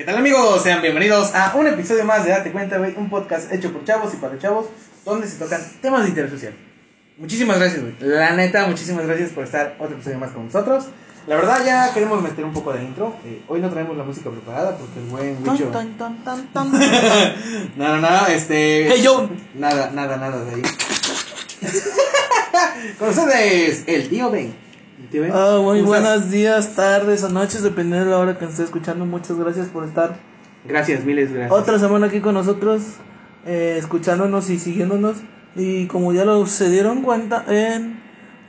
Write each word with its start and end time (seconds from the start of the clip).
¿Qué 0.00 0.06
tal 0.06 0.16
amigos? 0.16 0.62
Sean 0.62 0.80
bienvenidos 0.80 1.34
a 1.34 1.54
un 1.56 1.66
episodio 1.66 2.06
más 2.06 2.24
de 2.24 2.30
Date 2.30 2.52
Cuenta, 2.52 2.78
güey, 2.78 2.94
un 2.96 3.10
podcast 3.10 3.52
hecho 3.52 3.70
por 3.70 3.84
chavos 3.84 4.14
y 4.14 4.16
para 4.16 4.38
chavos, 4.38 4.64
donde 5.04 5.28
se 5.28 5.36
tocan 5.36 5.60
temas 5.82 6.04
de 6.04 6.08
interés 6.08 6.30
social. 6.30 6.54
Muchísimas 7.18 7.58
gracias, 7.58 7.82
güey. 7.82 7.94
La 8.00 8.32
neta, 8.32 8.66
muchísimas 8.66 9.06
gracias 9.06 9.28
por 9.28 9.44
estar 9.44 9.76
otro 9.78 9.96
episodio 9.96 10.18
más 10.18 10.30
con 10.30 10.46
nosotros. 10.46 10.86
La 11.26 11.36
verdad, 11.36 11.62
ya 11.66 11.92
queremos 11.92 12.22
meter 12.22 12.46
un 12.46 12.54
poco 12.54 12.72
de 12.72 12.82
intro. 12.82 13.14
Eh, 13.26 13.42
hoy 13.46 13.60
no 13.60 13.68
traemos 13.68 13.94
la 13.94 14.04
música 14.04 14.30
preparada 14.30 14.74
porque 14.78 15.00
el 15.00 15.04
buen 15.04 15.36
Wicho... 15.46 15.66
Tan, 15.66 15.98
tan, 15.98 16.24
tan, 16.24 16.46
tan, 16.54 16.72
tan. 16.72 17.74
No, 17.76 17.96
no, 17.96 18.00
no, 18.00 18.26
este... 18.28 18.88
Hey, 18.88 19.02
yo. 19.02 19.28
Nada, 19.54 19.90
nada, 19.90 20.16
nada 20.16 20.42
de 20.46 20.54
ahí. 20.54 20.62
con 22.98 23.10
ustedes, 23.10 23.84
el 23.86 24.08
tío 24.08 24.30
Ben. 24.30 24.54
Ah, 25.32 25.58
muy 25.62 25.82
buenos 25.82 26.30
días, 26.30 26.74
tardes 26.74 27.22
o 27.24 27.28
noches, 27.28 27.62
dependiendo 27.62 28.04
de 28.04 28.10
la 28.10 28.18
hora 28.18 28.38
que 28.38 28.44
nos 28.44 28.52
esté 28.52 28.64
escuchando. 28.64 29.06
Muchas 29.06 29.38
gracias 29.38 29.68
por 29.68 29.84
estar 29.84 30.18
Gracias, 30.64 31.04
miles 31.04 31.32
gracias. 31.32 31.58
otra 31.58 31.78
semana 31.78 32.06
aquí 32.06 32.20
con 32.20 32.34
nosotros, 32.34 32.82
eh, 33.46 33.76
escuchándonos 33.78 34.50
y 34.50 34.58
siguiéndonos. 34.58 35.16
Y 35.56 35.86
como 35.86 36.12
ya 36.12 36.24
lo 36.24 36.46
se 36.46 36.70
dieron 36.70 37.02
cuenta 37.02 37.44
en 37.48 38.00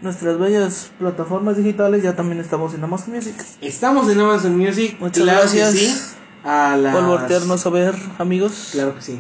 nuestras 0.02 0.38
bellas 0.38 0.92
plataformas 1.00 1.58
digitales, 1.58 2.04
ya 2.04 2.16
también 2.16 2.40
estamos 2.40 2.74
en 2.74 2.84
Amazon 2.84 3.16
Music. 3.16 3.36
Estamos 3.62 4.10
en 4.10 4.20
Amazon 4.20 4.58
Music. 4.58 4.98
Muchas 5.00 5.24
claro 5.24 5.40
gracias 5.40 5.72
Que 5.72 5.80
sí. 5.80 6.02
A 6.44 6.76
las... 6.76 6.94
Por 6.94 7.06
voltearnos 7.06 7.66
a 7.66 7.70
ver, 7.70 7.96
amigos. 8.20 8.70
Claro 8.74 8.96
que 8.96 9.02
sí. 9.02 9.20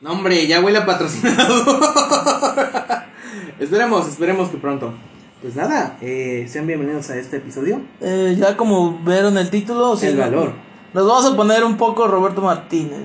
No, 0.00 0.12
hombre, 0.12 0.46
ya 0.46 0.60
huele 0.60 0.78
a 0.78 0.86
patrocinador. 0.86 1.80
esperemos, 3.58 4.06
esperemos 4.06 4.50
que 4.50 4.58
pronto. 4.58 4.92
Pues 5.40 5.54
nada, 5.54 5.96
eh, 6.00 6.46
sean 6.50 6.66
bienvenidos 6.66 7.10
a 7.10 7.16
este 7.16 7.36
episodio. 7.36 7.80
Eh, 8.00 8.36
ya 8.36 8.56
como 8.56 8.98
vieron 9.04 9.38
el 9.38 9.50
título, 9.50 9.96
sí, 9.96 10.06
El 10.06 10.16
valor. 10.16 10.52
Nos 10.92 11.06
vamos 11.06 11.32
a 11.32 11.36
poner 11.36 11.62
un 11.62 11.76
poco 11.76 12.08
Roberto 12.08 12.40
Martínez. 12.40 13.02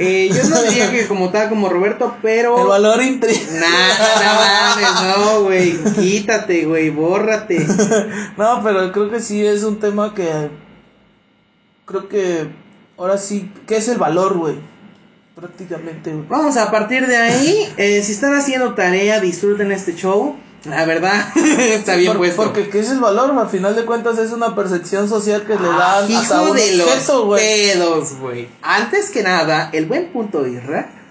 Eh, 0.00 0.28
yo 0.32 0.48
no 0.48 0.62
diría 0.62 0.90
que 0.90 1.06
como 1.08 1.30
tal, 1.30 1.48
como 1.48 1.68
Roberto, 1.68 2.16
pero... 2.22 2.60
El 2.60 2.66
valor 2.66 3.02
intrínseco. 3.02 3.52
Nah, 3.60 5.16
no 5.16 5.44
güey. 5.44 5.76
Quítate, 5.94 6.64
güey, 6.64 6.90
bórrate. 6.90 7.64
No, 8.36 8.62
pero 8.64 8.90
creo 8.90 9.08
que 9.08 9.20
sí 9.20 9.46
es 9.46 9.62
un 9.62 9.78
tema 9.78 10.12
que. 10.12 10.50
Creo 11.84 12.08
que. 12.08 12.48
Ahora 12.98 13.16
sí. 13.16 13.50
¿Qué 13.66 13.76
es 13.76 13.88
el 13.88 13.98
valor, 13.98 14.36
güey? 14.36 14.56
Prácticamente, 15.36 16.12
güey. 16.12 16.26
Vamos 16.28 16.56
a 16.56 16.70
partir 16.70 17.06
de 17.06 17.16
ahí. 17.16 17.68
eh, 17.76 18.02
si 18.02 18.12
están 18.12 18.34
haciendo 18.34 18.74
tarea, 18.74 19.20
disfruten 19.20 19.70
este 19.70 19.94
show. 19.94 20.36
La 20.64 20.84
verdad, 20.84 21.28
está 21.36 21.94
bien 21.96 22.12
Por- 22.12 22.18
puesto. 22.18 22.42
Porque, 22.42 22.68
¿qué 22.68 22.80
es 22.80 22.90
el 22.90 22.98
valor? 22.98 23.30
Al 23.38 23.48
final 23.48 23.76
de 23.76 23.84
cuentas, 23.84 24.18
es 24.18 24.32
una 24.32 24.54
percepción 24.54 25.08
social 25.08 25.42
que 25.44 25.54
le 25.54 25.68
Ah, 25.68 26.00
dan 26.00 26.10
hijo 26.10 26.20
hasta 26.20 26.42
un 26.42 26.56
de 26.56 26.82
objeto, 26.82 27.26
los 27.30 27.38
pedos, 27.40 28.18
güey. 28.20 28.48
Antes 28.62 29.10
que 29.10 29.22
nada, 29.22 29.70
el 29.72 29.86
buen 29.86 30.06
punto 30.08 30.46
Irra 30.46 30.90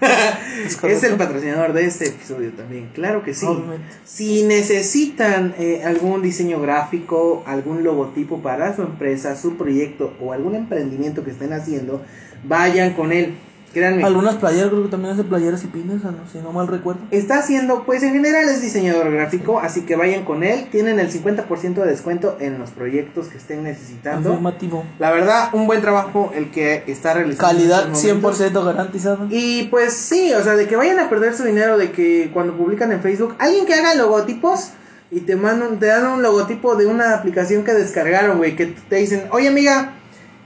es, 0.82 1.02
el 1.04 1.14
patrocinador 1.14 1.72
de 1.72 1.86
este 1.86 2.08
episodio 2.08 2.50
también. 2.52 2.90
Claro 2.94 3.22
que 3.22 3.32
sí. 3.32 3.46
Obviamente. 3.46 3.86
Si 4.04 4.42
necesitan 4.42 5.54
eh, 5.58 5.82
algún 5.86 6.20
diseño 6.22 6.60
gráfico, 6.60 7.42
algún 7.46 7.82
logotipo 7.82 8.42
para 8.42 8.76
su 8.76 8.82
empresa, 8.82 9.36
su 9.36 9.56
proyecto 9.56 10.12
o 10.20 10.32
algún 10.34 10.54
emprendimiento 10.54 11.24
que 11.24 11.30
estén 11.30 11.52
haciendo, 11.54 12.02
vayan 12.44 12.92
con 12.92 13.12
él. 13.12 13.38
Créanme. 13.76 14.02
Algunas 14.04 14.36
playeras, 14.36 14.70
creo 14.70 14.84
que 14.84 14.88
también 14.88 15.12
hace 15.12 15.22
playeras 15.22 15.62
y 15.62 15.66
pines, 15.66 16.02
¿no? 16.02 16.12
si 16.32 16.38
no 16.38 16.50
mal 16.50 16.66
recuerdo. 16.66 17.02
Está 17.10 17.40
haciendo, 17.40 17.84
pues 17.84 18.02
en 18.02 18.14
general 18.14 18.48
es 18.48 18.62
diseñador 18.62 19.12
gráfico, 19.12 19.60
así 19.60 19.82
que 19.82 19.96
vayan 19.96 20.24
con 20.24 20.42
él. 20.42 20.68
Tienen 20.72 20.98
el 20.98 21.12
50% 21.12 21.74
de 21.74 21.86
descuento 21.86 22.38
en 22.40 22.58
los 22.58 22.70
proyectos 22.70 23.28
que 23.28 23.36
estén 23.36 23.64
necesitando. 23.64 24.30
Afirmativo. 24.30 24.82
La 24.98 25.10
verdad, 25.10 25.50
un 25.52 25.66
buen 25.66 25.82
trabajo 25.82 26.32
el 26.34 26.50
que 26.50 26.84
está 26.86 27.12
realizando. 27.12 27.48
Calidad 27.48 27.92
estos 27.92 28.02
momentos. 28.02 28.40
100% 28.40 28.64
garantizada. 28.64 29.26
Y 29.28 29.64
pues 29.64 29.92
sí, 29.92 30.32
o 30.32 30.42
sea, 30.42 30.54
de 30.54 30.66
que 30.66 30.76
vayan 30.76 30.98
a 30.98 31.10
perder 31.10 31.34
su 31.34 31.44
dinero, 31.44 31.76
de 31.76 31.92
que 31.92 32.30
cuando 32.32 32.56
publican 32.56 32.92
en 32.92 33.02
Facebook, 33.02 33.34
alguien 33.38 33.66
que 33.66 33.74
haga 33.74 33.94
logotipos 33.94 34.70
y 35.10 35.20
te 35.20 35.36
mandan, 35.36 35.78
te 35.78 35.84
dan 35.84 36.06
un 36.06 36.22
logotipo 36.22 36.76
de 36.76 36.86
una 36.86 37.14
aplicación 37.14 37.62
que 37.62 37.74
descargaron, 37.74 38.38
güey, 38.38 38.56
que 38.56 38.74
te 38.88 38.96
dicen, 38.96 39.24
oye 39.32 39.48
amiga, 39.48 39.95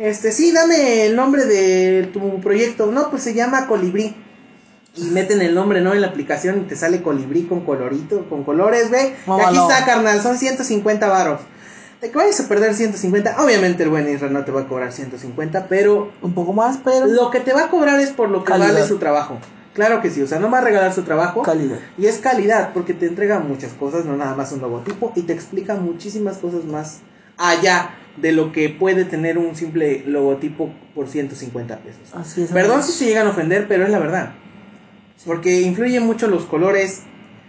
este 0.00 0.32
sí, 0.32 0.50
dame 0.50 1.06
el 1.06 1.14
nombre 1.14 1.44
de 1.44 2.08
tu 2.12 2.40
proyecto. 2.40 2.86
No, 2.86 3.10
pues 3.10 3.22
se 3.22 3.34
llama 3.34 3.66
Colibrí. 3.66 4.16
Y 4.96 5.04
meten 5.04 5.40
el 5.40 5.54
nombre, 5.54 5.80
¿no? 5.80 5.92
En 5.94 6.00
la 6.00 6.08
aplicación 6.08 6.62
y 6.62 6.64
te 6.64 6.74
sale 6.74 7.00
colibrí 7.00 7.44
con 7.44 7.60
colorito, 7.64 8.28
con 8.28 8.42
colores, 8.42 8.88
güey. 8.88 9.12
Y 9.26 9.40
aquí 9.40 9.56
está, 9.56 9.84
carnal, 9.84 10.20
son 10.20 10.36
150 10.36 11.06
varos. 11.08 11.40
De 12.00 12.10
que 12.10 12.16
vayas 12.16 12.40
a 12.40 12.48
perder 12.48 12.74
150, 12.74 13.36
obviamente 13.40 13.82
el 13.84 13.90
buen 13.90 14.08
Israel 14.12 14.32
no 14.32 14.44
te 14.44 14.50
va 14.50 14.62
a 14.62 14.66
cobrar 14.68 14.90
150, 14.90 15.66
pero 15.68 16.10
Un 16.22 16.32
poco 16.34 16.52
más, 16.54 16.78
pero. 16.82 17.06
lo 17.06 17.30
que 17.30 17.40
te 17.40 17.52
va 17.52 17.64
a 17.64 17.68
cobrar 17.68 18.00
es 18.00 18.10
por 18.10 18.30
lo 18.30 18.42
que 18.42 18.52
Calidad. 18.52 18.72
vale 18.72 18.86
su 18.86 18.98
trabajo. 18.98 19.38
Claro 19.74 20.00
que 20.02 20.10
sí, 20.10 20.22
o 20.22 20.26
sea, 20.26 20.40
no 20.40 20.50
va 20.50 20.58
a 20.58 20.62
regalar 20.62 20.92
su 20.92 21.02
trabajo. 21.02 21.42
Calidad. 21.42 21.78
Y 21.96 22.06
es 22.06 22.18
calidad, 22.18 22.72
porque 22.72 22.94
te 22.94 23.06
entrega 23.06 23.38
muchas 23.38 23.72
cosas, 23.74 24.06
no 24.06 24.16
nada 24.16 24.34
más 24.34 24.50
un 24.50 24.60
logotipo, 24.60 25.12
y 25.14 25.22
te 25.22 25.34
explica 25.34 25.76
muchísimas 25.76 26.38
cosas 26.38 26.64
más 26.64 26.98
allá 27.36 27.90
de 28.20 28.32
lo 28.32 28.52
que 28.52 28.68
puede 28.68 29.04
tener 29.04 29.38
un 29.38 29.54
simple 29.56 30.02
logotipo 30.06 30.70
por 30.94 31.08
150 31.08 31.78
pesos. 31.78 32.00
Así 32.14 32.42
es. 32.42 32.50
Perdón 32.50 32.82
si 32.82 32.92
se 32.92 33.06
llegan 33.06 33.26
a 33.26 33.30
ofender, 33.30 33.66
pero 33.68 33.84
es 33.84 33.90
la 33.90 33.98
verdad. 33.98 34.32
Porque 35.26 35.60
influyen 35.60 36.04
mucho 36.04 36.26
los 36.28 36.44
colores, 36.44 37.02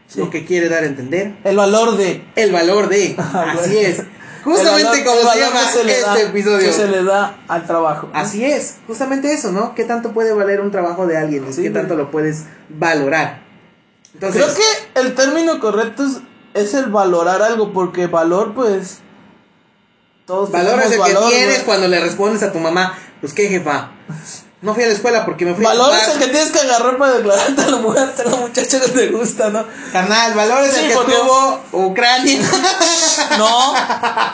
Sí. 0.07 0.19
lo 0.19 0.29
que 0.29 0.43
quiere 0.45 0.67
dar 0.67 0.83
a 0.83 0.87
entender, 0.87 1.35
El 1.45 1.55
valor 1.55 1.95
de. 1.95 2.21
el 2.35 2.51
valor 2.51 2.89
de. 2.89 3.15
Ah, 3.17 3.55
Así 3.57 3.77
es. 3.77 4.03
Justamente 4.43 4.81
El 4.99 5.05
valor- 5.05 5.05
como 5.05 5.21
el 5.21 5.27
se 5.37 5.39
llama 5.39 5.59
se 5.71 5.81
este 5.81 6.01
da- 6.01 6.19
episodio. 6.21 6.57
Que 6.67 6.73
se 6.73 6.87
le 6.87 7.03
da 7.03 7.37
al 7.47 7.65
trabajo. 7.67 8.09
¿no? 8.11 8.19
Así 8.19 8.43
es, 8.43 8.77
justamente 8.87 9.31
eso, 9.31 9.51
¿no? 9.51 9.73
¿Qué 9.75 9.83
tanto 9.85 10.11
puede 10.13 10.33
valer 10.33 10.59
un 10.61 10.71
trabajo 10.71 11.05
de 11.07 11.15
alguien? 11.17 11.45
Sí, 11.53 11.61
¿Qué 11.63 11.69
tanto 11.69 11.95
lo 11.95 12.09
puedes 12.11 12.45
valorar? 12.69 13.39
Entonces, 14.15 14.43
Creo 14.43 14.55
que 14.55 14.99
el 15.01 15.15
término 15.15 15.59
correcto 15.61 16.03
es, 16.05 16.17
es 16.55 16.73
el 16.73 16.87
valorar 16.87 17.41
algo, 17.41 17.71
porque 17.71 18.07
valor, 18.07 18.53
pues. 18.53 18.99
Todos 20.31 20.49
valor 20.49 20.81
es 20.81 20.93
el 20.93 20.97
valor, 20.97 21.29
que 21.29 21.35
tienes 21.35 21.55
güey. 21.55 21.65
cuando 21.65 21.89
le 21.89 21.99
respondes 21.99 22.41
a 22.41 22.53
tu 22.53 22.59
mamá, 22.59 22.97
pues 23.19 23.33
qué 23.33 23.49
jefa. 23.49 23.89
No 24.61 24.73
fui 24.73 24.85
a 24.85 24.87
la 24.87 24.93
escuela 24.93 25.25
porque 25.25 25.43
me 25.43 25.53
fui 25.55 25.65
a 25.65 25.73
es 25.73 26.07
el 26.07 26.19
que 26.19 26.27
tienes 26.27 26.51
que 26.51 26.59
agarrar 26.59 26.97
para 26.97 27.15
declararte 27.15 27.61
a 27.61 27.67
la 27.67 27.77
mujer, 27.79 28.13
a 28.17 28.29
la 28.29 28.37
muchacha 28.37 28.79
que 28.79 28.87
te 28.91 29.07
gusta, 29.07 29.49
¿no? 29.49 29.65
Carnal, 29.91 30.33
valor 30.33 30.63
es 30.63 30.73
Sí, 30.73 30.85
el 30.85 30.87
que 30.87 30.93
tuvo 30.93 31.61
Ucrania. 31.73 32.39
No, 33.37 33.73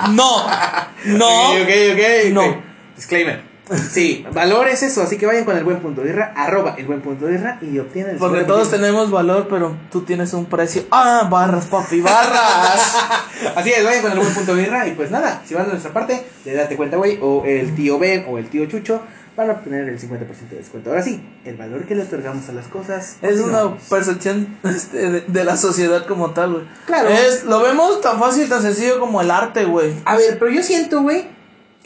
no, 0.10 0.48
no. 1.06 1.52
Ok, 1.64 1.68
ok, 1.68 1.94
ok. 1.94 2.32
No. 2.32 2.64
Disclaimer. 2.96 3.47
Sí, 3.92 4.26
valor 4.34 4.68
es 4.68 4.84
eso, 4.84 5.02
así 5.02 5.18
que 5.18 5.26
vayan 5.26 5.44
con 5.46 5.58
el 5.58 5.64
buen 5.64 5.80
punto 5.80 6.02
de 6.02 6.10
irra, 6.10 6.34
arroba 6.36 6.76
el 6.78 6.86
buen 6.86 7.02
punto 7.02 7.26
de 7.26 7.36
irra 7.36 7.60
y 7.62 7.78
obtienen 7.80 8.14
el 8.14 8.18
Porque 8.18 8.42
50%. 8.42 8.46
todos 8.46 8.72
tenemos 8.72 9.12
valor, 9.12 9.48
pero 9.50 9.76
tú 9.92 10.02
tienes 10.02 10.34
un 10.34 10.46
precio. 10.46 10.84
Ah, 10.92 11.28
barras, 11.30 11.66
papi, 11.66 12.02
barras. 12.02 12.96
Así 13.56 13.72
es, 13.72 13.84
vayan 13.84 14.02
con 14.02 14.12
el 14.12 14.20
buen 14.20 14.34
punto 14.34 14.56
de 14.56 14.64
birra 14.64 14.88
y 14.88 14.92
pues 14.92 15.12
nada, 15.12 15.42
si 15.46 15.54
van 15.54 15.66
de 15.66 15.72
nuestra 15.72 15.92
parte, 15.94 16.26
de 16.46 16.54
Date 16.54 16.76
Cuenta 16.78 16.98
Güey, 16.98 17.20
o 17.22 17.44
el 17.46 17.76
tío 17.76 18.00
Ben 18.00 18.26
o 18.30 18.38
el 18.38 18.48
tío 18.50 18.66
Chucho, 18.68 19.02
van 19.36 19.50
a 19.52 19.54
obtener 19.54 19.88
el 19.88 20.00
50% 20.00 20.50
de 20.50 20.58
descuento. 20.58 20.90
Ahora 20.90 21.04
sí, 21.04 21.24
el 21.46 21.58
valor 21.58 21.86
que 21.86 21.94
le 21.94 22.04
otorgamos 22.04 22.50
a 22.50 22.54
las 22.54 22.68
cosas. 22.68 23.18
Es 23.22 23.40
una 23.40 23.78
percepción 23.90 24.58
este, 24.64 25.10
de, 25.10 25.22
de 25.22 25.44
la 25.44 25.58
sociedad 25.58 26.08
como 26.08 26.32
tal, 26.32 26.54
güey. 26.54 26.64
Claro. 26.88 27.10
Es, 27.10 27.44
lo 27.44 27.62
vemos 27.62 28.02
tan 28.02 28.20
fácil, 28.20 28.50
tan 28.50 28.64
sencillo 28.64 29.00
como 29.00 29.22
el 29.22 29.30
arte, 29.30 29.66
güey. 29.66 29.94
A 30.06 30.16
ver, 30.16 30.40
pero 30.40 30.50
yo 30.50 30.64
siento, 30.64 31.04
güey, 31.04 31.28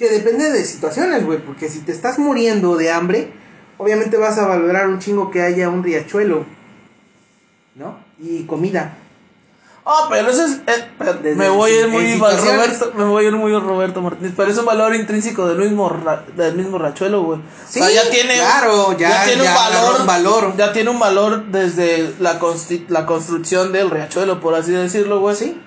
que 0.01 0.09
depende 0.09 0.50
de 0.51 0.66
situaciones, 0.66 1.25
güey, 1.25 1.39
porque 1.39 1.69
si 1.69 1.79
te 1.79 1.91
estás 1.91 2.19
muriendo 2.19 2.75
de 2.75 2.91
hambre, 2.91 3.31
obviamente 3.78 4.17
vas 4.17 4.38
a 4.38 4.47
valorar 4.47 4.88
un 4.89 5.00
chingo 5.00 5.31
que 5.31 5.41
haya 5.41 5.69
un 5.69 5.84
riachuelo, 5.84 6.45
¿no? 7.75 7.97
Y 8.19 8.44
comida. 8.44 8.97
Ah, 9.84 10.07
pero 10.11 10.29
eso 10.29 10.45
es. 10.45 10.57
eh, 10.67 11.34
me 11.35 11.50
voy 11.50 11.72
a 11.72 11.79
ir 11.81 11.88
muy. 11.88 12.16
Roberto, 12.16 12.91
me 12.95 13.03
voy 13.03 13.25
a 13.25 13.28
ir 13.29 13.35
muy 13.35 13.51
Roberto 13.57 14.00
Martínez. 14.01 14.34
Pero 14.38 14.52
es 14.52 14.58
un 14.59 14.66
valor 14.66 14.93
intrínseco 14.93 15.47
del 15.47 15.58
mismo 15.58 15.90
ra- 15.90 16.23
del 16.37 16.55
mismo 16.55 16.78
rachuelo, 16.78 17.23
güey. 17.23 17.40
Sí, 17.67 17.79
o 17.79 17.85
sea, 17.85 17.91
ya 18.03 18.09
tiene 18.11 18.35
claro, 18.35 18.96
ya- 18.96 19.23
tiene 19.26 19.43
ya 19.43 19.49
un 19.49 19.55
valor, 19.55 20.02
un 20.02 20.05
valor. 20.08 20.53
Ya 20.58 20.72
tiene 20.72 20.90
un 20.91 20.99
valor 20.99 21.46
desde 21.46 22.14
la 22.20 22.40
la 22.90 23.05
construcción 23.08 23.72
del 23.72 23.90
riachuelo, 23.90 24.40
por 24.40 24.53
así 24.53 24.72
decirlo, 24.72 25.20
güey. 25.20 25.35
Sí. 25.35 25.59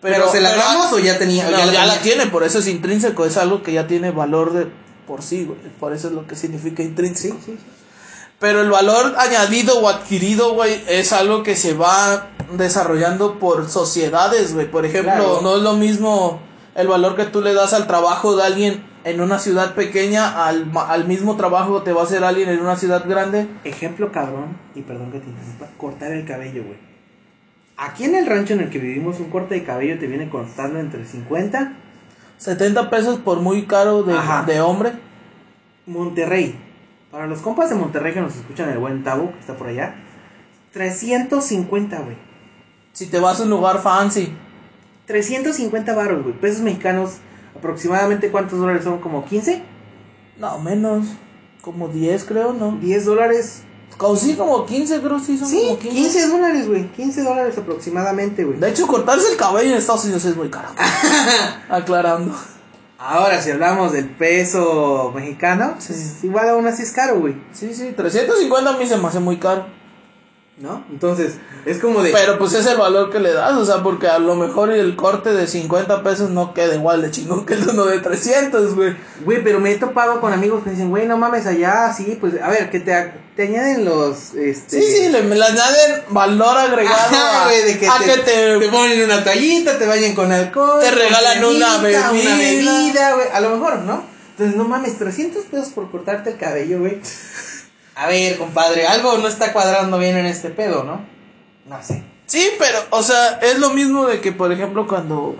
Pero, 0.00 0.30
¿se 0.30 0.40
la 0.40 0.54
damos 0.54 0.92
o 0.92 0.98
ya 0.98 1.18
tenía? 1.18 1.44
No, 1.50 1.50
ya, 1.50 1.66
la 1.66 1.94
tenía? 1.94 2.00
tiene, 2.02 2.26
por 2.26 2.42
eso 2.42 2.58
es 2.60 2.68
intrínseco, 2.68 3.26
es 3.26 3.36
algo 3.36 3.62
que 3.62 3.72
ya 3.72 3.86
tiene 3.86 4.10
valor 4.10 4.52
de 4.52 4.66
por 5.06 5.22
sí, 5.22 5.44
güey. 5.44 5.58
Por 5.78 5.92
eso 5.92 6.08
es 6.08 6.14
lo 6.14 6.26
que 6.26 6.36
significa 6.36 6.82
intrínseco. 6.82 7.36
Sí, 7.44 7.52
sí, 7.52 7.58
sí. 7.58 7.66
Pero 8.38 8.62
el 8.62 8.70
valor 8.70 9.14
añadido 9.18 9.78
o 9.80 9.88
adquirido, 9.88 10.54
güey, 10.54 10.82
es 10.88 11.12
algo 11.12 11.42
que 11.42 11.56
se 11.56 11.74
va 11.74 12.28
desarrollando 12.52 13.38
por 13.38 13.68
sociedades, 13.68 14.54
güey. 14.54 14.70
Por 14.70 14.86
ejemplo, 14.86 15.12
Claro. 15.12 15.40
no 15.42 15.56
es 15.56 15.62
lo 15.62 15.74
mismo 15.74 16.40
el 16.74 16.88
valor 16.88 17.16
que 17.16 17.24
tú 17.24 17.42
le 17.42 17.52
das 17.52 17.74
al 17.74 17.86
trabajo 17.86 18.36
de 18.36 18.44
alguien 18.44 18.88
en 19.04 19.20
una 19.20 19.38
ciudad 19.38 19.74
pequeña 19.74 20.46
al, 20.46 20.70
al 20.88 21.06
mismo 21.06 21.36
trabajo 21.36 21.82
te 21.82 21.92
va 21.92 22.02
a 22.02 22.04
hacer 22.04 22.22
alguien 22.24 22.48
en 22.48 22.60
una 22.60 22.76
ciudad 22.76 23.04
grande. 23.06 23.46
Ejemplo 23.64 24.10
cabrón, 24.12 24.56
y 24.74 24.82
perdón 24.82 25.10
que 25.12 25.20
te 25.20 25.28
interrumpa, 25.28 25.66
cortar 25.76 26.12
el 26.12 26.24
cabello, 26.26 26.62
güey. 26.64 26.78
Aquí 27.82 28.04
en 28.04 28.14
el 28.14 28.26
rancho 28.26 28.52
en 28.52 28.60
el 28.60 28.68
que 28.68 28.78
vivimos, 28.78 29.20
un 29.20 29.30
corte 29.30 29.54
de 29.54 29.64
cabello 29.64 29.98
te 29.98 30.06
viene 30.06 30.28
costando 30.28 30.78
entre 30.78 31.06
50 31.06 31.72
70 32.36 32.90
pesos 32.90 33.18
por 33.18 33.40
muy 33.40 33.66
caro 33.66 34.02
de, 34.02 34.14
de 34.46 34.60
hombre. 34.60 34.92
Monterrey. 35.86 36.58
Para 37.10 37.26
los 37.26 37.40
compas 37.40 37.70
de 37.70 37.76
Monterrey 37.76 38.12
que 38.12 38.20
nos 38.20 38.36
escuchan, 38.36 38.68
el 38.68 38.78
buen 38.78 39.02
Tabo, 39.02 39.32
que 39.32 39.40
está 39.40 39.56
por 39.56 39.68
allá. 39.68 39.94
350, 40.72 42.00
güey. 42.00 42.16
Si 42.92 43.06
te 43.06 43.18
vas 43.18 43.40
a 43.40 43.44
un 43.44 43.50
lugar 43.50 43.80
fancy. 43.80 44.30
350 45.06 45.94
baros, 45.94 46.22
güey. 46.22 46.34
Pesos 46.34 46.60
mexicanos, 46.60 47.16
aproximadamente 47.56 48.30
cuántos 48.30 48.58
dólares 48.58 48.84
son, 48.84 49.00
como 49.00 49.24
15? 49.24 49.62
No, 50.38 50.58
menos. 50.60 51.06
Como 51.62 51.88
10, 51.88 52.24
creo, 52.24 52.52
¿no? 52.52 52.72
10 52.72 53.04
dólares. 53.06 53.64
Como, 53.96 54.16
sí, 54.16 54.34
como 54.34 54.64
15, 54.64 55.00
creo, 55.00 55.18
sí, 55.20 55.36
son 55.38 55.48
Sí, 55.48 55.60
como 55.66 55.78
15. 55.78 55.98
15 55.98 56.28
dólares, 56.28 56.68
güey. 56.68 56.88
15 56.92 57.22
dólares 57.22 57.58
aproximadamente, 57.58 58.44
güey. 58.44 58.58
De 58.58 58.70
hecho, 58.70 58.86
cortarse 58.86 59.30
el 59.30 59.36
cabello 59.36 59.70
en 59.72 59.76
Estados 59.76 60.04
Unidos 60.04 60.24
es 60.24 60.36
muy 60.36 60.48
caro. 60.48 60.68
Aclarando. 61.68 62.34
Ahora, 62.98 63.40
si 63.40 63.50
hablamos 63.50 63.92
del 63.92 64.08
peso 64.10 65.10
mexicano, 65.14 65.74
Sí. 65.78 65.86
pues, 65.88 66.24
igual 66.24 66.48
aún 66.50 66.66
así 66.66 66.82
es 66.82 66.92
caro, 66.92 67.18
güey. 67.20 67.34
Sí, 67.52 67.74
sí, 67.74 67.92
350 67.96 68.70
a 68.70 68.76
mí 68.76 68.86
se 68.86 68.96
me 68.96 69.08
hace 69.08 69.20
muy 69.20 69.38
caro. 69.38 69.66
¿No? 70.60 70.84
Entonces, 70.90 71.36
es 71.64 71.78
como 71.78 72.02
de. 72.02 72.12
Pero 72.12 72.38
pues 72.38 72.52
es 72.52 72.66
el 72.66 72.76
valor 72.76 73.10
que 73.10 73.18
le 73.18 73.32
das, 73.32 73.54
o 73.54 73.64
sea, 73.64 73.82
porque 73.82 74.08
a 74.08 74.18
lo 74.18 74.34
mejor 74.34 74.70
el 74.70 74.94
corte 74.94 75.32
de 75.32 75.46
50 75.46 76.02
pesos 76.02 76.28
no 76.28 76.52
queda 76.52 76.74
igual 76.74 77.00
de 77.00 77.10
chingón 77.10 77.46
que 77.46 77.54
el 77.54 77.64
de 77.64 77.72
uno 77.72 77.86
de 77.86 77.98
300, 77.98 78.74
güey. 78.74 78.94
Güey, 79.24 79.42
pero 79.42 79.58
me 79.58 79.72
he 79.72 79.78
topado 79.78 80.20
con 80.20 80.34
amigos 80.34 80.62
que 80.62 80.70
dicen, 80.70 80.90
güey, 80.90 81.06
no 81.06 81.16
mames 81.16 81.46
allá, 81.46 81.90
sí, 81.94 82.18
pues, 82.20 82.34
a 82.42 82.50
ver, 82.50 82.68
que 82.68 82.78
te, 82.78 82.92
te 83.36 83.44
añaden 83.44 83.86
los, 83.86 84.34
este... 84.34 84.82
Sí, 84.82 84.86
sí, 84.86 85.08
le, 85.08 85.22
le 85.22 85.44
añaden 85.44 86.02
valor 86.10 86.58
agregado 86.58 86.94
Ajá, 86.94 87.44
a, 87.44 87.46
güey, 87.46 87.62
de 87.62 87.78
que 87.78 87.88
a 87.88 87.98
te, 87.98 88.04
que 88.04 88.18
te, 88.18 88.58
te 88.58 88.68
ponen 88.68 89.02
una 89.02 89.24
toallita, 89.24 89.78
te 89.78 89.86
bañen 89.86 90.14
con 90.14 90.30
alcohol. 90.30 90.80
Te 90.80 90.90
regalan 90.90 91.42
una 91.42 91.78
bebida. 91.78 92.10
Una 92.10 92.36
bebida, 92.36 93.14
güey, 93.14 93.28
a 93.32 93.40
lo 93.40 93.56
mejor, 93.56 93.78
¿no? 93.78 94.04
Entonces, 94.32 94.56
no 94.56 94.64
mames, 94.64 94.98
300 94.98 95.42
pesos 95.46 95.68
por 95.70 95.90
cortarte 95.90 96.30
el 96.30 96.36
cabello, 96.36 96.80
güey. 96.80 97.00
A 98.00 98.06
ver, 98.08 98.38
compadre, 98.38 98.86
algo 98.86 99.18
no 99.18 99.28
está 99.28 99.52
cuadrando 99.52 99.98
bien 99.98 100.16
en 100.16 100.26
este 100.26 100.48
pedo, 100.50 100.84
¿no? 100.84 101.00
No 101.66 101.82
sé. 101.82 102.02
Sí, 102.26 102.48
pero, 102.58 102.78
o 102.90 103.02
sea, 103.02 103.38
es 103.42 103.58
lo 103.58 103.70
mismo 103.70 104.06
de 104.06 104.20
que, 104.20 104.32
por 104.32 104.52
ejemplo, 104.52 104.86
cuando, 104.86 105.34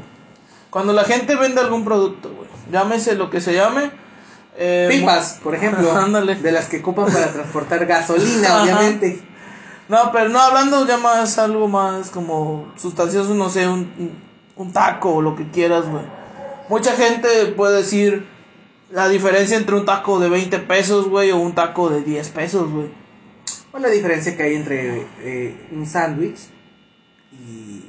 cuando 0.69 0.93
la 0.93 1.05
gente 1.05 1.37
vende 1.37 1.61
algún 1.61 1.85
producto, 1.85 2.31
güey, 2.35 2.49
llámese 2.71 3.15
lo 3.15 3.31
que 3.31 3.41
se 3.41 3.55
llame. 3.55 3.91
Eh, 4.59 4.89
Pipas, 4.91 5.39
por 5.43 5.55
ejemplo, 5.55 5.91
Ándale. 5.97 6.35
de 6.35 6.53
las 6.53 6.67
que 6.67 6.81
ocupan 6.81 7.07
para 7.11 7.33
transportar 7.33 7.87
gasolina, 7.87 8.63
obviamente. 8.63 9.23
No, 9.89 10.13
pero 10.13 10.29
no, 10.29 10.39
hablando 10.41 10.87
ya 10.87 10.99
más 10.99 11.39
algo 11.39 11.67
más 11.67 12.11
como 12.11 12.71
sustancioso, 12.77 13.33
no 13.35 13.49
sé, 13.49 13.67
un, 13.67 13.91
un- 13.99 14.31
un 14.57 14.73
taco 14.73 15.15
o 15.15 15.23
lo 15.23 15.35
que 15.35 15.49
quieras, 15.51 15.87
güey. 15.89 16.05
Mucha 16.69 16.93
gente 16.93 17.47
puede 17.57 17.79
decir 17.79 18.27
la 18.91 19.09
diferencia 19.09 19.57
entre 19.57 19.75
un 19.77 19.85
taco 19.85 20.19
de 20.19 20.29
20 20.29 20.59
pesos, 20.61 21.09
güey, 21.09 21.31
o 21.31 21.37
un 21.39 21.55
taco 21.55 21.89
de 21.91 22.03
10 22.03 22.29
pesos, 22.31 22.71
güey. 22.71 22.89
¿Cuál 23.71 23.85
es 23.85 23.91
la 23.91 23.95
diferencia 23.95 24.37
que 24.37 24.43
hay 24.43 24.55
entre 24.57 25.07
eh, 25.21 25.69
un 25.73 25.87
sándwich 25.87 26.39
y, 27.33 27.85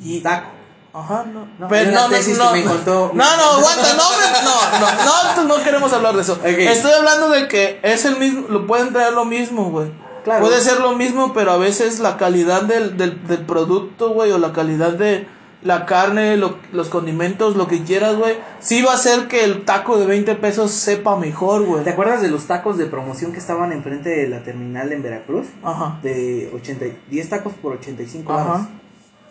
y 0.00 0.16
un 0.16 0.22
taco? 0.22 0.50
Ajá, 0.92 1.24
no. 1.32 1.46
No, 1.58 1.68
pero 1.68 1.92
no, 1.92 2.08
no, 2.08 2.08
no, 2.08 2.52
que 2.52 2.58
me 2.58 2.64
contó- 2.64 3.12
no, 3.14 3.36
no, 3.36 3.42
aguanta, 3.42 3.94
no, 3.94 4.10
no, 4.42 5.04
no, 5.04 5.44
no, 5.44 5.56
no 5.56 5.62
queremos 5.64 5.92
hablar 5.92 6.16
de 6.16 6.22
eso. 6.22 6.40
Estoy 6.44 6.90
hablando 6.92 7.28
de 7.28 7.46
que 7.46 7.78
es 7.84 8.04
el 8.04 8.16
mismo, 8.16 8.46
lo 8.48 8.66
pueden 8.66 8.92
traer 8.92 9.12
lo 9.12 9.24
mismo, 9.24 9.70
güey. 9.70 9.92
Claro. 10.24 10.44
Puede 10.44 10.60
ser 10.60 10.80
lo 10.80 10.96
mismo, 10.96 11.32
pero 11.32 11.52
a 11.52 11.56
veces 11.56 12.00
la 12.00 12.16
calidad 12.16 12.62
del, 12.62 12.96
del, 12.96 13.26
del 13.26 13.46
producto, 13.46 14.10
güey, 14.10 14.32
o 14.32 14.38
la 14.38 14.52
calidad 14.52 14.92
de 14.92 15.26
la 15.62 15.84
carne, 15.86 16.36
lo- 16.38 16.56
los 16.72 16.88
condimentos, 16.88 17.54
lo 17.56 17.68
que 17.68 17.82
quieras, 17.84 18.16
güey, 18.16 18.36
sí 18.60 18.80
va 18.82 18.92
a 18.92 18.94
hacer 18.94 19.28
que 19.28 19.44
el 19.44 19.64
taco 19.66 19.98
de 19.98 20.06
20 20.06 20.34
pesos 20.36 20.70
sepa 20.70 21.16
mejor, 21.16 21.64
güey. 21.66 21.84
¿Te 21.84 21.90
acuerdas 21.90 22.22
de 22.22 22.28
los 22.28 22.46
tacos 22.46 22.78
de 22.78 22.86
promoción 22.86 23.32
que 23.32 23.38
estaban 23.38 23.70
enfrente 23.72 24.08
de 24.08 24.28
la 24.28 24.42
terminal 24.42 24.90
en 24.92 25.02
Veracruz? 25.02 25.46
Ajá. 25.62 25.98
De 26.02 26.50
80, 26.54 26.86
y- 26.86 26.96
10 27.10 27.28
tacos 27.28 27.52
por 27.60 27.72
85 27.74 28.32
Ajá. 28.32 28.44
baros. 28.44 28.66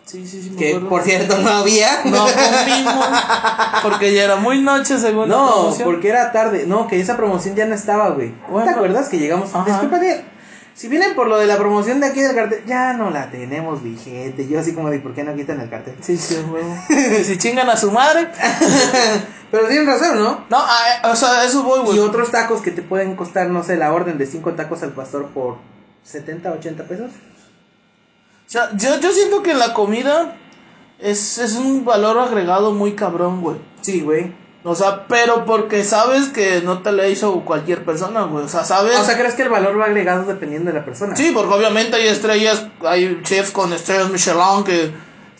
Sí, 0.06 0.26
sí, 0.26 0.42
sí, 0.42 0.50
me 0.50 0.56
Que 0.56 0.68
acuerdo. 0.70 0.88
por 0.88 1.02
cierto 1.02 1.38
no 1.38 1.50
había. 1.50 1.88
No 2.04 2.24
comimos, 2.26 3.06
porque 3.82 4.12
ya 4.14 4.24
era 4.24 4.36
muy 4.36 4.60
noche 4.60 4.98
según 4.98 5.28
No, 5.28 5.72
porque 5.84 6.08
era 6.08 6.32
tarde. 6.32 6.64
No, 6.66 6.88
que 6.88 6.98
esa 7.00 7.16
promoción 7.16 7.54
ya 7.54 7.66
no 7.66 7.74
estaba, 7.76 8.10
güey. 8.10 8.30
¿No 8.30 8.48
Bueno. 8.50 8.68
¿Te 8.70 8.74
acuerdas 8.74 9.08
que 9.08 9.18
llegamos? 9.18 9.54
Ajá. 9.54 9.64
Discúlpate. 9.70 10.24
Si 10.80 10.88
vienen 10.88 11.14
por 11.14 11.26
lo 11.26 11.36
de 11.36 11.46
la 11.46 11.58
promoción 11.58 12.00
de 12.00 12.06
aquí 12.06 12.22
del 12.22 12.34
cartel, 12.34 12.64
ya 12.64 12.94
no 12.94 13.10
la 13.10 13.30
tenemos 13.30 13.82
vigente. 13.82 14.48
Yo 14.48 14.60
así 14.60 14.72
como 14.74 14.88
de, 14.88 14.98
¿por 14.98 15.12
qué 15.12 15.22
no 15.22 15.36
quitan 15.36 15.60
el 15.60 15.68
cartel? 15.68 15.94
Sí, 16.00 16.16
sí, 16.16 16.36
huevo. 16.50 16.74
si 17.22 17.36
chingan 17.36 17.68
a 17.68 17.76
su 17.76 17.92
madre. 17.92 18.28
Pero 19.50 19.68
tienen 19.68 19.86
razón, 19.86 20.18
¿no? 20.18 20.46
No, 20.48 20.56
ah, 20.56 20.84
eh, 20.88 21.06
o 21.06 21.14
sea, 21.14 21.44
eso 21.44 21.64
voy, 21.64 21.80
güey. 21.80 21.98
Y 21.98 22.00
otros 22.00 22.30
tacos 22.30 22.62
que 22.62 22.70
te 22.70 22.80
pueden 22.80 23.14
costar, 23.14 23.50
no 23.50 23.62
sé, 23.62 23.76
la 23.76 23.92
orden 23.92 24.16
de 24.16 24.24
5 24.24 24.54
tacos 24.54 24.82
al 24.82 24.92
pastor 24.92 25.26
por 25.26 25.58
70, 26.04 26.50
80 26.50 26.84
pesos. 26.84 27.10
O 27.10 28.50
sea, 28.50 28.70
yo, 28.74 28.98
yo 29.00 29.12
siento 29.12 29.42
que 29.42 29.52
la 29.52 29.74
comida 29.74 30.34
es, 30.98 31.36
es 31.36 31.56
un 31.56 31.84
valor 31.84 32.18
agregado 32.18 32.72
muy 32.72 32.94
cabrón, 32.94 33.42
güey. 33.42 33.58
Sí, 33.82 34.00
güey. 34.00 34.32
O 34.62 34.74
sea, 34.74 35.06
pero 35.06 35.46
porque 35.46 35.84
sabes 35.84 36.28
que 36.28 36.60
no 36.62 36.82
te 36.82 36.92
la 36.92 37.08
hizo 37.08 37.40
cualquier 37.40 37.84
persona, 37.84 38.22
güey. 38.24 38.44
O 38.44 38.48
sea, 38.48 38.64
sabes. 38.64 38.98
O 38.98 39.04
sea, 39.04 39.16
¿crees 39.16 39.34
que 39.34 39.42
el 39.42 39.48
valor 39.48 39.80
va 39.80 39.86
agregado 39.86 40.24
dependiendo 40.24 40.70
de 40.70 40.78
la 40.78 40.84
persona? 40.84 41.16
sí, 41.16 41.32
porque 41.34 41.54
obviamente 41.54 41.96
hay 41.96 42.08
estrellas, 42.08 42.66
hay 42.84 43.20
chefs 43.22 43.52
con 43.52 43.72
estrellas 43.72 44.10
Michelin 44.10 44.64
que 44.64 44.92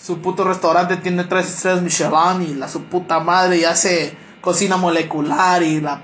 su 0.02 0.20
puto 0.20 0.44
restaurante 0.44 0.96
tiene 0.96 1.24
tres 1.24 1.48
estrellas 1.48 1.82
Michelin 1.82 2.42
y 2.48 2.54
la 2.54 2.68
su 2.68 2.84
puta 2.84 3.20
madre 3.20 3.58
y 3.58 3.64
hace 3.64 4.16
cocina 4.40 4.78
molecular 4.78 5.62
y 5.62 5.80
la 5.82 6.02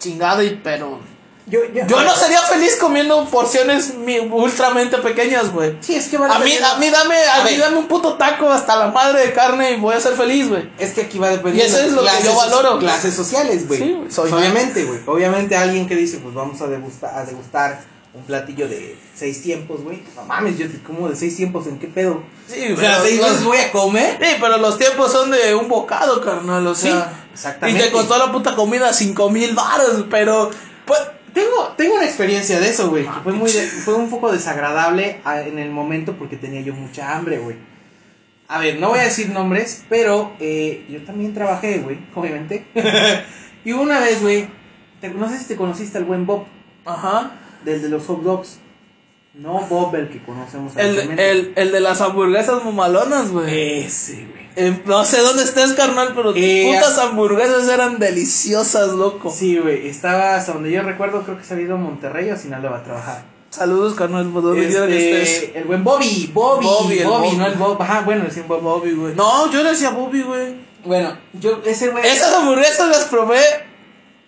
chingada 0.00 0.42
y 0.42 0.60
pero 0.62 0.98
Yo, 1.48 1.60
yo, 1.72 1.86
yo 1.86 2.02
no 2.02 2.14
sería 2.14 2.40
feliz 2.42 2.76
comiendo 2.80 3.24
porciones 3.26 3.94
mi- 3.94 4.18
ultramente 4.18 4.98
pequeñas, 4.98 5.50
güey. 5.52 5.76
Sí, 5.80 5.94
es 5.94 6.08
que 6.08 6.18
va 6.18 6.26
A 6.26 6.38
mí, 6.40 6.52
a 6.56 6.76
mí 6.78 6.90
dame, 6.90 7.16
a, 7.16 7.40
A 7.40 7.44
mí 7.44 7.56
dame 7.56 7.76
un 7.78 7.86
puto 7.88 8.14
taco 8.14 8.50
hasta 8.50 8.76
la 8.76 8.88
madre 8.88 9.26
de 9.26 9.32
carne 9.32 9.72
y 9.72 9.76
voy 9.76 9.94
a 9.94 10.00
ser 10.00 10.14
feliz, 10.14 10.48
güey. 10.48 10.68
Es 10.78 10.92
que 10.92 11.02
aquí 11.02 11.18
va 11.18 11.30
dependiendo. 11.30 11.62
Y 11.64 11.66
eso 11.66 11.80
es 11.86 11.92
lo 11.92 12.02
que 12.02 12.08
clases 12.08 12.24
yo 12.24 12.36
valoro. 12.36 12.78
Clases 12.78 13.14
sociales, 13.14 13.66
güey. 13.66 13.80
Sí, 13.80 13.98
soy- 14.10 14.30
Obviamente, 14.32 14.84
güey. 14.84 15.00
Obviamente 15.06 15.56
alguien 15.56 15.86
que 15.88 15.96
dice, 15.96 16.18
pues 16.18 16.34
vamos 16.34 16.60
a 16.60 16.66
degustar, 16.66 17.14
a 17.14 17.24
degustar 17.24 17.80
un 18.14 18.22
platillo 18.24 18.66
de 18.68 18.98
seis 19.14 19.42
tiempos, 19.42 19.82
güey. 19.84 20.02
No 20.16 20.24
mames, 20.24 20.58
yo 20.58 20.68
te 20.68 20.82
como 20.82 21.08
de 21.08 21.16
seis 21.16 21.36
tiempos, 21.36 21.66
¿en 21.66 21.78
qué 21.78 21.86
pedo? 21.86 22.22
Sí, 22.46 22.72
o 22.72 22.76
sea, 22.76 23.00
seis 23.02 23.20
veces 23.20 23.44
voy 23.44 23.58
a 23.58 23.70
comer. 23.70 24.18
Sí, 24.20 24.36
pero 24.40 24.56
los 24.58 24.76
tiempos 24.78 25.12
son 25.12 25.30
de 25.30 25.54
un 25.54 25.68
bocado, 25.68 26.20
carnal, 26.22 26.66
o 26.66 26.74
sea. 26.74 26.92
Sí, 27.04 27.16
exactamente. 27.34 27.80
Y 27.80 27.84
te 27.86 27.92
costó 27.92 28.18
la 28.18 28.32
puta 28.32 28.54
comida 28.56 28.92
cinco 28.92 29.30
mil 29.30 29.54
baros, 29.54 30.04
pero. 30.10 30.50
Tengo, 31.78 31.94
una 31.94 32.04
experiencia 32.04 32.60
de 32.60 32.68
eso, 32.68 32.90
güey. 32.90 33.04
Que 33.04 33.10
fue 33.22 33.32
muy, 33.32 33.50
de- 33.50 33.66
fue 33.66 33.94
un 33.94 34.10
poco 34.10 34.30
desagradable 34.30 35.20
a- 35.24 35.40
en 35.42 35.58
el 35.58 35.70
momento 35.70 36.14
porque 36.18 36.36
tenía 36.36 36.60
yo 36.60 36.74
mucha 36.74 37.16
hambre, 37.16 37.38
güey. 37.38 37.56
A 38.48 38.58
ver, 38.58 38.78
no 38.80 38.88
voy 38.90 38.98
a 38.98 39.04
decir 39.04 39.30
nombres, 39.30 39.84
pero 39.88 40.32
eh, 40.40 40.84
yo 40.90 41.02
también 41.04 41.32
trabajé, 41.34 41.78
güey, 41.78 41.98
obviamente. 42.14 42.66
y 43.64 43.72
una 43.72 44.00
vez, 44.00 44.20
güey, 44.20 44.48
no 45.16 45.28
sé 45.30 45.38
si 45.38 45.44
te 45.46 45.56
conociste 45.56 45.98
al 45.98 46.04
buen 46.04 46.26
Bob, 46.26 46.46
Ajá. 46.84 47.32
del 47.64 47.80
de 47.82 47.88
los 47.88 48.04
hot 48.06 48.22
dogs. 48.22 48.58
No 49.38 49.60
Bob, 49.68 49.94
el 49.94 50.08
que 50.08 50.20
conocemos 50.22 50.72
El, 50.76 50.90
actualmente. 50.90 51.30
el, 51.30 51.52
el 51.54 51.70
de 51.72 51.80
las 51.80 52.00
hamburguesas 52.00 52.64
mamalonas, 52.64 53.30
güey. 53.30 53.84
Ese, 53.84 54.26
güey. 54.26 54.48
Eh, 54.56 54.82
no 54.84 55.04
sé 55.04 55.20
dónde 55.20 55.44
estés, 55.44 55.74
carnal, 55.74 56.12
pero 56.16 56.32
tus 56.32 56.42
Eh, 56.42 56.72
putas 56.74 56.98
hamburguesas 56.98 57.68
eran 57.68 58.00
deliciosas, 58.00 58.88
loco. 58.88 59.30
Sí, 59.30 59.56
güey, 59.58 59.86
estaba 59.86 60.34
hasta 60.34 60.52
donde 60.52 60.72
yo 60.72 60.82
recuerdo, 60.82 61.22
creo 61.22 61.38
que 61.38 61.44
se 61.44 61.54
había 61.54 61.66
ido 61.66 61.76
a 61.76 61.78
Monterrey 61.78 62.28
o 62.30 62.36
Sinaloa 62.36 62.78
a 62.78 62.82
trabajar. 62.82 63.22
Saludos, 63.50 63.94
carnal, 63.94 64.30
que 64.32 64.66
estés. 64.68 65.42
Este, 65.44 65.58
el 65.58 65.64
buen 65.64 65.84
Bobby, 65.84 66.30
Bobby, 66.34 66.66
Bobby, 66.66 66.98
el 66.98 67.06
Bobby. 67.06 67.36
no 67.36 67.46
el 67.46 67.54
Bob. 67.54 67.80
Ajá, 67.80 68.00
bueno, 68.02 68.24
decía 68.24 68.44
Bob. 68.46 68.60
Bobby, 68.60 68.92
güey. 68.92 69.14
No, 69.14 69.50
yo 69.52 69.62
le 69.62 69.70
decía 69.70 69.90
Bobby, 69.90 70.22
güey. 70.22 70.54
Bueno, 70.84 71.16
yo, 71.32 71.60
ese 71.64 71.88
güey. 71.88 72.06
Esas 72.06 72.34
hamburguesas 72.34 72.88
las 72.88 73.04
probé 73.04 73.40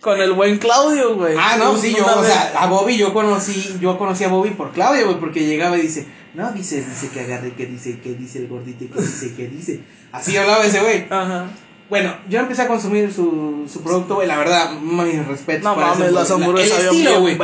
con 0.00 0.21
el 0.21 0.33
buen 0.33 0.59
Claudio, 0.59 1.14
güey. 1.14 1.37
Ah, 1.38 1.57
no, 1.59 1.76
sí, 1.76 1.95
yo, 1.97 2.04
o 2.04 2.25
sea, 2.25 2.52
a 2.57 2.66
Bobby 2.66 2.97
yo 2.97 3.12
conocí, 3.12 3.76
yo 3.80 3.99
conocí 3.99 4.25
a 4.25 4.28
Bobby 4.28 4.50
por 4.50 4.73
Claudia, 4.73 5.04
güey, 5.04 5.19
porque 5.19 5.45
llegaba 5.45 5.76
y 5.78 5.83
dice, 5.83 6.07
no, 6.35 6.50
dice, 6.52 6.83
dice 6.83 7.09
que 7.09 7.21
agarre, 7.21 7.52
que 7.52 7.66
dice, 7.66 8.00
que 8.00 8.14
dice 8.14 8.38
el 8.38 8.49
gordito, 8.49 8.92
que 8.92 9.00
dice, 9.00 9.35
que 9.35 9.49
dice. 9.49 9.80
Así 10.12 10.37
hablaba 10.37 10.64
ese 10.64 10.80
güey. 10.80 11.07
Ajá. 11.11 11.49
Bueno, 11.90 12.14
yo 12.28 12.38
empecé 12.38 12.62
a 12.62 12.69
consumir 12.69 13.12
su, 13.12 13.69
su 13.71 13.83
producto, 13.83 14.14
güey, 14.14 14.28
la 14.28 14.38
verdad, 14.38 14.73
mis 14.75 15.26
respetos. 15.26 15.64
No 15.64 15.75
para 15.75 15.88
mames, 15.88 16.12
las 16.12 16.30
hamburguesas 16.30 16.78
El 16.78 16.87
estilo, 16.87 17.21
güey. 17.21 17.38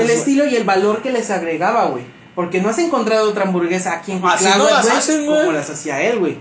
El 0.00 0.10
estilo 0.10 0.46
y 0.46 0.56
el 0.56 0.64
valor 0.64 1.02
que 1.02 1.12
les 1.12 1.30
agregaba, 1.30 1.84
güey. 1.86 2.04
Porque 2.34 2.62
no 2.62 2.70
has 2.70 2.78
encontrado 2.78 3.28
otra 3.28 3.44
hamburguesa 3.44 3.92
aquí 3.92 4.12
en 4.12 4.20
no 4.20 4.70
las 4.70 4.88
hacen, 4.88 5.26
güey. 5.26 5.40
como 5.40 5.52
las 5.52 5.68
hacía 5.68 6.00
él, 6.02 6.18
güey. 6.18 6.38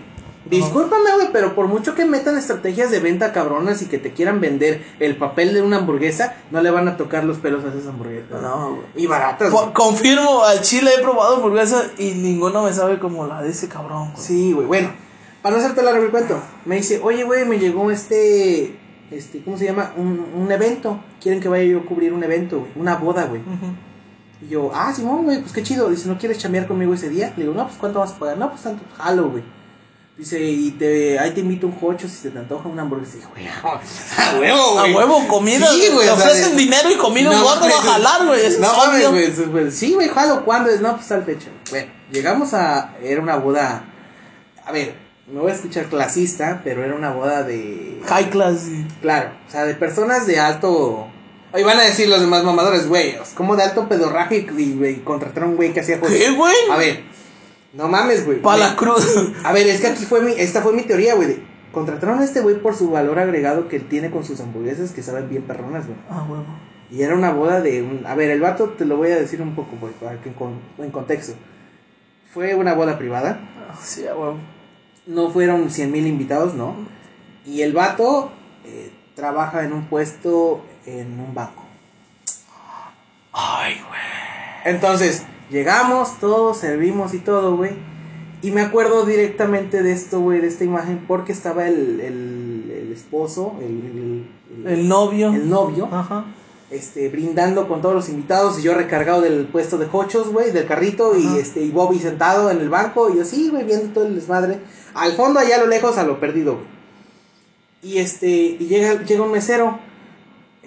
Discúlpame, 0.49 1.11
güey, 1.15 1.27
pero 1.31 1.55
por 1.55 1.67
mucho 1.67 1.95
que 1.95 2.05
metan 2.05 2.37
estrategias 2.37 2.91
de 2.91 2.99
venta 2.99 3.31
cabronas 3.31 3.81
y 3.81 3.85
que 3.85 3.97
te 3.97 4.13
quieran 4.13 4.41
vender 4.41 4.83
el 4.99 5.15
papel 5.15 5.53
de 5.53 5.61
una 5.61 5.77
hamburguesa, 5.77 6.35
no 6.51 6.61
le 6.61 6.71
van 6.71 6.87
a 6.87 6.97
tocar 6.97 7.23
los 7.23 7.37
pelos 7.37 7.63
a 7.65 7.69
esas 7.69 7.87
hamburguesas. 7.87 8.41
No, 8.41 8.75
güey. 8.75 8.87
Y 8.95 9.07
baratas. 9.07 9.51
Co-. 9.51 9.73
Confirmo, 9.73 10.43
al 10.43 10.61
chile 10.61 10.91
he 10.97 11.01
probado 11.01 11.35
hamburguesas 11.35 11.91
y 11.97 12.11
ninguno 12.11 12.63
me 12.63 12.73
sabe 12.73 12.99
como 12.99 13.27
la 13.27 13.41
de 13.41 13.49
ese 13.49 13.67
cabrón, 13.67 14.11
güey. 14.11 14.23
Sí, 14.23 14.53
güey. 14.53 14.67
Bueno, 14.67 14.91
para 15.41 15.55
no 15.55 15.61
hacerte 15.61 15.83
largo 15.83 16.03
el 16.03 16.11
cuento, 16.11 16.41
me 16.65 16.77
dice, 16.77 16.99
oye, 17.03 17.23
güey, 17.23 17.45
me 17.45 17.59
llegó 17.59 17.91
este 17.91 18.77
este, 19.11 19.41
¿cómo 19.41 19.57
se 19.57 19.65
llama? 19.65 19.93
Un, 19.97 20.23
un 20.35 20.51
evento. 20.51 20.99
Quieren 21.21 21.41
que 21.41 21.49
vaya 21.49 21.63
yo 21.63 21.79
a 21.79 21.85
cubrir 21.85 22.13
un 22.13 22.23
evento, 22.23 22.59
güey. 22.59 22.71
Una 22.75 22.95
boda, 22.95 23.25
güey. 23.25 23.41
Y 24.41 24.47
yo, 24.49 24.71
ah, 24.73 24.93
Simón, 24.93 25.23
güey, 25.23 25.41
pues 25.41 25.51
qué 25.51 25.63
chido. 25.63 25.89
Dice, 25.89 26.07
¿no 26.07 26.17
quieres 26.17 26.37
chambear 26.37 26.67
conmigo 26.67 26.93
ese 26.93 27.09
día? 27.09 27.33
Le 27.35 27.43
digo, 27.43 27.55
no, 27.55 27.65
pues 27.65 27.77
¿cuánto 27.77 27.99
vas 27.99 28.11
a 28.11 28.19
pagar? 28.19 28.37
No, 28.37 28.49
pues 28.49 28.61
tanto, 28.61 28.83
jalo, 28.97 29.29
güey. 29.29 29.43
Dice, 30.19 30.37
y 30.41 30.71
te, 30.71 31.17
ahí 31.17 31.31
te 31.31 31.39
invito 31.39 31.65
un 31.65 31.71
jocho 31.79 32.09
si 32.09 32.15
se 32.15 32.29
te 32.29 32.39
antoja 32.39 32.67
una 32.67 32.81
hamburguesa. 32.81 33.13
Y 33.13 33.19
dije, 33.19 33.29
güey, 33.31 33.47
a 33.47 34.37
huevo, 34.37 34.77
A 34.79 34.81
güey. 34.81 34.93
huevo, 34.93 35.27
comida. 35.29 35.65
Sí, 35.71 35.87
güey, 35.93 36.07
Te 36.07 36.11
ofrecen 36.11 36.51
de- 36.57 36.61
dinero 36.61 36.91
y 36.91 36.95
comida 36.97 37.29
un 37.29 37.37
No 37.37 37.43
gordo 37.43 37.61
va 37.61 37.67
a 37.67 37.93
jalar, 37.93 38.25
güey. 38.27 38.41
No 38.41 38.47
es 38.47 38.59
mames, 38.59 39.49
güey. 39.49 39.71
Sí, 39.71 39.93
güey, 39.93 40.09
jalo, 40.09 40.43
¿cuándo 40.43 40.69
es? 40.69 40.81
No, 40.81 40.95
pues 40.97 41.07
tal 41.07 41.23
fecha. 41.23 41.47
Bueno, 41.69 41.89
llegamos 42.11 42.53
a. 42.53 42.95
Era 43.01 43.21
una 43.21 43.37
boda. 43.37 43.85
A 44.65 44.71
ver, 44.73 44.93
me 45.31 45.39
voy 45.39 45.51
a 45.51 45.55
escuchar 45.55 45.85
clasista, 45.85 46.59
pero 46.65 46.83
era 46.83 46.95
una 46.95 47.11
boda 47.11 47.43
de. 47.43 48.01
High 48.05 48.29
class. 48.29 48.63
Claro, 49.01 49.31
o 49.47 49.51
sea, 49.51 49.63
de 49.63 49.73
personas 49.75 50.27
de 50.27 50.37
alto. 50.37 51.07
Hoy 51.53 51.63
van 51.63 51.79
a 51.79 51.83
decir 51.83 52.09
los 52.09 52.19
demás 52.19 52.43
mamadores, 52.43 52.87
güey, 52.89 53.17
como 53.35 53.55
de 53.55 53.63
alto 53.63 53.87
pedorraje 53.87 54.45
y, 54.57 54.73
güey, 54.73 54.97
contrataron 55.01 55.47
a 55.47 55.51
un 55.51 55.55
güey 55.55 55.71
que 55.73 55.79
hacía. 55.79 55.99
¿Qué, 56.01 56.29
güey? 56.31 56.53
A 56.69 56.75
ver, 56.75 57.03
no 57.73 57.87
mames, 57.87 58.25
güey. 58.25 58.41
Pa' 58.41 58.57
la 58.57 58.75
cruz. 58.75 59.05
A 59.43 59.51
ver, 59.51 59.67
es 59.67 59.81
que 59.81 59.87
aquí 59.87 60.05
fue 60.05 60.21
mi, 60.21 60.31
esta 60.33 60.61
fue 60.61 60.73
mi 60.73 60.83
teoría, 60.83 61.15
güey. 61.15 61.37
Contrataron 61.71 62.17
a 62.19 62.23
este 62.23 62.41
güey 62.41 62.55
por 62.59 62.75
su 62.75 62.89
valor 62.89 63.19
agregado 63.19 63.67
que 63.67 63.75
él 63.75 63.87
tiene 63.87 64.09
con 64.09 64.23
sus 64.23 64.39
hamburguesas 64.39 64.91
que 64.91 65.03
saben 65.03 65.29
bien 65.29 65.43
perronas, 65.43 65.85
güey. 65.85 65.97
Ah, 66.09 66.25
huevo. 66.27 66.45
Y 66.89 67.03
era 67.03 67.13
una 67.15 67.29
boda 67.31 67.61
de 67.61 67.83
un... 67.83 68.03
A 68.07 68.15
ver, 68.15 68.31
el 68.31 68.41
vato 68.41 68.69
te 68.69 68.85
lo 68.85 68.97
voy 68.97 69.11
a 69.11 69.15
decir 69.17 69.39
un 69.43 69.53
poco, 69.53 69.77
güey, 69.79 69.93
para 69.93 70.19
que 70.19 70.29
en, 70.29 70.35
con- 70.35 70.59
en 70.79 70.89
contexto. 70.89 71.33
Fue 72.33 72.55
una 72.55 72.73
boda 72.73 72.97
privada. 72.97 73.39
Ah, 73.69 73.75
Sí, 73.79 74.07
a 74.07 74.15
huevo. 74.15 74.37
No 75.05 75.29
fueron 75.29 75.69
100 75.69 75.91
mil 75.91 76.07
invitados, 76.07 76.55
¿no? 76.55 76.75
Y 77.45 77.61
el 77.61 77.73
vato 77.73 78.31
eh, 78.65 78.91
trabaja 79.15 79.63
en 79.63 79.73
un 79.73 79.85
puesto 79.85 80.65
en 80.87 81.19
un 81.19 81.35
banco. 81.35 81.63
Ay, 83.31 83.79
güey. 83.87 84.73
Entonces, 84.75 85.23
llegamos, 85.49 86.19
todos, 86.19 86.57
servimos 86.57 87.13
y 87.13 87.19
todo, 87.19 87.55
güey. 87.57 87.71
Y 88.41 88.51
me 88.51 88.61
acuerdo 88.61 89.05
directamente 89.05 89.83
de 89.83 89.91
esto, 89.91 90.21
güey, 90.21 90.39
de 90.39 90.47
esta 90.47 90.63
imagen, 90.63 91.03
porque 91.07 91.31
estaba 91.33 91.67
el, 91.67 91.99
el, 91.99 92.71
el 92.73 92.91
esposo, 92.93 93.55
el, 93.59 94.25
el, 94.65 94.67
El 94.67 94.87
novio. 94.87 95.33
el 95.33 95.49
novio, 95.49 95.89
Ajá. 95.91 96.23
este, 96.71 97.09
brindando 97.09 97.67
con 97.67 97.81
todos 97.81 97.95
los 97.95 98.07
invitados 98.07 98.57
y 98.59 98.61
yo 98.61 98.73
recargado 98.75 99.21
del 99.21 99.45
puesto 99.47 99.77
de 99.77 99.87
hochos, 99.91 100.31
güey, 100.31 100.51
del 100.51 100.65
carrito 100.65 101.17
y 101.17 101.37
este 101.37 101.61
y 101.61 101.69
Bobby 101.71 101.99
sentado 101.99 102.49
en 102.49 102.59
el 102.61 102.69
banco 102.69 103.09
y 103.09 103.17
yo 103.17 103.25
sí, 103.25 103.49
güey, 103.49 103.65
viendo 103.65 103.93
todo 103.93 104.05
el 104.05 104.15
desmadre. 104.15 104.59
Al 104.93 105.11
fondo 105.13 105.39
allá 105.41 105.57
a 105.57 105.59
lo 105.59 105.67
lejos 105.67 105.97
a 105.97 106.03
lo 106.05 106.19
perdido, 106.21 106.53
güey. 106.53 106.65
Y 107.81 107.97
este 107.99 108.27
y 108.29 108.67
llega 108.67 109.03
llega 109.03 109.23
un 109.23 109.31
mesero 109.31 109.79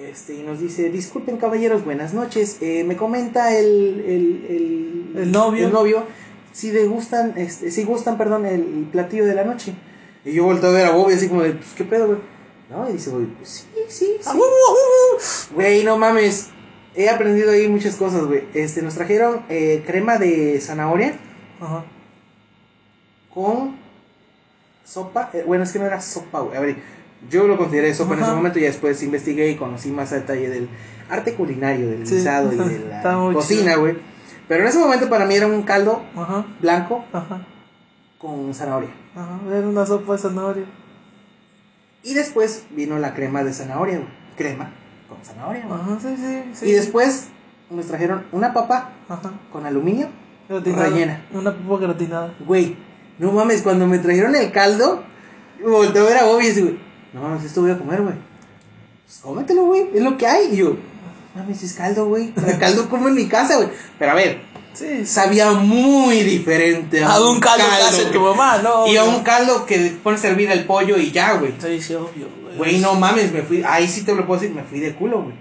este 0.02 0.34
y 0.34 0.42
nos 0.42 0.60
dice, 0.60 0.90
"Disculpen, 0.90 1.36
caballeros, 1.36 1.84
buenas 1.84 2.12
noches. 2.14 2.58
Eh, 2.60 2.84
me 2.84 2.96
comenta 2.96 3.56
el 3.56 3.66
el, 4.06 4.46
el 5.14 5.22
El 5.22 5.32
novio. 5.32 5.66
el 5.66 5.72
novio 5.72 6.04
si 6.52 6.70
le 6.72 6.86
gustan 6.86 7.34
este 7.36 7.70
si 7.70 7.84
gustan, 7.84 8.18
perdón, 8.18 8.46
el, 8.46 8.88
platillo 8.92 9.24
de 9.24 9.34
la 9.34 9.44
noche." 9.44 9.74
Y 10.24 10.32
yo 10.34 10.44
volteo 10.44 10.70
a 10.70 10.72
ver 10.72 10.86
a 10.86 10.90
Bobby 10.92 11.14
así 11.14 11.28
como 11.28 11.42
de, 11.42 11.52
pues, 11.52 11.72
¿qué 11.76 11.84
pedo, 11.84 12.06
güey? 12.06 12.18
No, 12.70 12.88
y 12.88 12.92
dice, 12.92 13.10
güey, 13.10 13.26
pues 13.26 13.48
sí, 13.48 13.66
sí, 13.88 14.06
sí. 14.20 14.28
¡A 14.28 14.32
huevo, 14.32 14.44
a 14.44 14.72
huevo! 14.72 15.22
Güey, 15.54 15.84
no 15.84 15.98
mames. 15.98 16.48
He 16.94 17.08
aprendido 17.08 17.50
ahí 17.50 17.66
muchas 17.68 17.96
cosas, 17.96 18.24
güey. 18.26 18.44
Este, 18.54 18.82
nos 18.82 18.94
trajeron 18.94 19.42
eh, 19.48 19.82
crema 19.86 20.18
de 20.18 20.60
zanahoria 20.60 21.18
Ajá. 21.60 21.84
con 23.34 23.76
sopa. 24.84 25.30
eh, 25.32 25.42
bueno, 25.46 25.64
es 25.64 25.72
que 25.72 25.78
no 25.80 25.86
era 25.86 26.00
sopa, 26.00 26.40
güey. 26.40 26.56
A 26.56 26.60
ver, 26.60 26.76
yo 27.30 27.46
lo 27.46 27.56
consideré 27.56 27.94
sopa 27.94 28.14
en 28.14 28.20
ese 28.22 28.32
momento 28.32 28.58
y 28.58 28.62
después 28.62 29.02
investigué 29.02 29.50
y 29.50 29.56
conocí 29.56 29.90
más 29.90 30.12
a 30.12 30.16
detalle 30.16 30.48
del 30.50 30.68
arte 31.08 31.34
culinario, 31.34 31.88
del 31.88 32.06
Sí. 32.06 32.16
guisado 32.16 32.52
y 32.52 32.56
de 32.56 32.78
la 32.88 33.02
cocina, 33.32 33.76
güey. 33.76 33.96
Pero 34.48 34.62
en 34.62 34.68
ese 34.68 34.78
momento 34.78 35.08
para 35.08 35.24
mí 35.24 35.34
era 35.34 35.46
un 35.46 35.62
caldo 35.62 36.02
Ajá. 36.16 36.44
blanco 36.60 37.04
Ajá. 37.12 37.46
con 38.18 38.52
zanahoria. 38.54 38.90
Ajá. 39.14 39.38
Era 39.50 39.66
una 39.68 39.86
sopa 39.86 40.12
de 40.14 40.18
zanahoria. 40.18 40.64
Y 42.02 42.14
después 42.14 42.64
vino 42.70 42.98
la 42.98 43.14
crema 43.14 43.44
de 43.44 43.52
zanahoria, 43.52 43.96
güey. 43.98 44.08
Crema 44.36 44.70
con 45.08 45.18
zanahoria, 45.24 45.64
güey. 45.66 45.80
Ajá, 45.80 45.98
sí, 46.00 46.16
sí. 46.16 46.42
sí. 46.54 46.66
Y 46.66 46.72
después 46.72 47.28
nos 47.70 47.86
trajeron 47.86 48.24
una 48.32 48.52
papa 48.52 48.90
con 49.52 49.64
aluminio 49.66 50.08
Gratinada. 50.48 50.88
Rellena. 50.90 51.24
Una 51.32 51.54
papa 51.56 51.78
gratinada. 51.80 52.34
Güey, 52.44 52.76
no 53.18 53.30
mames, 53.32 53.62
cuando 53.62 53.86
me 53.86 53.98
trajeron 53.98 54.34
el 54.34 54.50
caldo, 54.52 55.02
volteé 55.64 56.02
a 56.02 56.04
ver 56.04 56.16
a 56.18 56.24
Bobby 56.24 56.46
y 56.46 56.50
así, 56.50 56.60
güey, 56.62 56.78
no 57.12 57.20
mames, 57.22 57.44
esto 57.44 57.60
voy 57.62 57.70
a 57.70 57.78
comer, 57.78 58.00
güey. 58.02 58.14
Pues 59.06 59.18
cómetelo, 59.22 59.64
güey, 59.64 59.88
es 59.94 60.02
lo 60.02 60.16
que 60.16 60.26
hay. 60.26 60.52
Y 60.52 60.56
yo, 60.56 60.76
mames, 61.34 61.62
es 61.62 61.74
caldo, 61.74 62.06
güey. 62.06 62.32
El 62.46 62.58
caldo 62.58 62.88
como 62.88 63.08
en 63.08 63.14
mi 63.14 63.26
casa, 63.26 63.56
güey. 63.56 63.68
Pero 63.98 64.12
a 64.12 64.14
ver, 64.14 64.52
Sí. 64.74 65.04
sabía 65.04 65.52
muy 65.52 66.22
diferente 66.22 67.04
A 67.04 67.20
un 67.20 67.40
caldo 67.40 67.62
que 67.62 67.82
hace 67.82 68.04
tu 68.06 68.20
mamá, 68.20 68.56
¿no? 68.62 68.86
Y 68.86 68.96
a 68.96 69.04
un 69.04 69.22
caldo 69.22 69.66
que 69.66 69.98
pones 70.02 70.24
a 70.24 70.28
hervir 70.28 70.50
el 70.50 70.64
pollo 70.64 70.96
y 70.96 71.10
ya, 71.10 71.34
güey. 71.34 71.52
Sí, 71.60 71.82
sí, 71.82 71.94
obvio, 71.94 72.28
güey. 72.42 72.56
Güey, 72.56 72.78
no 72.78 72.94
mames, 72.94 73.32
me 73.32 73.42
fui, 73.42 73.62
ahí 73.66 73.86
sí 73.86 74.02
te 74.02 74.14
lo 74.14 74.26
puedo 74.26 74.40
decir, 74.40 74.54
me 74.56 74.62
fui 74.64 74.80
de 74.80 74.94
culo, 74.94 75.24
güey. 75.24 75.34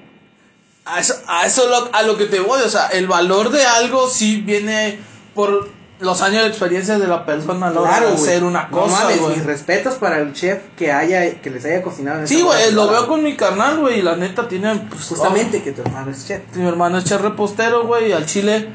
A 0.84 1.00
eso, 1.00 1.14
a 1.28 1.46
eso 1.46 1.70
lo, 1.70 1.96
a 1.96 2.04
lo 2.04 2.18
que 2.18 2.26
te 2.26 2.42
voy, 2.42 2.60
o 2.62 2.70
sea, 2.70 2.88
el 2.88 3.08
valor 3.08 3.52
de 3.52 3.64
algo 3.66 4.10
sí 4.10 4.42
viene 4.42 5.00
por 5.34 5.70
los 6.02 6.22
años 6.22 6.44
de 6.44 6.50
experiencia 6.50 6.98
de 7.00 7.08
la 7.08 7.26
persona 7.26 7.68
a 7.68 7.72
la 7.72 7.82
hora 7.82 8.00
de 8.00 8.06
güey. 8.08 8.16
hacer 8.16 8.44
una 8.44 8.64
No 8.64 8.72
cosa, 8.82 9.04
mames, 9.04 9.22
güey. 9.22 9.36
mis 9.36 9.46
respetos 9.46 9.96
para 9.96 10.20
el 10.20 10.34
chef 10.34 10.60
que 10.76 10.92
haya, 10.92 11.40
que 11.42 11.50
les 11.50 11.64
haya 11.66 11.82
cocinado 11.82 12.20
en 12.22 12.28
Sí, 12.28 12.42
güey, 12.42 12.72
lo 12.74 12.90
veo 12.90 13.08
con 13.08 13.24
mi 13.24 13.36
carnal, 13.36 13.80
güey, 13.80 14.00
y 14.00 14.02
la 14.02 14.16
neta 14.16 14.48
tiene, 14.48 14.74
pues, 14.90 15.08
Justamente 15.08 15.62
que 15.62 15.72
tu 15.72 15.82
hermano 15.82 16.12
es 16.12 16.28
chef. 16.28 16.42
oh, 16.56 16.60
mi 16.60 16.68
hermano 16.68 16.98
es 16.98 17.04
chef 17.06 17.22
repostero, 17.22 17.86
güey, 17.86 18.10
y 18.10 18.12
al 18.14 18.26
chile, 18.26 18.70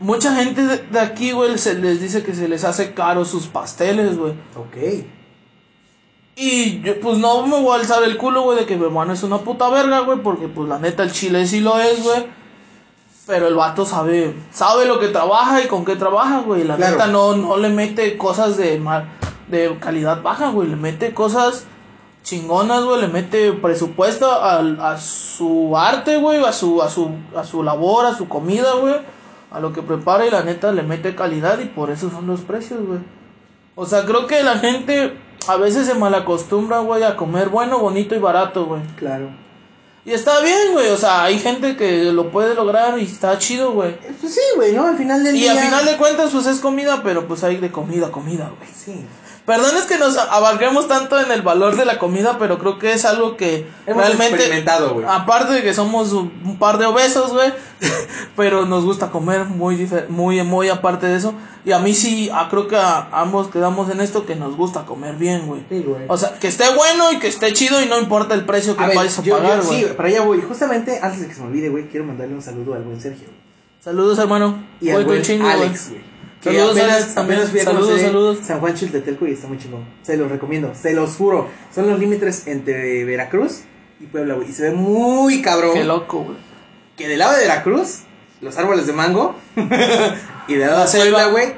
mucha 0.00 0.34
gente 0.34 0.62
de, 0.62 0.78
de 0.78 1.00
aquí, 1.00 1.32
güey, 1.32 1.56
se 1.58 1.74
les 1.74 2.00
dice 2.00 2.22
que 2.22 2.34
se 2.34 2.46
les 2.48 2.64
hace 2.64 2.92
caro 2.92 3.24
sus 3.24 3.46
pasteles, 3.46 4.16
güey. 4.16 4.32
Ok. 4.54 5.04
Y 6.36 6.82
yo, 6.82 7.00
pues 7.00 7.18
no 7.18 7.46
me 7.46 7.60
voy 7.60 7.76
a 7.76 7.80
alzar 7.80 8.02
el 8.04 8.16
culo, 8.16 8.42
güey, 8.42 8.58
de 8.60 8.66
que 8.66 8.76
mi 8.76 8.84
hermano 8.84 9.12
es 9.12 9.22
una 9.24 9.38
puta 9.38 9.68
verga, 9.70 10.00
güey, 10.00 10.18
porque 10.22 10.46
pues 10.46 10.68
la 10.68 10.78
neta 10.78 11.02
el 11.02 11.10
chile 11.12 11.46
sí 11.46 11.60
lo 11.60 11.78
es, 11.80 12.02
güey. 12.02 12.26
Pero 13.28 13.46
el 13.46 13.54
vato 13.54 13.84
sabe, 13.84 14.34
sabe 14.50 14.86
lo 14.86 14.98
que 14.98 15.08
trabaja 15.08 15.62
y 15.62 15.68
con 15.68 15.84
qué 15.84 15.94
trabaja, 15.96 16.40
güey. 16.40 16.64
La 16.64 16.74
Claro. 16.76 16.92
neta 16.92 17.06
no, 17.08 17.36
no 17.36 17.56
le 17.58 17.68
mete 17.68 18.16
cosas 18.16 18.56
de 18.56 18.78
mal, 18.80 19.06
de 19.48 19.76
calidad 19.78 20.22
baja, 20.22 20.48
güey. 20.50 20.66
Le 20.68 20.76
mete 20.76 21.12
cosas 21.14 21.66
chingonas, 22.24 22.84
güey. 22.84 23.02
Le 23.02 23.08
mete 23.08 23.52
presupuesto 23.52 24.32
al- 24.32 24.80
a, 24.80 24.96
su 24.98 25.76
arte, 25.76 26.16
güey, 26.16 26.42
a 26.42 26.52
su, 26.52 26.82
a 26.82 26.88
su, 26.88 27.10
a 27.36 27.44
su 27.44 27.62
labor, 27.62 28.06
a 28.06 28.14
su 28.16 28.28
comida, 28.28 28.72
güey. 28.80 28.96
A 29.50 29.60
lo 29.60 29.72
que 29.74 29.82
prepara 29.82 30.26
y 30.26 30.30
la 30.30 30.42
neta 30.42 30.72
le 30.72 30.82
mete 30.82 31.14
calidad 31.14 31.58
y 31.58 31.66
por 31.66 31.90
eso 31.90 32.10
son 32.10 32.26
los 32.26 32.40
precios, 32.40 32.80
güey. 32.86 33.00
O 33.74 33.84
sea, 33.86 34.04
creo 34.06 34.26
que 34.26 34.42
la 34.42 34.58
gente 34.58 35.16
a 35.46 35.56
veces 35.56 35.86
se 35.86 35.94
malacostumbra, 35.94 36.78
güey, 36.80 37.02
a 37.02 37.14
comer 37.16 37.50
bueno, 37.50 37.78
bonito 37.78 38.14
y 38.14 38.18
barato, 38.18 38.64
güey. 38.64 38.80
Claro. 38.96 39.28
Y 40.04 40.12
está 40.12 40.40
bien, 40.40 40.72
güey. 40.72 40.88
O 40.88 40.96
sea, 40.96 41.24
hay 41.24 41.38
gente 41.38 41.76
que 41.76 42.04
lo 42.12 42.30
puede 42.30 42.54
lograr 42.54 42.98
y 42.98 43.04
está 43.04 43.38
chido, 43.38 43.72
güey. 43.72 43.96
Pues 44.20 44.34
sí, 44.34 44.40
güey, 44.56 44.72
¿no? 44.72 44.86
Al 44.86 44.96
final 44.96 45.22
del 45.22 45.36
Y 45.36 45.40
día. 45.40 45.52
al 45.52 45.58
final 45.58 45.84
de 45.84 45.96
cuentas, 45.96 46.30
pues 46.32 46.46
es 46.46 46.60
comida, 46.60 47.02
pero 47.02 47.26
pues 47.28 47.44
hay 47.44 47.56
de 47.58 47.70
comida, 47.70 48.06
a 48.06 48.12
comida, 48.12 48.50
güey. 48.58 48.70
Sí. 48.74 49.04
Perdón 49.48 49.78
es 49.78 49.84
que 49.84 49.96
nos 49.96 50.18
abarquemos 50.18 50.88
tanto 50.88 51.18
en 51.18 51.32
el 51.32 51.40
valor 51.40 51.74
de 51.74 51.86
la 51.86 51.98
comida, 51.98 52.36
pero 52.38 52.58
creo 52.58 52.78
que 52.78 52.92
es 52.92 53.06
algo 53.06 53.38
que 53.38 53.66
Hemos 53.86 54.02
realmente... 54.02 54.34
experimentado, 54.34 54.92
güey. 54.92 55.06
Aparte 55.08 55.54
de 55.54 55.62
que 55.62 55.72
somos 55.72 56.12
un 56.12 56.58
par 56.58 56.76
de 56.76 56.84
obesos, 56.84 57.32
güey, 57.32 57.54
pero 58.36 58.66
nos 58.66 58.84
gusta 58.84 59.10
comer 59.10 59.46
muy, 59.46 59.88
muy, 60.10 60.42
muy 60.42 60.68
aparte 60.68 61.06
de 61.06 61.16
eso. 61.16 61.32
Y 61.64 61.72
a 61.72 61.78
mí 61.78 61.94
sí, 61.94 62.28
ah, 62.30 62.48
creo 62.50 62.68
que 62.68 62.76
a 62.76 63.08
ambos 63.10 63.48
quedamos 63.48 63.90
en 63.90 64.02
esto 64.02 64.26
que 64.26 64.36
nos 64.36 64.54
gusta 64.54 64.84
comer 64.84 65.14
bien, 65.14 65.46
güey. 65.46 65.62
Sí, 65.70 65.80
güey. 65.80 66.02
O 66.08 66.18
sea, 66.18 66.38
que 66.38 66.48
esté 66.48 66.64
bueno 66.74 67.10
y 67.12 67.18
que 67.18 67.28
esté 67.28 67.50
chido 67.54 67.80
y 67.82 67.86
no 67.86 67.98
importa 67.98 68.34
el 68.34 68.44
precio 68.44 68.76
que 68.76 68.84
A 68.84 68.88
ver, 68.88 68.96
vayas 68.98 69.18
a 69.18 69.22
pagar, 69.22 69.62
güey. 69.62 69.80
sí, 69.80 69.86
para 69.96 70.10
allá 70.10 70.20
voy. 70.20 70.42
Justamente, 70.42 71.00
antes 71.00 71.22
de 71.22 71.28
que 71.28 71.32
se 71.32 71.40
me 71.40 71.46
olvide, 71.46 71.70
güey, 71.70 71.88
quiero 71.88 72.04
mandarle 72.04 72.34
un 72.34 72.42
saludo 72.42 72.74
al 72.74 72.82
buen 72.82 73.00
Sergio. 73.00 73.28
Saludos, 73.80 74.18
hermano. 74.18 74.62
Y 74.78 74.90
al 74.90 74.98
un 74.98 75.06
buen 75.06 75.22
chingo. 75.22 75.48
Alex, 75.48 75.88
güey. 75.88 76.17
Saludos, 76.42 76.70
apenas, 76.78 77.14
también. 77.14 77.38
apenas 77.40 77.50
fui 77.50 77.60
a 77.60 77.64
Saludos, 77.64 77.86
conocer 77.86 78.06
saludos. 78.06 78.38
San 78.44 78.60
Juan 78.60 78.74
Chiltetelco 78.74 79.26
y 79.26 79.32
está 79.32 79.48
muy 79.48 79.58
chingón. 79.58 79.84
Se 80.02 80.16
los 80.16 80.30
recomiendo, 80.30 80.72
se 80.74 80.94
los 80.94 81.16
juro. 81.16 81.48
Son 81.74 81.88
los 81.90 81.98
límites 81.98 82.46
entre 82.46 83.04
Veracruz 83.04 83.62
y 84.00 84.06
Puebla, 84.06 84.34
güey. 84.34 84.48
Y 84.48 84.52
se 84.52 84.62
ve 84.64 84.70
muy 84.72 85.42
cabrón. 85.42 85.72
Qué 85.74 85.84
loco, 85.84 86.20
güey. 86.24 86.36
que 86.96 87.08
del 87.08 87.18
lado 87.18 87.32
de 87.34 87.40
Veracruz, 87.40 88.00
los 88.40 88.56
árboles 88.56 88.86
de 88.86 88.92
mango. 88.92 89.34
y 90.48 90.54
del 90.54 90.68
lado 90.68 90.84
La 90.84 90.90
de 90.90 90.98
Puebla, 90.98 91.26
güey, 91.26 91.54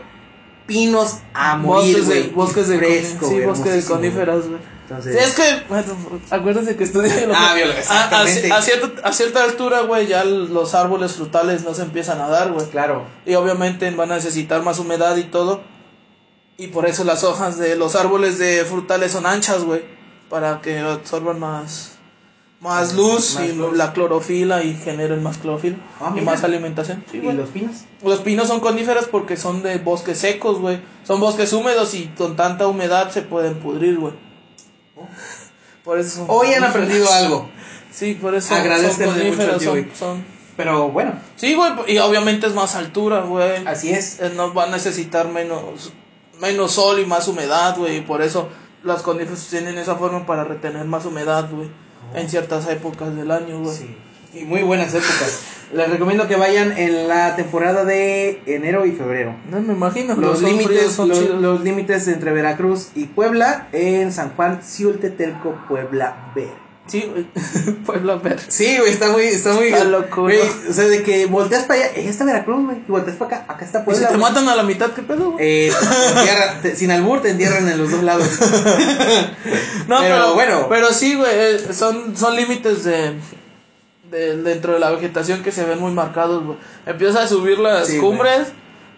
pinos 0.66 1.18
a 1.34 1.56
morir, 1.56 1.96
Bosques 1.98 2.08
de, 2.08 2.20
güey. 2.22 2.34
bosques 2.34 2.68
de, 2.68 2.78
fresco, 2.78 3.28
sí, 3.28 3.40
bosques 3.40 3.72
de 3.74 3.84
coníferas, 3.94 4.48
güey. 4.48 4.60
Entonces, 4.90 5.14
Sí, 5.16 5.20
es 5.24 5.34
que, 5.36 5.62
bueno, 5.68 5.96
acuérdense 6.30 6.74
que 6.76 6.82
estudié. 6.84 7.28
Ah, 7.32 7.54
biología, 7.54 7.82
A- 7.88 8.22
a, 8.22 8.62
cierta, 8.62 9.08
a 9.08 9.12
cierta 9.12 9.44
altura, 9.44 9.82
güey, 9.82 10.08
ya 10.08 10.24
los 10.24 10.74
árboles 10.74 11.12
frutales 11.12 11.62
no 11.62 11.74
se 11.74 11.82
empiezan 11.82 12.20
a 12.20 12.28
dar, 12.28 12.50
güey. 12.52 12.66
claro. 12.70 13.06
Y 13.24 13.34
obviamente 13.34 13.88
van 13.92 14.10
a 14.10 14.16
necesitar 14.16 14.62
más 14.62 14.78
humedad 14.80 15.16
y 15.16 15.24
todo. 15.24 15.62
Y 16.58 16.66
por 16.68 16.86
eso 16.86 17.04
las 17.04 17.22
hojas 17.24 17.56
de 17.56 17.76
los 17.76 17.94
árboles 17.94 18.38
de 18.38 18.64
frutales 18.64 19.12
son 19.12 19.26
anchas, 19.26 19.62
güey. 19.62 19.82
Para 20.28 20.60
que 20.60 20.78
absorban 20.80 21.38
más, 21.38 21.92
más 22.60 22.94
luz 22.94 23.36
Más 23.36 23.44
y 23.44 23.52
luz. 23.52 23.76
la 23.76 23.92
clorofila 23.92 24.62
y 24.62 24.74
generan 24.74 25.22
más 25.22 25.38
clorofila 25.38 25.76
Ah, 26.00 26.08
y 26.10 26.20
mira. 26.20 26.26
más 26.26 26.44
alimentación. 26.44 27.04
Sí, 27.10 27.18
¿Y 27.18 27.32
los 27.32 27.48
pinos? 27.50 27.76
Los 28.04 28.20
pinos 28.20 28.48
son 28.48 28.60
coníferas 28.60 29.06
porque 29.06 29.36
son 29.36 29.62
de 29.62 29.78
bosques 29.78 30.18
secos, 30.18 30.58
güey. 30.58 30.80
Son 31.04 31.18
bosques 31.20 31.52
húmedos 31.52 31.94
y 31.94 32.08
con 32.08 32.34
tanta 32.36 32.66
humedad 32.66 33.10
se 33.10 33.22
pueden 33.22 33.54
pudrir, 33.60 33.96
güey. 33.98 34.12
Por 35.84 35.98
eso 35.98 36.10
son 36.18 36.26
Hoy 36.28 36.52
han 36.52 36.64
aprendido 36.64 37.10
algo. 37.12 37.48
Sí, 37.90 38.14
por 38.20 38.34
eso 38.34 38.54
Agradezcanle 38.54 39.06
mucho 39.24 39.36
coníferas, 39.36 39.54
al 39.54 39.58
tío, 39.60 39.70
son, 39.72 39.90
son- 39.98 40.24
Pero 40.56 40.88
bueno, 40.90 41.14
Sí, 41.36 41.54
güey, 41.54 41.72
y 41.88 41.98
obviamente 41.98 42.46
es 42.46 42.54
más 42.54 42.74
altura, 42.76 43.20
güey. 43.22 43.66
así 43.66 43.90
es. 43.90 44.20
Eh, 44.20 44.32
No 44.36 44.52
va 44.54 44.64
a 44.64 44.68
necesitar 44.68 45.28
menos, 45.28 45.92
menos 46.40 46.72
sol 46.72 47.00
y 47.00 47.06
más 47.06 47.26
humedad, 47.28 47.76
güey. 47.76 47.96
y 47.98 48.00
Por 48.02 48.22
eso 48.22 48.48
las 48.84 49.02
coníferas 49.02 49.46
tienen 49.48 49.76
esa 49.78 49.96
forma 49.96 50.26
para 50.26 50.44
retener 50.44 50.84
más 50.86 51.04
humedad, 51.06 51.48
güey. 51.50 51.68
En 52.14 52.28
ciertas 52.28 52.68
épocas 52.68 53.14
del 53.16 53.30
año, 53.30 53.60
güey. 53.60 53.74
Sí. 53.76 53.96
Y 54.32 54.44
muy 54.44 54.62
buenas 54.62 54.94
épocas. 54.94 55.40
Les 55.72 55.88
recomiendo 55.88 56.26
que 56.26 56.34
vayan 56.36 56.76
en 56.76 57.06
la 57.08 57.36
temporada 57.36 57.84
de 57.84 58.42
enero 58.46 58.86
y 58.86 58.92
febrero. 58.92 59.34
No 59.50 59.60
me 59.60 59.72
imagino. 59.72 60.14
Los 60.16 60.42
límites, 60.42 60.98
los, 60.98 61.60
límites 61.62 62.08
entre 62.08 62.32
Veracruz 62.32 62.88
y 62.94 63.06
Puebla 63.06 63.68
en 63.72 64.12
San 64.12 64.30
Juan, 64.34 64.60
Ciultetelco, 64.64 65.56
Puebla, 65.68 66.32
Ver. 66.34 66.48
Sí, 66.86 67.08
güey. 67.08 67.24
Puebla 67.86 68.16
Verde. 68.16 68.42
Sí, 68.48 68.78
güey, 68.78 68.90
está 68.90 69.10
muy, 69.12 69.22
está 69.26 69.52
muy. 69.52 69.66
Está 69.68 69.84
loco, 69.84 70.22
güey. 70.22 70.40
O 70.68 70.72
sea, 70.72 70.86
de 70.88 71.04
que 71.04 71.26
volteas 71.26 71.62
para 71.64 71.84
allá, 71.84 71.92
allá 71.96 72.10
está 72.10 72.24
Veracruz, 72.24 72.64
güey, 72.64 72.78
y 72.78 72.90
volteas 72.90 73.16
para 73.16 73.36
acá, 73.36 73.52
acá 73.52 73.64
está 73.64 73.78
Y 73.78 73.82
si 73.82 73.84
Puebla. 73.86 74.08
te 74.08 74.16
matan 74.16 74.48
a 74.48 74.56
la 74.56 74.64
mitad, 74.64 74.90
¿qué 74.90 75.02
pedo, 75.02 75.32
güey? 75.32 75.68
Eh, 75.68 75.72
te 75.72 75.86
entierran- 76.20 76.62
te- 76.62 76.74
sin 76.74 76.90
albur 76.90 77.22
te 77.22 77.30
entierran 77.30 77.68
en 77.68 77.78
los 77.78 77.92
dos 77.92 78.02
lados. 78.02 78.28
No, 79.86 79.98
pero 80.00 80.14
pero, 80.14 80.34
bueno. 80.34 80.66
Pero 80.68 80.92
sí, 80.92 81.14
güey, 81.16 81.30
eh, 81.32 81.58
son, 81.72 82.16
son 82.16 82.36
límites 82.36 82.84
de, 82.84 83.14
de- 84.10 84.36
dentro 84.42 84.72
de 84.74 84.80
la 84.80 84.90
vegetación 84.90 85.42
que 85.42 85.52
se 85.52 85.64
ven 85.64 85.78
muy 85.80 85.92
marcados, 85.92 86.44
güey. 86.44 86.58
Empiezas 86.86 87.24
a 87.24 87.28
subir 87.28 87.58
las 87.58 87.86
Sí, 87.88 87.98
cumbres 87.98 88.52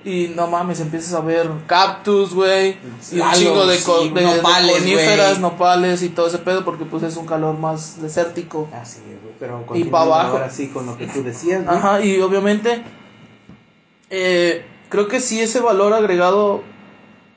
y 0.04 0.32
no 0.34 0.46
mames, 0.48 0.80
empiezas 0.80 1.14
a 1.14 1.20
ver 1.20 1.48
cactus, 1.66 2.34
güey, 2.34 2.76
y 3.12 3.20
un 3.20 3.30
chingo 3.32 3.66
de, 3.66 3.76
sí, 3.78 3.90
de- 4.12 4.20
de 4.20 4.36
nopales, 4.36 4.78
coníferas, 4.78 5.28
güey. 5.38 5.40
nopales 5.42 6.02
y 6.02 6.08
todo 6.08 6.26
ese 6.26 6.38
pedo 6.38 6.64
porque 6.64 6.84
pues 6.84 7.02
es 7.04 7.16
un 7.16 7.26
calor 7.26 7.56
más 7.58 8.02
desértico. 8.02 8.68
Así 8.72 8.98
es, 9.08 9.22
güey, 9.22 9.34
pero 9.38 9.58
Y 9.58 9.60
pa' 9.60 9.66
continuando 9.66 10.14
abajo. 10.14 10.32
Ahora 10.38 10.50
sí, 10.50 10.68
con 10.68 10.86
lo 10.86 10.96
que 10.98 11.06
tú 11.06 11.22
decías. 11.22 11.62
Ajá, 11.68 12.00
y 12.04 12.20
obviamente 12.20 12.82
eh, 14.10 14.64
creo 14.88 15.08
que 15.08 15.20
sí 15.20 15.40
ese 15.40 15.60
valor 15.60 15.92
agregado 15.92 16.62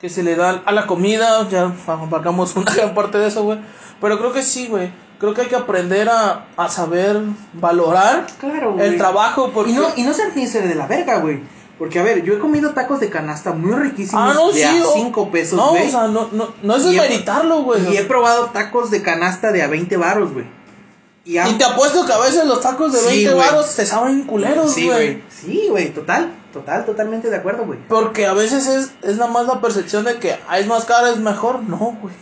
que 0.00 0.08
se 0.10 0.22
le 0.22 0.36
da 0.36 0.62
a 0.66 0.72
la 0.72 0.86
comida, 0.86 1.48
ya 1.48 1.72
aparcamos 1.86 2.54
una 2.56 2.74
gran 2.74 2.94
parte 2.94 3.18
de 3.18 3.28
eso, 3.28 3.44
güey. 3.44 3.58
Pero 4.00 4.18
creo 4.18 4.32
que 4.32 4.42
sí, 4.42 4.66
güey. 4.68 4.90
Creo 5.18 5.32
que 5.32 5.42
hay 5.42 5.46
que 5.48 5.56
aprender 5.56 6.08
a, 6.10 6.46
a 6.56 6.68
saber 6.68 7.18
valorar 7.54 8.26
Claro, 8.38 8.76
el 8.78 8.98
trabajo 8.98 9.50
porque... 9.54 9.70
Y 9.70 9.74
no, 9.74 9.86
y 9.96 10.02
no 10.02 10.12
sentirse 10.12 10.60
de 10.60 10.74
la 10.74 10.86
verga, 10.86 11.18
güey. 11.20 11.40
Porque, 11.78 11.98
a 11.98 12.02
ver, 12.02 12.22
yo 12.22 12.34
he 12.34 12.38
comido 12.38 12.70
tacos 12.70 13.00
de 13.00 13.08
canasta 13.10 13.52
muy 13.52 13.74
riquísimos 13.74 14.30
ah, 14.30 14.34
no, 14.34 14.48
de 14.52 14.60
sí. 14.60 14.78
a 14.82 14.86
o- 14.86 14.92
5 14.94 15.30
pesos, 15.30 15.58
No, 15.58 15.70
güey. 15.70 15.88
o 15.88 15.90
sea, 15.90 16.08
no, 16.08 16.28
no, 16.32 16.48
no 16.62 16.76
es 16.76 16.84
Y 16.84 16.88
he- 16.88 17.00
desmeritarlo, 17.00 17.62
güey. 17.62 17.92
y 17.92 17.96
he 17.96 18.04
probado 18.04 18.46
tacos 18.46 18.90
de 18.90 19.02
canasta 19.02 19.52
de 19.52 19.62
a 19.62 19.68
20 19.68 19.96
varos, 19.96 20.32
güey. 20.32 20.46
Y, 21.24 21.38
Y 21.40 21.52
te 21.58 21.64
apuesto 21.64 22.06
que 22.06 22.12
a 22.12 22.18
veces 22.18 22.44
los 22.46 22.60
tacos 22.60 22.92
de 22.92 23.00
Sí, 23.00 23.06
20 23.24 23.32
güey. 23.34 23.46
varos 23.46 23.74
te 23.74 23.84
saben 23.84 24.22
culeros, 24.24 24.72
Sí, 24.72 24.86
güey. 24.86 25.14
güey. 25.14 25.22
Sí, 25.28 25.66
güey, 25.68 25.92
total, 25.92 26.32
total, 26.52 26.84
totalmente 26.86 27.28
de 27.30 27.36
acuerdo, 27.36 27.64
güey. 27.66 27.78
Porque 27.88 28.26
a 28.26 28.32
veces 28.32 28.66
es, 28.68 28.92
es 29.02 29.16
nada 29.16 29.30
más 29.30 29.46
la 29.46 29.60
percepción 29.60 30.04
de 30.04 30.18
que 30.18 30.36
ah, 30.48 30.58
es 30.58 30.66
más 30.68 30.84
caro, 30.84 31.08
es 31.08 31.18
mejor. 31.18 31.62
No, 31.64 31.98
güey. 32.00 32.14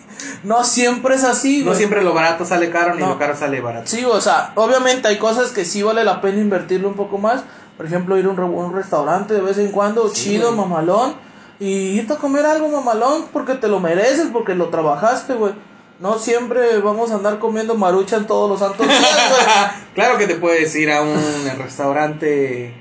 No 0.43 0.65
siempre 0.65 1.15
es 1.15 1.25
así, 1.25 1.63
güey. 1.63 1.73
No 1.73 1.75
siempre 1.75 2.03
lo 2.03 2.13
barato 2.15 2.45
sale 2.45 2.71
caro 2.71 2.95
ni 2.95 3.01
No. 3.01 3.11
lo 3.11 3.19
caro 3.19 3.37
sale 3.37 3.61
barato. 3.61 3.87
Sí, 3.87 4.05
o 4.05 4.21
sea, 4.21 4.53
obviamente 4.57 5.09
hay 5.09 5.19
cosas 5.19 5.51
que 5.53 5.65
sí 5.65 5.83
vale 5.83 6.05
la 6.05 6.21
pena 6.21 6.41
invertirle 6.41 6.87
un 6.87 6.95
poco 6.95 7.19
más. 7.19 7.43
Por 7.77 7.87
ejemplo, 7.87 8.17
ir 8.19 8.27
a 8.27 8.29
un, 8.31 8.37
re- 8.37 8.45
un 8.45 8.73
restaurante 8.75 9.35
de 9.35 9.41
vez 9.41 9.59
en 9.59 9.73
cuando, 9.73 10.09
Sí, 10.09 10.31
chido, 10.31 10.55
güey. 10.55 10.61
mamalón. 10.61 11.15
Y 11.61 11.69
irte 11.69 12.13
a 12.13 12.17
comer 12.17 12.45
algo 12.47 12.69
mamalón 12.69 13.27
porque 13.33 13.55
te 13.55 13.69
lo 13.69 13.81
mereces, 13.81 14.29
porque 14.33 14.55
lo 14.55 14.69
trabajaste, 14.69 15.35
güey. 15.35 15.53
No 16.01 16.19
siempre 16.19 16.79
vamos 16.79 17.11
a 17.13 17.15
andar 17.15 17.39
comiendo 17.39 17.77
maruchan 17.77 18.27
todos 18.27 18.51
los 18.51 18.59
santos 18.59 18.87
días, 18.87 19.01
güey. 19.01 19.47
claro 19.95 20.19
que 20.19 20.27
te 20.27 20.35
puedes 20.35 20.75
ir 20.75 20.91
a 20.91 21.03
un 21.03 21.17
restaurante, 21.59 22.75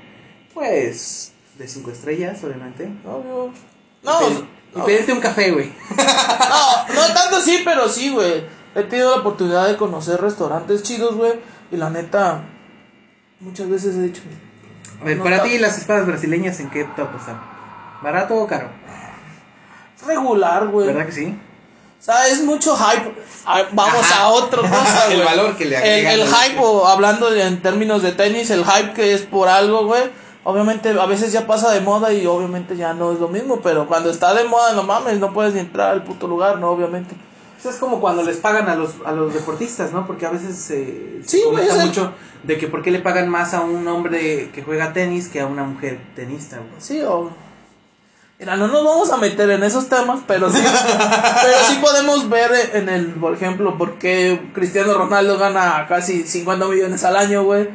pues, 0.52 1.32
de 1.58 1.68
5 1.68 1.90
estrellas, 1.90 2.42
obviamente. 2.44 2.88
Obvio. 3.06 3.52
No, 4.02 4.20
Y 4.74 4.78
no, 4.78 4.84
pedirte 4.84 5.12
un 5.12 5.20
café, 5.20 5.50
güey. 5.52 5.72
no, 5.96 6.94
no 6.94 7.14
tanto 7.14 7.40
sí, 7.40 7.62
pero 7.64 7.88
sí, 7.88 8.10
güey. 8.10 8.44
He 8.74 8.82
tenido 8.82 9.10
la 9.14 9.20
oportunidad 9.20 9.68
de 9.68 9.76
conocer 9.76 10.20
restaurantes 10.20 10.82
chidos, 10.82 11.14
güey. 11.14 11.34
Y 11.70 11.76
la 11.76 11.90
neta, 11.90 12.42
muchas 13.40 13.68
veces 13.68 13.94
he 13.96 14.02
dicho, 14.02 14.22
A 15.00 15.04
ver, 15.04 15.16
No 15.18 15.24
para 15.24 15.42
ti 15.42 15.58
las 15.58 15.78
espadas 15.78 16.06
brasileñas, 16.06 16.58
¿en 16.60 16.70
qué 16.70 16.84
top 16.96 17.08
están? 17.18 17.40
¿Barato 18.02 18.34
o 18.36 18.46
caro? 18.46 18.68
regular, 20.06 20.66
güey. 20.68 20.86
¿Verdad 20.88 21.06
que 21.06 21.12
sí? 21.12 21.38
O 22.00 22.04
sea, 22.04 22.28
es 22.28 22.42
mucho 22.42 22.76
hype. 22.76 23.14
Ah, 23.46 23.62
Vamos 23.72 23.94
Ajá. 24.02 24.24
a 24.24 24.28
otra 24.28 24.60
cosa, 24.68 25.06
El 25.10 25.22
valor 25.22 25.56
que 25.56 25.64
le 25.64 25.76
El, 25.76 25.82
agregan 25.82 26.12
el 26.14 26.22
al- 26.22 26.28
hype, 26.34 26.58
o 26.60 26.86
hablando 26.86 27.30
de- 27.30 27.42
en 27.46 27.62
términos 27.62 28.02
de 28.02 28.12
tenis, 28.12 28.50
el 28.50 28.64
hype 28.66 28.92
que 28.92 29.14
es 29.14 29.22
por 29.22 29.48
algo, 29.48 29.86
güey. 29.86 30.02
Obviamente, 30.44 30.90
a 30.90 31.06
veces 31.06 31.32
ya 31.32 31.46
pasa 31.46 31.70
de 31.72 31.80
moda 31.80 32.12
y 32.12 32.26
obviamente 32.26 32.76
ya 32.76 32.92
no 32.92 33.12
es 33.12 33.18
lo 33.18 33.28
mismo. 33.28 33.60
Pero 33.62 33.86
cuando 33.86 34.10
está 34.10 34.34
de 34.34 34.44
moda, 34.44 34.72
no 34.74 34.82
mames, 34.82 35.18
no 35.18 35.32
puedes 35.32 35.54
ni 35.54 35.60
entrar 35.60 35.90
al 35.90 36.04
puto 36.04 36.28
lugar, 36.28 36.58
¿no? 36.58 36.70
Obviamente. 36.70 37.16
Eso 37.58 37.70
es 37.70 37.76
como 37.76 37.98
cuando 37.98 38.22
les 38.22 38.36
pagan 38.36 38.68
a 38.68 38.74
los, 38.74 38.90
a 39.06 39.12
los 39.12 39.32
deportistas, 39.32 39.90
¿no? 39.90 40.06
Porque 40.06 40.26
a 40.26 40.30
veces 40.30 40.54
se, 40.56 41.22
se 41.22 41.28
Sí, 41.28 41.42
güey, 41.44 41.66
comenta 41.66 41.86
mucho 41.86 42.12
de 42.42 42.58
que 42.58 42.68
por 42.68 42.82
qué 42.82 42.90
le 42.90 42.98
pagan 42.98 43.30
más 43.30 43.54
a 43.54 43.62
un 43.62 43.88
hombre 43.88 44.50
que 44.52 44.62
juega 44.62 44.92
tenis 44.92 45.28
que 45.28 45.40
a 45.40 45.46
una 45.46 45.64
mujer 45.64 45.98
tenista, 46.14 46.58
güey. 46.58 46.68
Sí, 46.78 47.00
o. 47.00 47.30
Mira, 48.38 48.56
no 48.56 48.66
nos 48.66 48.84
vamos 48.84 49.10
a 49.12 49.16
meter 49.16 49.48
en 49.48 49.62
esos 49.62 49.88
temas, 49.88 50.20
pero 50.26 50.50
sí, 50.50 50.60
pero 50.62 51.56
sí 51.66 51.78
podemos 51.80 52.28
ver 52.28 52.50
en 52.74 52.90
el, 52.90 53.06
por 53.14 53.32
ejemplo, 53.32 53.78
por 53.78 53.94
qué 53.94 54.50
Cristiano 54.52 54.92
Ronaldo 54.92 55.38
gana 55.38 55.86
casi 55.88 56.24
50 56.24 56.66
millones 56.66 57.02
al 57.04 57.16
año, 57.16 57.44
güey. 57.44 57.68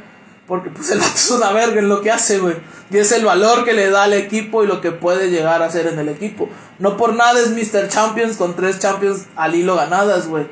Porque 0.49 0.69
pues 0.71 0.89
el 0.91 0.99
es 0.99 1.31
una 1.31 1.53
verga 1.53 1.79
en 1.79 1.87
lo 1.87 2.01
que 2.01 2.11
hace, 2.11 2.39
güey. 2.39 2.55
Y 2.89 2.97
es 2.97 3.11
el 3.13 3.23
valor 3.23 3.63
que 3.63 3.73
le 3.73 3.89
da 3.91 4.03
al 4.03 4.13
equipo 4.13 4.63
y 4.63 4.67
lo 4.67 4.81
que 4.81 4.91
puede 4.91 5.29
llegar 5.29 5.61
a 5.61 5.67
hacer 5.67 5.87
en 5.87 5.99
el 5.99 6.09
equipo. 6.09 6.49
No 6.79 6.97
por 6.97 7.13
nada 7.15 7.39
es 7.39 7.51
Mr. 7.51 7.87
Champions 7.87 8.35
con 8.35 8.55
tres 8.55 8.79
Champions 8.79 9.27
al 9.35 9.53
hilo 9.55 9.75
ganadas, 9.75 10.27
güey. 10.27 10.47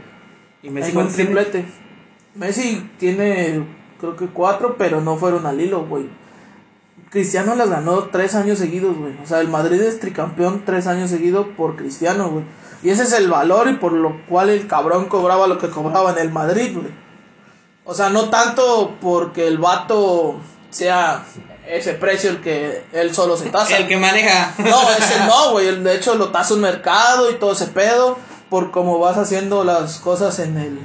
Y 0.62 0.70
Messi 0.70 0.92
En 0.92 0.98
un 0.98 1.08
tiene? 1.08 1.24
triplete. 1.26 1.66
Messi 2.36 2.90
tiene, 3.00 3.66
creo 4.00 4.16
que 4.16 4.28
cuatro, 4.28 4.76
pero 4.78 5.02
no 5.02 5.18
fueron 5.18 5.46
al 5.48 5.60
hilo, 5.60 5.86
güey. 5.86 6.08
Cristiano 7.10 7.56
las 7.56 7.70
ganó 7.70 8.04
tres 8.12 8.36
años 8.36 8.60
seguidos, 8.60 8.96
güey. 8.98 9.18
O 9.24 9.26
sea, 9.26 9.40
el 9.42 9.48
Madrid 9.48 9.82
es 9.82 10.00
tricampeón 10.00 10.64
tres 10.66 10.88
años 10.88 11.10
seguidos 11.10 11.48
por 11.58 11.76
Cristiano, 11.76 12.30
güey. 12.30 12.44
Y 12.84 12.90
ese 12.90 13.04
es 13.04 13.14
el 13.14 13.30
valor 13.30 13.68
y 13.70 13.74
por 13.74 13.94
lo 13.94 14.22
cual 14.28 14.50
el 14.50 14.68
cabrón 14.68 15.06
cobraba 15.06 15.48
lo 15.48 15.58
que 15.58 15.70
cobraba 15.70 16.12
en 16.12 16.20
el 16.20 16.32
Madrid, 16.32 16.76
güey. 16.76 17.07
O 17.88 17.94
sea, 17.94 18.10
no 18.10 18.30
tanto 18.30 18.96
porque 19.02 19.48
el 19.48 19.58
vato 19.58 20.36
sea 20.70 21.24
ese 21.68 21.94
precio 21.94 22.30
el 22.32 22.42
que 22.42 22.84
él 22.94 23.16
solo 23.16 23.36
se 23.38 23.50
tasa. 23.50 23.78
El 23.78 23.88
que 23.88 23.98
maneja. 23.98 24.54
No, 24.60 24.90
ese 24.92 25.20
no, 25.26 25.52
güey. 25.52 25.68
el- 25.68 25.84
De 25.84 25.96
hecho, 25.96 26.16
lo 26.16 26.30
tasa 26.30 26.54
un 26.54 26.62
mercado 26.62 27.32
y 27.32 27.36
todo 27.36 27.54
ese 27.54 27.68
pedo. 27.68 28.18
Por 28.50 28.72
cómo 28.72 29.00
vas 29.00 29.18
haciendo 29.18 29.64
las 29.64 29.98
cosas 30.00 30.40
en 30.40 30.58
el. 30.58 30.80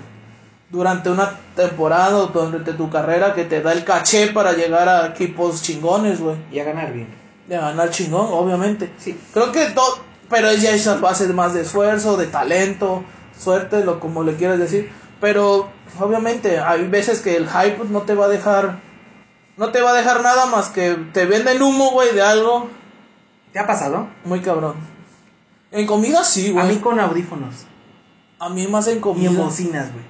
Durante 0.70 1.10
una 1.10 1.38
temporada 1.54 2.16
o 2.16 2.26
durante 2.28 2.72
tu 2.72 2.88
carrera 2.88 3.34
que 3.34 3.44
te 3.44 3.60
da 3.62 3.72
el 3.72 3.84
caché 3.84 4.28
para 4.28 4.52
llegar 4.52 4.88
a 4.88 5.06
equipos 5.08 5.60
chingones, 5.62 6.20
güey. 6.20 6.36
Y 6.50 6.58
a 6.60 6.64
ganar 6.64 6.92
bien. 6.92 7.08
De 7.46 7.56
ganar 7.56 7.90
chingón, 7.90 8.28
obviamente. 8.30 8.90
Sí. 8.98 9.18
Creo 9.34 9.52
que 9.52 9.66
todo. 9.66 9.98
Pero 10.30 10.48
es 10.48 10.62
ya 10.62 10.70
esas 10.70 11.00
bases 11.00 11.28
más 11.34 11.52
de 11.52 11.60
esfuerzo, 11.60 12.16
de 12.16 12.26
talento, 12.26 13.04
suerte, 13.38 13.84
lo 13.84 14.00
como 14.00 14.22
le 14.22 14.34
quieras 14.36 14.58
decir. 14.58 14.90
Pero, 15.22 15.70
obviamente, 16.00 16.58
hay 16.58 16.86
veces 16.88 17.20
que 17.20 17.36
el 17.36 17.48
hype 17.48 17.78
no 17.88 18.02
te 18.02 18.14
va 18.14 18.26
a 18.26 18.28
dejar. 18.28 18.80
No 19.56 19.70
te 19.70 19.80
va 19.80 19.92
a 19.92 19.94
dejar 19.94 20.20
nada 20.22 20.46
más 20.46 20.68
que 20.68 20.96
te 21.14 21.24
venden 21.26 21.62
humo, 21.62 21.92
güey, 21.92 22.12
de 22.14 22.20
algo 22.22 22.68
¿Te 23.52 23.58
ha 23.60 23.66
pasado? 23.66 24.08
muy 24.24 24.40
cabrón. 24.40 24.74
En 25.70 25.86
comida 25.86 26.24
sí, 26.24 26.48
A 26.50 26.64
mí 26.64 26.70
güey. 26.70 26.78
con 26.80 26.98
audífonos. 26.98 27.66
A 28.40 28.48
mí 28.48 28.66
más 28.66 28.88
en 28.88 28.98
Y 28.98 29.00
comida. 29.00 29.30
en 29.30 29.36
bocinas, 29.36 29.92
güey. 29.92 30.04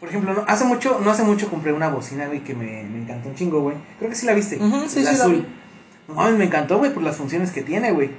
Por 0.00 0.08
ejemplo, 0.08 0.34
no, 0.34 0.44
hace 0.48 0.64
mucho, 0.64 0.98
no 1.00 1.10
hace 1.12 1.22
mucho 1.22 1.48
compré 1.48 1.72
una 1.72 1.88
bocina, 1.88 2.26
güey, 2.26 2.42
que 2.42 2.54
me, 2.54 2.82
me 2.82 3.02
encantó 3.02 3.28
un 3.28 3.36
chingo, 3.36 3.60
güey. 3.60 3.76
Creo 3.98 4.10
que 4.10 4.16
sí 4.16 4.26
la 4.26 4.34
viste. 4.34 4.56
Ujú, 4.56 4.88
sí, 4.88 5.02
la 5.02 5.12
sí 5.12 5.16
la 5.18 5.24
azul. 5.24 5.46
vi. 6.08 6.12
No 6.14 6.30
me 6.36 6.44
encantó, 6.46 6.78
güey, 6.78 6.92
por 6.92 7.04
las 7.04 7.14
funciones 7.16 7.52
que 7.52 7.62
tiene, 7.62 7.92
güey. 7.92 8.10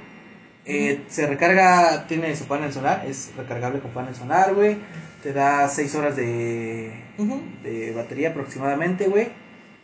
Eh, 0.64 1.04
Se 1.08 1.26
recarga, 1.26 2.06
tiene 2.06 2.34
su 2.34 2.46
panel 2.46 2.72
solar, 2.72 3.04
es 3.06 3.32
recargable 3.36 3.80
con 3.80 3.90
panel 3.90 4.14
solar, 4.14 4.54
güey. 4.54 4.78
Te 5.24 5.32
da 5.32 5.66
6 5.66 5.94
horas 5.94 6.16
de, 6.16 6.92
de 7.62 7.92
batería 7.96 8.28
aproximadamente, 8.28 9.08
güey. 9.08 9.28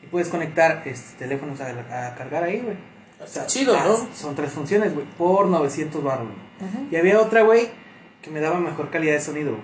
Y 0.02 0.06
puedes 0.06 0.28
conectar 0.28 0.82
este, 0.84 1.16
teléfonos 1.24 1.58
a, 1.62 2.08
a 2.08 2.14
cargar 2.14 2.44
ahí, 2.44 2.60
güey. 2.60 2.76
Está 3.24 3.46
chido, 3.46 3.74
ah, 3.74 3.86
¿no? 3.86 4.14
Son 4.14 4.34
tres 4.34 4.52
funciones, 4.52 4.92
güey, 4.92 5.06
por 5.16 5.46
900 5.46 6.04
baros, 6.04 6.26
güey. 6.26 6.70
Ujú. 6.70 6.88
Y 6.94 6.96
había 6.96 7.18
otra, 7.18 7.40
güey, 7.40 7.70
que 8.20 8.30
me 8.30 8.40
daba 8.40 8.60
mejor 8.60 8.90
calidad 8.90 9.14
de 9.14 9.20
sonido, 9.22 9.56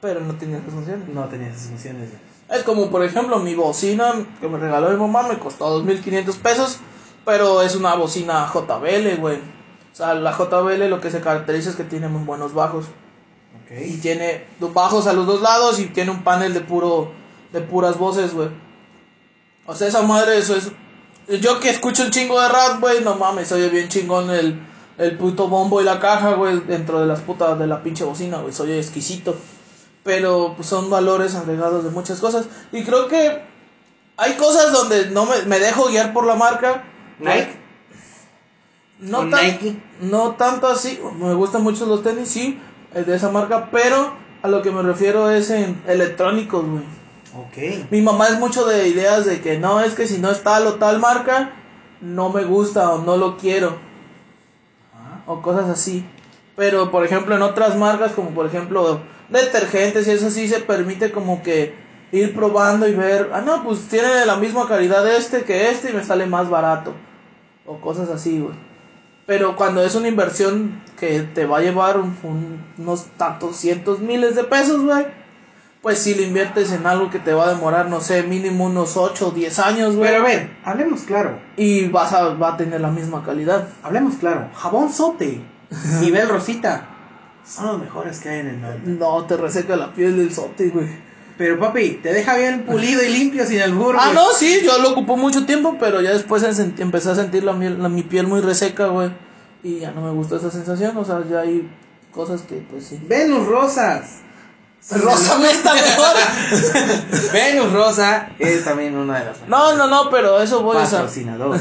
pero 0.00 0.20
no 0.20 0.36
tenía 0.36 0.56
esas 0.56 0.72
funciones. 0.72 1.06
No 1.08 1.26
tenía 1.26 1.48
esas 1.48 1.68
funciones. 1.68 2.08
güey. 2.08 2.58
Es 2.58 2.64
como, 2.64 2.90
por 2.90 3.04
ejemplo, 3.04 3.38
mi 3.40 3.54
bocina 3.54 4.14
que 4.40 4.48
me 4.48 4.56
regaló 4.58 4.88
mi 4.88 4.96
mamá 4.96 5.28
me 5.28 5.38
costó 5.38 5.84
2.500 5.84 6.36
pesos, 6.38 6.80
pero 7.26 7.60
es 7.60 7.76
una 7.76 7.94
bocina 7.94 8.50
JBL, 8.50 9.20
güey. 9.20 9.36
O 9.36 9.94
sea, 9.94 10.14
la 10.14 10.32
JBL 10.32 10.88
lo 10.88 10.98
que 11.02 11.10
se 11.10 11.20
caracteriza 11.20 11.68
es 11.68 11.76
que 11.76 11.84
tiene 11.84 12.08
muy 12.08 12.24
buenos 12.24 12.54
bajos. 12.54 12.86
Y 13.70 13.98
tiene 13.98 14.46
bajos 14.58 15.06
a 15.06 15.12
los 15.12 15.26
dos 15.26 15.40
lados 15.42 15.78
y 15.78 15.86
tiene 15.86 16.10
un 16.10 16.24
panel 16.24 16.52
de 16.54 16.60
puro 16.60 17.12
de 17.52 17.60
puras 17.60 17.98
voces, 17.98 18.34
güey. 18.34 18.48
O 19.66 19.74
sea, 19.74 19.88
esa 19.88 20.02
madre, 20.02 20.38
eso 20.38 20.56
es... 20.56 20.70
Yo 21.40 21.60
que 21.60 21.70
escucho 21.70 22.02
un 22.02 22.10
chingo 22.10 22.40
de 22.40 22.48
rap, 22.48 22.80
güey, 22.80 23.04
no 23.04 23.14
mames, 23.14 23.52
oye 23.52 23.68
bien 23.68 23.88
chingón 23.88 24.30
el, 24.30 24.60
el 24.98 25.16
puto 25.16 25.46
bombo 25.46 25.80
y 25.80 25.84
la 25.84 26.00
caja, 26.00 26.32
güey, 26.34 26.58
dentro 26.60 27.00
de 27.00 27.06
las 27.06 27.20
putas 27.20 27.56
de 27.58 27.68
la 27.68 27.82
pinche 27.82 28.02
bocina, 28.02 28.38
güey, 28.38 28.52
soy 28.52 28.72
exquisito. 28.72 29.36
Pero 30.02 30.54
pues, 30.56 30.66
son 30.68 30.90
valores 30.90 31.36
agregados 31.36 31.84
de 31.84 31.90
muchas 31.90 32.18
cosas. 32.18 32.46
Y 32.72 32.82
creo 32.82 33.06
que 33.06 33.42
hay 34.16 34.34
cosas 34.34 34.72
donde 34.72 35.10
no 35.10 35.26
me, 35.26 35.42
me 35.42 35.60
dejo 35.60 35.86
guiar 35.88 36.12
por 36.12 36.26
la 36.26 36.34
marca. 36.34 36.82
Nike. 37.20 37.56
No, 38.98 39.18
¿Con 39.18 39.30
tan- 39.30 39.46
Nike? 39.46 39.76
no 40.00 40.32
tanto 40.32 40.66
así, 40.66 40.98
me 41.18 41.32
gustan 41.34 41.62
mucho 41.62 41.86
los 41.86 42.02
tenis, 42.02 42.28
sí, 42.28 42.58
eh, 42.94 43.04
de 43.04 43.16
esa 43.16 43.30
marca, 43.30 43.68
pero 43.70 44.14
a 44.42 44.48
lo 44.48 44.62
que 44.62 44.70
me 44.70 44.82
refiero 44.82 45.30
es 45.30 45.50
en 45.50 45.80
electrónicos, 45.86 46.64
güey. 46.64 46.84
Ok. 47.36 47.90
Mi 47.90 48.02
mamá 48.02 48.28
es 48.28 48.38
mucho 48.38 48.64
de 48.66 48.88
ideas 48.88 49.24
de 49.24 49.40
que 49.40 49.58
no, 49.58 49.80
es 49.80 49.94
que 49.94 50.06
si 50.06 50.18
no 50.18 50.30
es 50.30 50.42
tal 50.42 50.66
o 50.66 50.74
tal 50.74 50.98
marca, 50.98 51.52
no 52.00 52.30
me 52.30 52.44
gusta 52.44 52.90
o 52.90 53.02
no 53.02 53.16
lo 53.16 53.36
quiero, 53.36 53.76
o 55.26 55.40
cosas 55.42 55.68
así. 55.68 56.04
Pero, 56.56 56.90
por 56.90 57.04
ejemplo, 57.04 57.36
en 57.36 57.42
otras 57.42 57.76
marcas, 57.76 58.12
como 58.12 58.30
por 58.30 58.46
ejemplo 58.46 59.00
detergentes 59.28 60.08
y 60.08 60.10
eso 60.10 60.30
sí 60.30 60.48
se 60.48 60.60
permite 60.60 61.12
como 61.12 61.42
que 61.42 61.74
ir 62.12 62.34
probando 62.34 62.88
y 62.88 62.94
ver, 62.94 63.30
ah, 63.32 63.40
no, 63.40 63.62
pues 63.62 63.86
tiene 63.88 64.26
la 64.26 64.36
misma 64.36 64.66
calidad 64.66 65.08
este 65.08 65.44
que 65.44 65.70
este 65.70 65.90
y 65.90 65.92
me 65.92 66.02
sale 66.02 66.26
más 66.26 66.50
barato. 66.50 66.92
O 67.64 67.76
cosas 67.80 68.08
así, 68.08 68.40
güey. 68.40 68.69
Pero 69.30 69.54
cuando 69.54 69.84
es 69.84 69.94
una 69.94 70.08
inversión 70.08 70.82
que 70.98 71.20
te 71.20 71.46
va 71.46 71.58
a 71.58 71.60
llevar 71.60 71.98
un- 72.00 72.16
un- 72.24 72.64
unos 72.78 73.04
tantos 73.16 73.54
cientos 73.54 74.00
miles 74.00 74.34
de 74.34 74.42
pesos, 74.42 74.82
güey. 74.82 75.06
Pues 75.82 76.00
si 76.00 76.14
le 76.16 76.22
inviertes 76.24 76.72
en 76.72 76.84
algo 76.84 77.10
que 77.10 77.20
te 77.20 77.32
va 77.32 77.44
a 77.44 77.54
demorar, 77.54 77.88
no 77.88 78.00
sé, 78.00 78.24
mínimo 78.24 78.64
unos 78.64 78.96
8 78.96 79.28
o 79.28 79.30
10 79.30 79.60
años, 79.60 79.94
güey. 79.94 80.10
Pero 80.10 80.22
a 80.24 80.26
ver, 80.26 80.50
hablemos 80.64 81.02
claro. 81.02 81.38
Y 81.56 81.86
vas 81.90 82.12
a, 82.12 82.34
va 82.34 82.54
a 82.54 82.56
tener 82.56 82.80
la 82.80 82.90
misma 82.90 83.22
calidad. 83.24 83.68
Hablemos 83.84 84.16
claro. 84.16 84.48
Jabón 84.52 84.92
sote. 84.92 85.40
Nivel 86.00 86.28
rosita. 86.28 86.88
Son 87.44 87.66
los 87.68 87.78
mejores 87.78 88.18
que 88.18 88.30
hay 88.30 88.40
en 88.40 88.48
el 88.48 88.56
mundo. 88.56 89.06
No, 89.06 89.24
te 89.26 89.36
reseca 89.36 89.76
la 89.76 89.92
piel 89.92 90.16
del 90.16 90.34
sote, 90.34 90.70
güey. 90.70 90.88
Pero 91.40 91.58
papi, 91.58 92.00
te 92.02 92.12
deja 92.12 92.36
bien 92.36 92.64
pulido 92.66 93.02
y 93.02 93.08
limpio 93.18 93.46
sin 93.46 93.60
el 93.62 93.72
burro. 93.72 93.98
Ah, 93.98 94.10
no, 94.12 94.30
sí, 94.34 94.60
yo 94.62 94.76
lo 94.76 94.90
ocupó 94.90 95.16
mucho 95.16 95.46
tiempo, 95.46 95.78
pero 95.80 96.02
ya 96.02 96.10
después 96.12 96.42
empecé 96.78 97.10
a 97.10 97.14
sentir 97.14 97.44
la, 97.44 97.54
miel- 97.54 97.78
la- 97.78 97.88
mi 97.88 98.02
piel 98.02 98.26
muy 98.26 98.42
reseca, 98.42 98.88
güey. 98.88 99.10
Y 99.64 99.78
ya 99.78 99.90
no 99.92 100.02
me 100.02 100.10
gustó 100.10 100.36
esa 100.36 100.50
sensación, 100.50 100.94
o 100.98 101.02
sea, 101.02 101.22
ya 101.30 101.40
hay 101.40 101.66
cosas 102.12 102.42
que, 102.42 102.56
pues 102.70 102.84
sí. 102.88 103.00
Venus 103.08 103.46
Rosas. 103.46 104.18
Rosa 104.90 105.38
no 105.38 105.46
está 105.46 105.72
mejor. 105.72 106.16
Venus 107.32 107.72
Rosa 107.72 108.28
es 108.38 108.62
también 108.62 108.94
una 108.98 109.20
de 109.20 109.24
las 109.24 109.48
No, 109.48 109.74
no, 109.76 109.86
no, 109.86 110.10
pero 110.10 110.36
a 110.36 110.44
eso 110.44 110.62
voy, 110.62 110.76
sea, 110.84 110.98
patrocinador. 110.98 111.58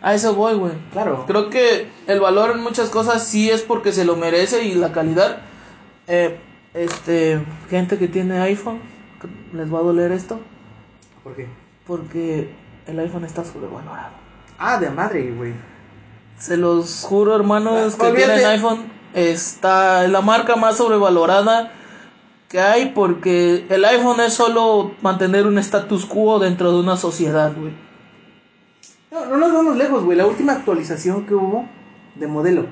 a 0.00 0.14
eso 0.14 0.34
voy, 0.34 0.54
güey. 0.54 0.72
Claro. 0.94 1.24
Creo 1.26 1.50
que 1.50 1.88
el 2.06 2.20
valor 2.20 2.52
en 2.52 2.60
muchas 2.62 2.88
cosas 2.88 3.22
sí 3.26 3.50
es 3.50 3.60
porque 3.60 3.92
se 3.92 4.06
lo 4.06 4.16
merece 4.16 4.64
y 4.64 4.74
la 4.74 4.92
calidad. 4.92 5.40
Eh, 6.06 6.38
este, 6.74 7.40
gente 7.70 7.98
que 7.98 8.08
tiene 8.08 8.40
iPhone, 8.40 8.80
les 9.52 9.72
va 9.72 9.78
a 9.78 9.82
doler 9.82 10.12
esto 10.12 10.40
¿Por 11.22 11.34
qué? 11.34 11.48
porque 11.86 12.50
el 12.86 12.98
iPhone 12.98 13.24
está 13.24 13.44
sobrevalorado. 13.44 14.12
Ah, 14.58 14.78
de 14.78 14.90
madre, 14.90 15.32
güey. 15.32 15.52
Se 16.38 16.56
los 16.56 17.02
juro, 17.02 17.34
hermanos, 17.34 17.96
Ah, 17.98 18.04
que 18.06 18.12
tienen 18.12 18.44
iPhone. 18.44 18.92
Está 19.14 20.06
la 20.08 20.20
marca 20.20 20.56
más 20.56 20.76
sobrevalorada 20.76 21.72
que 22.48 22.60
hay 22.60 22.90
porque 22.94 23.66
el 23.68 23.84
iPhone 23.84 24.20
es 24.20 24.34
solo 24.34 24.92
mantener 25.02 25.46
un 25.46 25.58
status 25.58 26.04
quo 26.06 26.38
dentro 26.38 26.72
de 26.72 26.80
una 26.80 26.96
sociedad, 26.96 27.52
güey. 27.56 27.72
No, 29.10 29.26
no 29.26 29.36
nos 29.36 29.52
vamos 29.52 29.76
lejos, 29.76 30.04
güey. 30.04 30.16
La 30.18 30.26
última 30.26 30.52
actualización 30.52 31.26
que 31.26 31.34
hubo 31.34 31.66
de 32.16 32.26
modelo. 32.26 32.66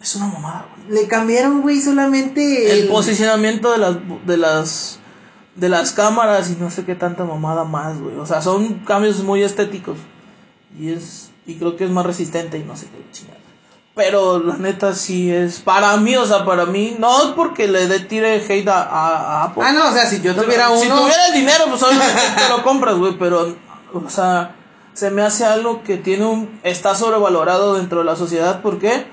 Es 0.00 0.14
una 0.16 0.26
mamada, 0.26 0.66
güey. 0.86 1.00
Le 1.02 1.08
cambiaron, 1.08 1.62
güey, 1.62 1.80
solamente 1.80 2.72
El 2.80 2.88
posicionamiento 2.88 3.72
de 3.72 3.78
las 3.78 3.96
de 4.26 4.36
las 4.36 5.00
de 5.56 5.68
las 5.68 5.92
cámaras 5.92 6.50
y 6.50 6.56
no 6.60 6.70
sé 6.70 6.84
qué 6.84 6.94
tanta 6.94 7.24
mamada 7.24 7.64
más, 7.64 7.98
güey. 7.98 8.16
O 8.16 8.26
sea, 8.26 8.40
son 8.42 8.74
cambios 8.86 9.22
muy 9.22 9.42
estéticos. 9.42 9.96
Y 10.78 10.92
es 10.92 11.30
y 11.46 11.54
creo 11.56 11.76
que 11.76 11.84
es 11.84 11.90
más 11.90 12.04
resistente 12.06 12.58
y 12.58 12.62
no 12.64 12.76
sé 12.76 12.86
qué 12.86 13.02
chingada. 13.12 13.38
Pero 13.94 14.40
la 14.40 14.56
neta 14.58 14.94
sí 14.94 15.32
es 15.32 15.60
para 15.60 15.96
mí, 15.96 16.14
o 16.16 16.26
sea, 16.26 16.44
para 16.44 16.66
mí 16.66 16.96
no 16.98 17.22
es 17.22 17.28
porque 17.30 17.66
le 17.66 17.86
dé 17.88 18.00
tire 18.00 18.44
hate 18.46 18.68
a, 18.68 18.82
a- 18.82 19.16
a 19.16 19.44
Apple. 19.44 19.62
Ah, 19.64 19.72
no, 19.72 19.88
o 19.88 19.92
sea, 19.92 20.04
si 20.06 20.20
yo 20.20 20.34
tuviera 20.34 20.68
uno. 20.68 20.80
Si 20.80 20.88
tuviera 20.88 21.26
el 21.28 21.32
dinero, 21.34 21.64
pues 21.70 21.82
obviamente 21.82 22.12
te 22.36 22.48
lo 22.50 22.62
compras, 22.62 22.96
güey, 22.96 23.16
pero, 23.18 23.56
o 23.94 24.10
sea, 24.10 24.54
se 24.92 25.10
me 25.10 25.22
hace 25.22 25.46
algo 25.46 25.82
que 25.82 25.96
tiene 25.96 26.26
un, 26.26 26.60
está 26.62 26.94
sobrevalorado 26.94 27.74
dentro 27.76 28.00
de 28.00 28.04
la 28.04 28.16
sociedad, 28.16 28.60
¿por 28.60 28.78
qué? 28.78 29.06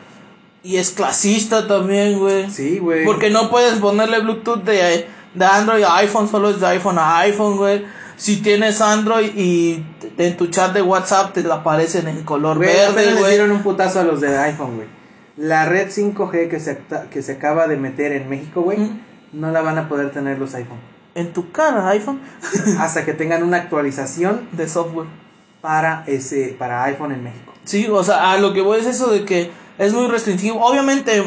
Y 0.63 0.75
es 0.77 0.91
clasista 0.91 1.65
también, 1.67 2.19
güey. 2.19 2.49
Sí, 2.51 2.79
güey. 2.79 3.05
Porque 3.05 3.29
no 3.29 3.49
puedes 3.49 3.75
ponerle 3.79 4.19
Bluetooth 4.19 4.63
de, 4.63 5.07
de 5.33 5.45
Android 5.45 5.83
a 5.83 5.97
iPhone, 5.97 6.27
solo 6.29 6.49
es 6.49 6.59
de 6.59 6.67
iPhone 6.67 6.97
a 6.99 7.19
iPhone, 7.19 7.57
güey. 7.57 7.85
Si 8.15 8.37
tienes 8.41 8.79
Android 8.81 9.31
y 9.35 9.83
en 10.17 10.37
tu 10.37 10.47
chat 10.47 10.71
de 10.73 10.81
WhatsApp 10.81 11.33
te 11.33 11.51
aparecen 11.51 12.07
en 12.07 12.23
color 12.23 12.57
Güey, 12.57 12.69
verde, 12.69 13.13
güey. 13.15 13.31
dieron 13.31 13.51
un 13.51 13.63
putazo 13.63 13.99
a 13.99 14.03
los 14.03 14.21
de 14.21 14.37
iPhone, 14.37 14.75
güey. 14.75 14.87
La 15.35 15.65
red 15.65 15.89
5G 15.89 16.47
que 16.49 16.59
se, 16.59 16.79
que 17.09 17.21
se 17.23 17.31
acaba 17.33 17.67
de 17.67 17.75
meter 17.77 18.11
en 18.11 18.29
México, 18.29 18.61
güey, 18.61 18.77
Mm. 18.77 18.99
no 19.33 19.51
la 19.51 19.61
van 19.61 19.77
a 19.79 19.89
poder 19.89 20.11
tener 20.11 20.37
los 20.37 20.53
iPhone. 20.53 20.77
En 21.15 21.33
tu 21.33 21.51
cara, 21.51 21.89
iPhone, 21.89 22.21
hasta 22.79 23.03
que 23.03 23.13
tengan 23.13 23.41
una 23.43 23.57
actualización 23.57 24.47
de 24.51 24.67
software. 24.67 25.07
para 25.61 26.03
ese 26.07 26.55
para 26.59 26.83
iPhone 26.83 27.13
en 27.13 27.23
México. 27.23 27.53
Sí, 27.63 27.87
o 27.89 28.03
sea, 28.03 28.31
a 28.33 28.37
lo 28.37 28.53
que 28.53 28.61
voy 28.61 28.79
es 28.81 28.85
eso 28.85 29.07
de 29.09 29.23
que 29.25 29.49
es 29.77 29.93
muy 29.93 30.07
restringido. 30.07 30.57
Obviamente, 30.59 31.23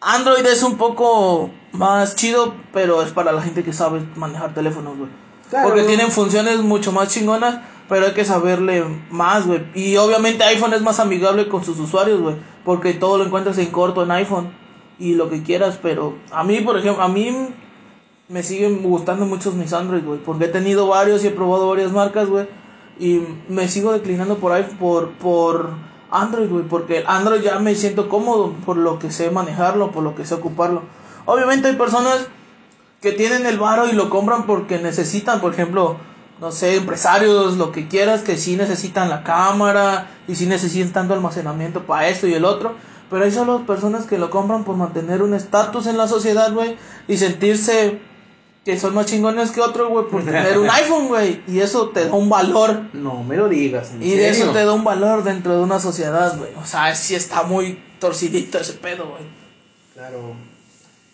Android 0.00 0.44
es 0.46 0.62
un 0.62 0.76
poco 0.76 1.50
más 1.76 2.16
chido, 2.16 2.54
pero 2.72 3.02
es 3.02 3.12
para 3.12 3.32
la 3.32 3.42
gente 3.42 3.62
que 3.62 3.72
sabe 3.72 4.02
manejar 4.16 4.54
teléfonos, 4.54 4.96
güey. 4.96 5.10
Claro. 5.50 5.68
Porque 5.68 5.84
tienen 5.84 6.10
funciones 6.10 6.60
mucho 6.60 6.92
más 6.92 7.08
chingonas, 7.08 7.60
pero 7.88 8.06
hay 8.06 8.12
que 8.12 8.24
saberle 8.24 8.84
más, 9.10 9.46
güey. 9.46 9.64
Y 9.74 9.96
obviamente 9.96 10.44
iPhone 10.44 10.74
es 10.74 10.82
más 10.82 10.98
amigable 10.98 11.48
con 11.48 11.64
sus 11.64 11.78
usuarios, 11.78 12.20
güey. 12.20 12.36
Porque 12.64 12.94
todo 12.94 13.18
lo 13.18 13.24
encuentras 13.24 13.58
en 13.58 13.70
corto 13.70 14.02
en 14.02 14.10
iPhone 14.10 14.50
y 14.98 15.14
lo 15.14 15.30
que 15.30 15.42
quieras, 15.42 15.78
pero 15.80 16.14
a 16.32 16.42
mí, 16.42 16.60
por 16.60 16.78
ejemplo, 16.78 17.02
a 17.02 17.08
mí 17.08 17.48
me 18.28 18.42
siguen 18.42 18.82
gustando 18.82 19.24
muchos 19.26 19.54
mis 19.54 19.72
Android, 19.72 20.04
güey. 20.04 20.18
Porque 20.18 20.46
he 20.46 20.48
tenido 20.48 20.88
varios 20.88 21.22
y 21.22 21.28
he 21.28 21.30
probado 21.30 21.68
varias 21.68 21.92
marcas, 21.92 22.28
güey. 22.28 22.48
Y 22.98 23.22
me 23.48 23.68
sigo 23.68 23.92
declinando 23.92 24.38
por 24.38 24.52
iPhone, 24.52 24.78
por, 24.78 25.10
por 25.12 25.70
Android, 26.10 26.48
güey. 26.48 26.64
Porque 26.64 26.98
el 26.98 27.04
Android 27.06 27.42
ya 27.42 27.58
me 27.60 27.74
siento 27.74 28.08
cómodo 28.08 28.52
por 28.64 28.76
lo 28.76 28.98
que 28.98 29.10
sé 29.10 29.30
manejarlo, 29.30 29.92
por 29.92 30.02
lo 30.02 30.14
que 30.14 30.24
sé 30.24 30.34
ocuparlo. 30.34 30.82
Obviamente 31.26 31.68
hay 31.68 31.76
personas 31.76 32.26
que 33.00 33.12
tienen 33.12 33.46
el 33.46 33.58
varo 33.58 33.88
y 33.88 33.92
lo 33.92 34.08
compran 34.08 34.46
porque 34.46 34.78
necesitan, 34.78 35.40
por 35.40 35.52
ejemplo, 35.52 35.98
no 36.40 36.52
sé, 36.52 36.76
empresarios, 36.76 37.56
lo 37.56 37.72
que 37.72 37.88
quieras, 37.88 38.22
que 38.22 38.36
sí 38.36 38.56
necesitan 38.56 39.08
la 39.08 39.22
cámara 39.22 40.08
y 40.28 40.34
sí 40.34 40.46
necesitan 40.46 40.92
tanto 40.92 41.14
almacenamiento 41.14 41.82
para 41.84 42.08
esto 42.08 42.26
y 42.26 42.34
el 42.34 42.44
otro. 42.44 42.74
Pero 43.10 43.24
hay 43.24 43.30
solo 43.30 43.66
personas 43.66 44.06
que 44.06 44.18
lo 44.18 44.30
compran 44.30 44.64
por 44.64 44.76
mantener 44.76 45.22
un 45.22 45.34
estatus 45.34 45.86
en 45.86 45.96
la 45.96 46.08
sociedad, 46.08 46.52
güey, 46.52 46.76
y 47.06 47.16
sentirse 47.16 48.00
que 48.64 48.80
son 48.80 48.94
más 48.94 49.06
chingones 49.06 49.52
que 49.52 49.60
otro, 49.60 49.88
güey, 49.88 50.06
por 50.06 50.24
tener 50.24 50.58
un 50.58 50.68
iPhone, 50.70 51.06
güey. 51.06 51.40
Y 51.46 51.60
eso 51.60 51.90
te 51.90 52.08
da 52.08 52.12
un 52.14 52.28
valor. 52.28 52.82
No 52.92 53.22
me 53.22 53.36
lo 53.36 53.48
digas. 53.48 53.92
¿en 53.92 54.02
Y 54.02 54.10
de 54.10 54.28
eso 54.30 54.50
te 54.50 54.64
da 54.64 54.72
un 54.72 54.82
valor 54.82 55.22
dentro 55.22 55.56
de 55.56 55.62
una 55.62 55.78
sociedad, 55.78 56.36
güey. 56.36 56.50
O 56.60 56.66
sea, 56.66 56.92
sí 56.96 57.14
está 57.14 57.44
muy 57.44 57.80
torcidito 58.00 58.58
ese 58.58 58.72
pedo, 58.72 59.06
güey. 59.06 59.22
Claro. 59.94 60.34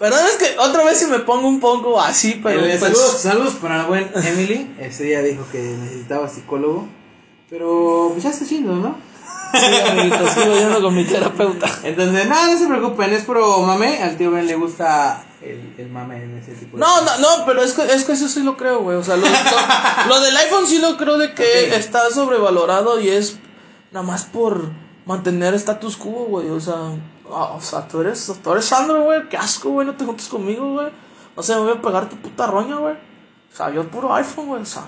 Perdón, 0.02 0.26
es 0.26 0.36
que 0.36 0.58
otra 0.58 0.84
vez 0.84 0.98
si 0.98 1.06
me 1.06 1.20
pongo 1.20 1.46
un 1.46 1.60
poco 1.60 2.00
así, 2.00 2.40
pero... 2.42 2.64
Eh, 2.64 2.76
saludos, 2.78 3.20
saludos 3.20 3.54
para 3.54 3.78
la 3.78 3.84
buena 3.84 4.08
Emily. 4.26 4.74
Ese 4.80 5.04
día 5.04 5.22
dijo 5.22 5.44
que 5.52 5.58
necesitaba 5.60 6.28
psicólogo. 6.28 6.88
Pero 7.48 8.08
pues 8.12 8.24
ya 8.24 8.30
está 8.30 8.44
chido, 8.44 8.74
¿no? 8.74 8.96
Sí, 9.52 10.10
sigo 10.40 10.54
yendo 10.56 10.80
con 10.82 10.94
mi 10.94 11.04
terapeuta. 11.04 11.66
Entonces, 11.84 12.26
nada, 12.26 12.46
no 12.52 12.58
se 12.58 12.66
preocupen, 12.66 13.12
es 13.12 13.22
pro 13.24 13.60
mame. 13.60 14.02
Al 14.02 14.16
tío 14.16 14.30
Ben 14.30 14.46
le 14.46 14.56
gusta 14.56 15.24
el, 15.42 15.74
el 15.76 15.88
mame 15.90 16.16
en 16.24 16.38
ese 16.38 16.52
tipo 16.52 16.78
de 16.78 16.80
No, 16.80 17.02
no, 17.02 17.18
no, 17.18 17.44
pero 17.44 17.62
es 17.62 17.74
que, 17.74 17.82
es 17.84 18.04
que 18.04 18.12
eso 18.12 18.28
sí 18.28 18.42
lo 18.42 18.56
creo, 18.56 18.80
güey. 18.80 18.96
O 18.96 19.04
sea, 19.04 19.16
lo, 19.16 19.26
lo- 19.26 20.08
lo 20.08 20.20
del 20.22 20.34
iPhone 20.38 20.66
sí 20.66 20.78
lo 20.78 20.96
creo 20.96 21.18
de 21.18 21.34
que 21.34 21.76
está 21.76 22.10
sobrevalorado 22.10 22.98
y 22.98 23.10
es 23.10 23.36
nada 23.92 24.04
más 24.06 24.24
por 24.24 24.70
mantener 25.04 25.52
status 25.54 25.96
quo, 25.98 26.24
güey. 26.30 26.48
O 26.48 26.58
sea, 26.60 26.74
ah, 27.32 27.52
o 27.56 27.60
sea, 27.60 27.86
tú 27.88 28.00
eres, 28.00 28.32
tú 28.42 28.52
eres 28.52 28.64
Sandro, 28.64 29.04
güey. 29.04 29.28
Qué 29.28 29.36
asco, 29.36 29.70
güey. 29.70 29.86
No 29.86 29.94
te 29.94 30.04
juntes 30.04 30.28
conmigo, 30.28 30.72
güey. 30.72 30.88
No 31.36 31.42
sé, 31.42 31.54
me 31.54 31.60
voy 31.62 31.72
a 31.72 31.80
pegar 31.82 32.08
tu 32.08 32.16
puta 32.16 32.46
roña, 32.46 32.76
güey. 32.76 32.94
O 32.94 33.56
sea, 33.56 33.70
yo 33.70 33.88
puro 33.88 34.14
iPhone, 34.14 34.46
güey. 34.46 34.62
O 34.62 34.66
sea, 34.66 34.84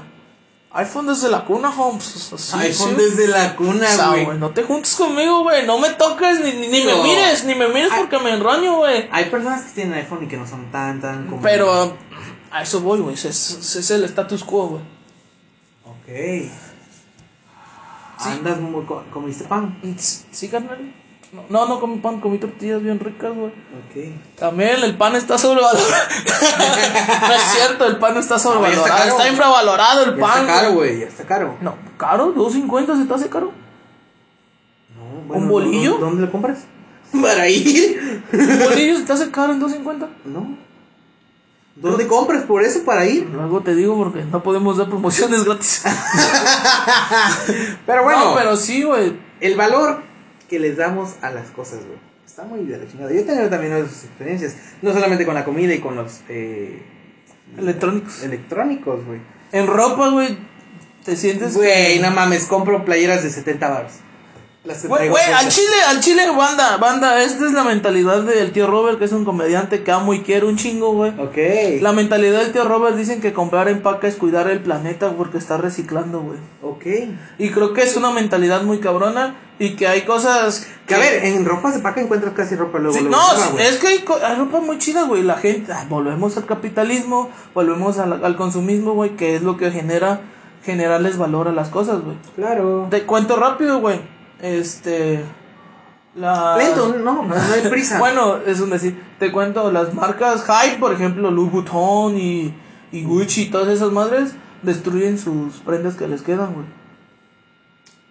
iPhone 0.72 1.06
desde 1.06 1.28
la 1.30 1.44
cuna, 1.44 1.70
Holmes. 1.76 2.32
O 2.32 2.38
sea, 2.38 2.60
sí, 2.60 2.66
iPhone 2.68 2.90
sí. 2.90 2.94
desde 2.96 3.28
la 3.28 3.54
cuna, 3.56 3.86
O 3.86 3.96
sea, 3.96 4.08
güey. 4.10 4.24
güey, 4.24 4.38
no 4.38 4.50
te 4.50 4.62
juntes 4.64 4.94
conmigo, 4.94 5.42
güey. 5.42 5.66
No 5.66 5.78
me 5.78 5.90
toques, 5.90 6.40
ni, 6.40 6.52
ni, 6.52 6.68
ni 6.68 6.84
me 6.84 7.02
mires, 7.02 7.44
ni 7.44 7.54
me 7.54 7.68
mires 7.68 7.90
porque 7.96 8.18
me 8.18 8.30
enroño, 8.34 8.76
güey. 8.78 9.08
Hay 9.12 9.26
personas 9.26 9.62
que 9.62 9.72
tienen 9.72 9.94
iPhone 9.94 10.24
y 10.24 10.28
que 10.28 10.36
no 10.36 10.46
son 10.46 10.70
tan, 10.70 11.00
tan. 11.00 11.38
Pero 11.42 11.96
a 12.50 12.62
eso 12.62 12.80
voy, 12.80 13.00
güey. 13.00 13.14
Ese 13.14 13.28
es, 13.28 13.76
es 13.76 13.90
el 13.90 14.04
status 14.04 14.44
quo, 14.44 14.68
güey. 14.68 14.82
Ok. 15.84 16.50
Andas 18.18 18.60
muy. 18.60 18.84
co- 18.84 19.04
¿Comiste 19.12 19.44
pan? 19.44 19.78
Sí, 19.98 20.48
carnal. 20.48 20.94
No, 21.48 21.66
no 21.66 21.80
comí 21.80 21.98
pan, 21.98 22.20
comí 22.20 22.38
tortillas 22.38 22.82
bien 22.82 22.98
ricas, 23.00 23.32
güey. 23.34 23.48
Ok. 23.48 24.38
También 24.38 24.82
el 24.82 24.96
pan 24.96 25.16
está 25.16 25.38
sobrevalorado. 25.38 25.78
no 27.28 27.34
es 27.34 27.42
cierto, 27.54 27.86
el 27.86 27.96
pan 27.98 28.16
está 28.16 28.38
sobrevalorado. 28.38 28.84
caro. 28.86 29.10
está, 29.10 29.28
infravalorado 29.28 30.04
el 30.04 30.14
Ya 30.16 30.20
pan. 30.20 30.40
está 30.42 30.54
caro, 30.60 30.72
güey. 30.74 31.00
Ya 31.00 31.06
está 31.06 31.24
caro. 31.24 31.56
No, 31.60 31.74
caro, 31.96 32.34
2.50 32.34 32.98
se 33.00 33.04
te 33.06 33.14
hace 33.14 33.28
caro. 33.28 33.52
No, 35.28 35.34
¿Un 35.34 35.48
bolillo? 35.48 35.92
¿dó- 35.94 35.98
¿Dónde 36.06 36.22
lo 36.22 36.30
compras? 36.32 36.58
Para 37.22 37.48
ir. 37.48 38.22
Un 38.32 38.58
bolillo 38.60 38.96
se 38.98 39.04
te 39.04 39.12
hace 39.12 39.30
caro 39.30 39.52
en 39.52 39.60
2.50. 39.60 40.06
No. 40.26 40.64
¿Dónde 41.76 42.06
compras 42.06 42.44
por 42.44 42.62
eso 42.62 42.84
para 42.84 43.04
ir? 43.04 43.28
Luego 43.32 43.60
te 43.60 43.74
digo 43.74 43.96
porque 43.96 44.22
no 44.22 44.44
podemos 44.44 44.76
dar 44.76 44.88
promociones 44.88 45.44
gratis. 45.44 45.82
Pero 47.86 48.04
bueno, 48.04 48.26
no, 48.26 48.34
pero 48.36 48.56
sí, 48.56 48.84
güey. 48.84 49.16
el 49.40 49.56
valor 49.56 50.00
que 50.48 50.58
les 50.58 50.76
damos 50.76 51.14
a 51.22 51.30
las 51.30 51.50
cosas, 51.50 51.80
güey. 51.86 51.98
Está 52.26 52.44
muy 52.44 52.64
de 52.64 52.78
la 52.78 52.88
chingada. 52.88 53.12
Yo 53.12 53.20
he 53.20 53.22
tenido 53.24 53.48
también 53.48 53.72
esas 53.74 54.04
experiencias. 54.04 54.56
No 54.82 54.92
solamente 54.92 55.24
con 55.24 55.34
la 55.34 55.44
comida 55.44 55.72
y 55.74 55.78
con 55.80 55.94
los 55.96 56.20
eh, 56.28 56.82
Electrónicos. 57.58 58.22
electrónicos, 58.22 59.04
güey. 59.04 59.20
En 59.52 59.66
ropa, 59.66 60.08
güey, 60.10 60.36
te 61.04 61.16
sientes. 61.16 61.54
Güey, 61.56 61.96
que- 61.96 62.02
no 62.02 62.10
mames, 62.10 62.46
compro 62.46 62.84
playeras 62.84 63.22
de 63.22 63.30
70 63.30 63.68
baros. 63.68 63.92
Que 64.64 64.88
Güey, 64.88 65.10
al 65.10 65.48
chile, 65.50 65.76
al 65.88 66.00
chile, 66.00 66.30
banda, 66.30 66.78
banda, 66.78 67.22
esta 67.22 67.44
es 67.44 67.52
la 67.52 67.64
mentalidad 67.64 68.22
del 68.22 68.50
tío 68.50 68.66
Robert, 68.66 68.98
que 68.98 69.04
es 69.04 69.12
un 69.12 69.26
comediante 69.26 69.84
que 69.84 69.92
amo 69.92 70.14
y 70.14 70.20
quiero 70.20 70.48
un 70.48 70.56
chingo, 70.56 70.94
güey. 70.94 71.10
Ok. 71.20 71.82
La 71.82 71.92
mentalidad 71.92 72.40
del 72.40 72.52
tío 72.52 72.64
Robert 72.64 72.96
dicen 72.96 73.20
que 73.20 73.34
comprar 73.34 73.68
empaca 73.68 74.08
es 74.08 74.16
cuidar 74.16 74.48
el 74.48 74.60
planeta 74.60 75.12
porque 75.18 75.36
está 75.36 75.58
reciclando, 75.58 76.20
güey. 76.20 76.38
Ok. 76.62 76.86
Y 77.38 77.50
creo 77.50 77.74
que 77.74 77.82
es 77.82 77.94
una 77.98 78.10
mentalidad 78.10 78.62
muy 78.62 78.78
cabrona 78.78 79.34
y 79.58 79.76
que 79.76 79.86
hay 79.86 80.02
cosas 80.02 80.66
Que 80.86 80.94
a 80.94 80.98
ver, 80.98 81.26
en 81.26 81.44
ropa 81.44 81.70
de 81.70 81.80
paca 81.80 82.00
encuentras 82.00 82.32
casi 82.32 82.56
ropa 82.56 82.78
luego. 82.78 82.96
Sí, 82.96 83.04
luego 83.04 83.18
no, 83.18 83.50
güey. 83.52 83.66
es 83.66 83.76
que 83.76 83.88
hay, 83.88 84.04
hay 84.24 84.36
ropa 84.36 84.60
muy 84.60 84.78
chida, 84.78 85.02
güey. 85.02 85.22
La 85.22 85.36
gente, 85.36 85.74
ah, 85.74 85.84
volvemos 85.90 86.38
al 86.38 86.46
capitalismo, 86.46 87.28
volvemos 87.52 87.98
al, 87.98 88.24
al 88.24 88.36
consumismo, 88.36 88.94
güey, 88.94 89.10
que 89.10 89.36
es 89.36 89.42
lo 89.42 89.58
que 89.58 89.70
genera, 89.70 90.22
generarles 90.62 91.18
valor 91.18 91.48
a 91.48 91.52
las 91.52 91.68
cosas, 91.68 92.00
güey. 92.00 92.16
Claro. 92.34 92.86
Te 92.90 93.02
cuento 93.02 93.36
rápido, 93.36 93.80
güey. 93.80 94.13
Este. 94.44 95.24
La... 96.14 96.56
Lento, 96.58 96.94
no, 97.02 97.24
no 97.24 97.34
hay 97.34 97.62
prisa. 97.68 97.98
Bueno, 97.98 98.36
es 98.46 98.60
un 98.60 98.70
decir. 98.70 99.02
Te 99.18 99.32
cuento, 99.32 99.72
las 99.72 99.94
marcas 99.94 100.44
Hype, 100.44 100.76
por 100.78 100.92
ejemplo, 100.92 101.30
Louis 101.30 101.50
Vuitton 101.50 102.16
y, 102.18 102.54
y 102.92 103.02
Gucci 103.04 103.42
y 103.42 103.50
todas 103.50 103.68
esas 103.68 103.90
madres, 103.90 104.32
destruyen 104.62 105.18
sus 105.18 105.54
prendas 105.60 105.94
que 105.94 106.06
les 106.06 106.22
quedan, 106.22 106.52
güey. 106.54 106.66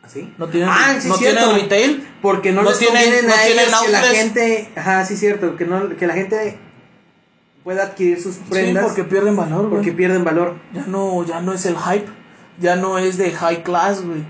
¿Así? 0.03 0.33
No 0.37 0.47
tienen, 0.49 0.69
Ah, 0.69 0.95
sí, 0.99 1.07
no 1.07 1.15
cierto. 1.15 1.39
tienen 1.39 1.61
retail. 1.61 2.07
Porque 2.21 2.51
no, 2.51 2.63
No 2.63 2.69
les 2.71 2.79
tienen- 2.79 3.25
no 3.27 3.33
a 3.33 3.37
tienen 3.45 3.67
ellos 3.67 3.81
que 3.85 3.91
la 3.91 4.01
gente, 4.01 4.69
ajá, 4.75 5.05
sí 5.05 5.15
cierto, 5.15 5.55
que 5.55 5.65
no 5.65 5.95
que 5.95 6.07
la 6.07 6.13
gente 6.15 6.57
pueda 7.63 7.83
adquirir 7.83 8.21
sus 8.21 8.35
prendas 8.37 8.83
Sí, 8.83 8.89
porque 8.89 9.03
pierden 9.05 9.35
valor, 9.37 9.59
güey. 9.69 9.71
porque 9.75 9.91
pierden 9.93 10.23
valor. 10.25 10.55
Ya 10.73 10.83
no, 10.87 11.23
ya 11.25 11.39
no 11.41 11.53
es 11.53 11.65
el 11.65 11.77
hype, 11.77 12.07
ya 12.59 12.75
no 12.75 12.97
es 12.97 13.17
de 13.17 13.31
high 13.31 13.63
class, 13.63 14.03
güey. 14.03 14.23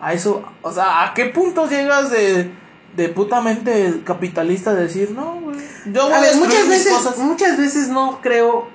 A 0.00 0.12
eso, 0.12 0.44
o 0.62 0.72
sea, 0.72 1.04
¿a 1.04 1.14
qué 1.14 1.26
punto 1.26 1.68
llegas 1.68 2.10
de, 2.10 2.50
de 2.96 3.08
putamente 3.08 4.02
capitalista 4.04 4.74
de 4.74 4.82
decir, 4.82 5.10
no, 5.12 5.40
güey? 5.40 5.56
Yo 5.86 6.04
voy 6.04 6.12
A 6.12 6.18
a, 6.18 6.20
ver, 6.20 6.30
destruir 6.30 6.48
muchas 6.48 6.68
veces, 6.68 6.92
cosas. 6.92 7.18
muchas 7.18 7.56
veces 7.58 7.88
no 7.88 8.20
creo 8.20 8.68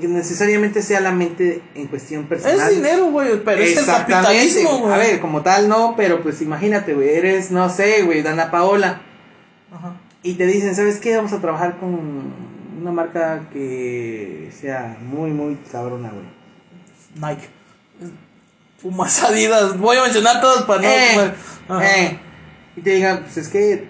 que 0.00 0.08
necesariamente 0.08 0.80
sea 0.82 1.00
la 1.00 1.12
mente 1.12 1.62
en 1.74 1.86
cuestión 1.86 2.24
personal. 2.24 2.58
Es 2.70 2.76
dinero, 2.76 3.06
güey, 3.10 3.44
pero 3.44 3.62
es 3.62 3.76
el 3.76 3.84
capitalismo, 3.86 4.78
güey. 4.78 4.92
A 4.92 4.96
ver, 4.96 5.20
como 5.20 5.42
tal 5.42 5.68
no, 5.68 5.94
pero 5.96 6.22
pues 6.22 6.40
imagínate, 6.40 6.94
güey, 6.94 7.10
eres, 7.10 7.50
no 7.50 7.68
sé, 7.68 8.02
güey, 8.02 8.22
Dana 8.22 8.50
Paola. 8.50 9.02
Ajá. 9.72 9.94
Y 10.22 10.34
te 10.34 10.46
dicen, 10.46 10.74
¿sabes 10.74 10.98
qué? 10.98 11.16
Vamos 11.16 11.32
a 11.32 11.40
trabajar 11.40 11.78
con 11.78 12.32
una 12.80 12.90
marca 12.90 13.48
que 13.52 14.50
sea 14.58 14.96
muy, 15.00 15.30
muy 15.30 15.56
cabrona, 15.70 16.10
güey. 16.10 16.26
Nike. 17.14 17.48
Pumas 18.82 19.22
Adidas. 19.22 19.78
Voy 19.78 19.96
a 19.96 20.02
mencionar 20.02 20.40
todas 20.40 20.64
para 20.64 20.82
no. 20.82 20.88
Eh, 20.88 21.34
eh. 21.82 22.20
Y 22.76 22.80
te 22.80 22.90
digan, 22.90 23.20
pues 23.22 23.36
es 23.36 23.48
que 23.48 23.88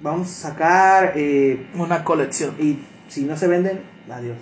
vamos 0.00 0.28
a 0.28 0.48
sacar 0.48 1.12
eh, 1.14 1.68
Una 1.74 2.02
colección. 2.04 2.56
y 2.58 2.78
si 3.08 3.24
no 3.24 3.36
se 3.36 3.46
venden, 3.48 3.82
adiós. 4.10 4.38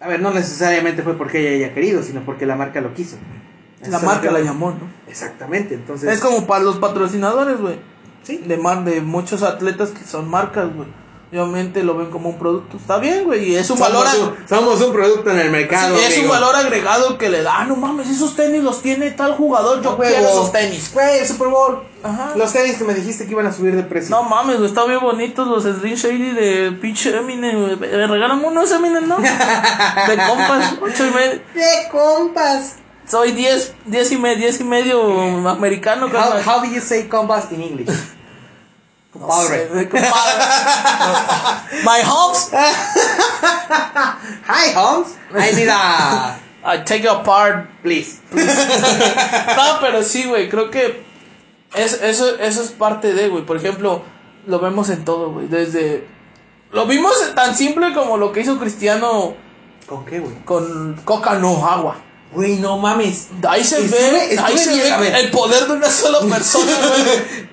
A 0.00 0.08
ver, 0.08 0.20
no 0.20 0.32
necesariamente 0.32 1.02
fue 1.02 1.18
porque 1.18 1.40
ella 1.40 1.66
haya 1.66 1.74
querido, 1.74 2.02
sino 2.02 2.24
porque 2.24 2.46
la 2.46 2.56
marca 2.56 2.80
lo 2.80 2.94
quiso. 2.94 3.16
La 3.86 3.98
marca 3.98 4.30
la 4.30 4.40
llamó, 4.40 4.70
¿no? 4.70 4.88
Exactamente, 5.08 5.74
entonces... 5.74 6.12
Es 6.12 6.20
como 6.20 6.46
para 6.46 6.64
los 6.64 6.78
patrocinadores, 6.78 7.60
güey. 7.60 7.78
Sí. 8.22 8.38
De, 8.38 8.56
mar, 8.56 8.84
de 8.84 9.00
muchos 9.00 9.42
atletas 9.42 9.90
que 9.90 10.04
son 10.04 10.28
marcas, 10.28 10.74
güey. 10.74 10.88
Y 11.30 11.36
Obviamente 11.36 11.82
lo 11.82 11.94
ven 11.94 12.10
como 12.10 12.30
un 12.30 12.38
producto. 12.38 12.78
Está 12.78 12.96
bien, 12.98 13.24
güey. 13.24 13.50
Y 13.50 13.56
es 13.56 13.68
un 13.68 13.76
Somos 13.76 13.92
valor. 13.92 14.30
un, 14.40 14.48
somos 14.48 14.80
un 14.80 14.92
producto 14.94 15.30
en 15.30 15.38
el 15.40 15.50
mercado. 15.50 15.98
Sí, 15.98 16.04
es 16.04 16.18
un 16.22 16.28
valor 16.28 16.56
agregado 16.56 17.18
que 17.18 17.28
le 17.28 17.42
da. 17.42 17.58
Ah, 17.60 17.64
no 17.66 17.76
mames, 17.76 18.08
esos 18.08 18.34
tenis 18.34 18.62
los 18.62 18.80
tiene 18.80 19.10
tal 19.10 19.34
jugador. 19.34 19.82
Yo 19.82 19.90
A 19.90 19.94
huevo. 19.96 20.10
quiero 20.14 20.26
esos 20.30 20.50
tenis. 20.52 20.90
Güey, 20.94 21.18
el 21.18 21.26
Super 21.26 21.48
Bowl. 21.48 21.82
Ajá. 22.02 22.32
Los 22.34 22.50
tenis 22.52 22.76
que 22.78 22.84
me 22.84 22.94
dijiste 22.94 23.26
que 23.26 23.32
iban 23.32 23.46
a 23.46 23.52
subir 23.52 23.76
de 23.76 23.82
precio. 23.82 24.08
No 24.16 24.22
mames, 24.22 24.56
güey, 24.56 24.68
están 24.68 24.88
bien 24.88 25.00
bonitos 25.00 25.46
los 25.46 25.64
Slim 25.64 25.94
Shady 25.96 26.30
de 26.32 26.72
pinche 26.80 27.14
Eminem. 27.14 27.78
Me 27.78 28.06
regalan 28.06 28.42
unos 28.42 28.70
Eminem, 28.72 29.06
¿no? 29.06 29.18
De 30.08 30.16
compas, 30.28 30.74
ocho 30.80 31.06
y 31.06 31.10
medio. 31.10 31.40
¡Qué 31.52 31.88
compas! 31.92 32.76
Soy 33.06 33.32
diez, 33.32 33.74
diez 33.84 34.12
y 34.12 34.16
medio, 34.16 34.36
diez 34.38 34.60
y 34.60 34.64
medio 34.64 35.48
americano, 35.48 36.06
How, 36.06 36.40
how 36.46 36.60
do 36.60 36.66
you 36.72 36.80
say 36.80 37.06
compas 37.08 37.50
in 37.52 37.62
English? 37.62 37.88
No 39.18 39.26
Compadre. 39.26 39.66
güey, 39.66 39.88
compadre. 39.88 40.44
My 41.84 42.00
homes, 42.04 42.50
Hi, 44.46 44.72
Holmes. 44.74 45.16
I 45.34 45.54
need 45.54 45.68
a... 45.68 46.38
I 46.64 46.78
take 46.84 47.02
you 47.02 47.10
apart. 47.10 47.68
Please. 47.82 48.20
No, 48.32 49.80
pero 49.80 50.02
sí, 50.02 50.24
güey, 50.24 50.48
creo 50.48 50.70
que 50.70 51.02
es, 51.74 52.00
eso, 52.02 52.36
eso 52.38 52.62
es 52.62 52.70
parte 52.70 53.12
de, 53.14 53.28
güey. 53.28 53.44
Por 53.44 53.56
ejemplo, 53.56 54.02
lo 54.46 54.58
vemos 54.58 54.88
en 54.90 55.04
todo, 55.04 55.30
güey. 55.32 55.48
Desde. 55.48 56.06
Lo 56.72 56.86
vimos 56.86 57.12
tan 57.34 57.54
simple 57.54 57.94
como 57.94 58.16
lo 58.18 58.32
que 58.32 58.40
hizo 58.40 58.58
Cristiano 58.58 59.34
¿Con 59.86 60.04
qué, 60.04 60.20
güey? 60.20 60.34
con 60.44 60.94
coca, 61.04 61.34
no 61.34 61.66
agua. 61.66 61.96
Güey, 62.32 62.56
no 62.56 62.76
mames. 62.78 63.28
Ahí 63.48 63.64
se 63.64 63.78
Estuve- 63.80 63.98
ve, 64.12 64.24
estuve 64.34 64.46
ahí 64.46 64.58
se 64.58 64.74
bien, 64.74 64.92
a 64.92 64.98
ve 64.98 65.10
ver. 65.10 65.24
el 65.24 65.30
poder 65.30 65.66
de 65.66 65.72
una 65.72 65.90
sola 65.90 66.20
persona, 66.34 66.72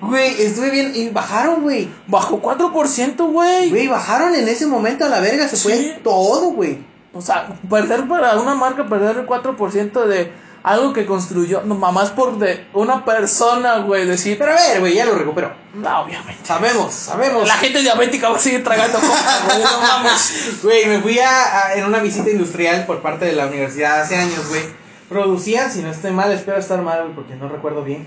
Güey, 0.10 0.42
estuve 0.42 0.70
bien. 0.70 0.92
Y 0.94 1.08
bajaron, 1.08 1.62
güey. 1.62 1.88
Bajó 2.06 2.40
4%, 2.42 3.26
güey. 3.32 3.70
Güey, 3.70 3.88
bajaron 3.88 4.34
en 4.34 4.46
ese 4.48 4.66
momento 4.66 5.04
a 5.06 5.08
la 5.08 5.20
verga. 5.20 5.48
Se 5.48 5.56
Sí. 5.56 5.62
fue 5.62 6.00
todo, 6.04 6.50
güey. 6.50 6.78
O 7.14 7.22
sea, 7.22 7.48
perder 7.70 8.06
para 8.06 8.38
una 8.38 8.54
marca, 8.54 8.86
perder 8.86 9.16
el 9.16 9.26
4% 9.26 10.06
de 10.06 10.30
algo 10.66 10.92
que 10.92 11.06
construyó, 11.06 11.62
no, 11.62 11.76
mamás 11.76 12.10
por 12.10 12.38
de 12.38 12.66
una 12.74 13.04
persona, 13.04 13.78
güey, 13.78 14.04
decir, 14.04 14.36
Pero 14.36 14.50
a 14.52 14.54
ver, 14.56 14.80
güey, 14.80 14.94
ya 14.96 15.04
lo 15.06 15.14
recuperó. 15.14 15.52
no, 15.74 16.00
obviamente. 16.00 16.44
Sabemos, 16.44 16.92
sabemos. 16.92 17.46
La 17.46 17.54
gente 17.54 17.80
diabética 17.80 18.28
va 18.30 18.36
a 18.36 18.40
seguir 18.40 18.64
tragando 18.64 18.98
coca, 18.98 19.40
güey, 19.46 19.58
no 19.62 19.80
mames. 19.80 20.58
Güey, 20.62 20.86
me 20.86 21.00
fui 21.00 21.18
a, 21.20 21.66
a- 21.68 21.74
en 21.74 21.84
una 21.84 22.00
visita 22.00 22.28
industrial 22.30 22.84
por 22.84 23.00
parte 23.00 23.24
de 23.26 23.32
la 23.34 23.46
universidad 23.46 24.00
hace 24.00 24.16
años, 24.16 24.48
güey. 24.48 24.62
Producían, 25.08 25.70
si 25.70 25.82
no 25.82 25.90
estoy 25.92 26.10
mal, 26.10 26.32
espero 26.32 26.58
estar 26.58 26.82
mal, 26.82 27.02
güey, 27.02 27.14
porque 27.14 27.36
no 27.36 27.48
recuerdo 27.48 27.84
bien. 27.84 28.04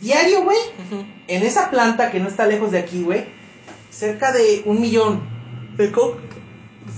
Diario, 0.00 0.44
güey, 0.44 0.58
en 1.26 1.42
esa 1.42 1.68
planta 1.70 2.12
que 2.12 2.20
no 2.20 2.28
está 2.28 2.46
lejos 2.46 2.70
de 2.70 2.78
aquí, 2.78 3.02
güey, 3.02 3.26
cerca 3.90 4.30
de 4.30 4.62
un 4.66 4.80
millón 4.80 5.20
De 5.76 5.90
coca. 5.90 6.18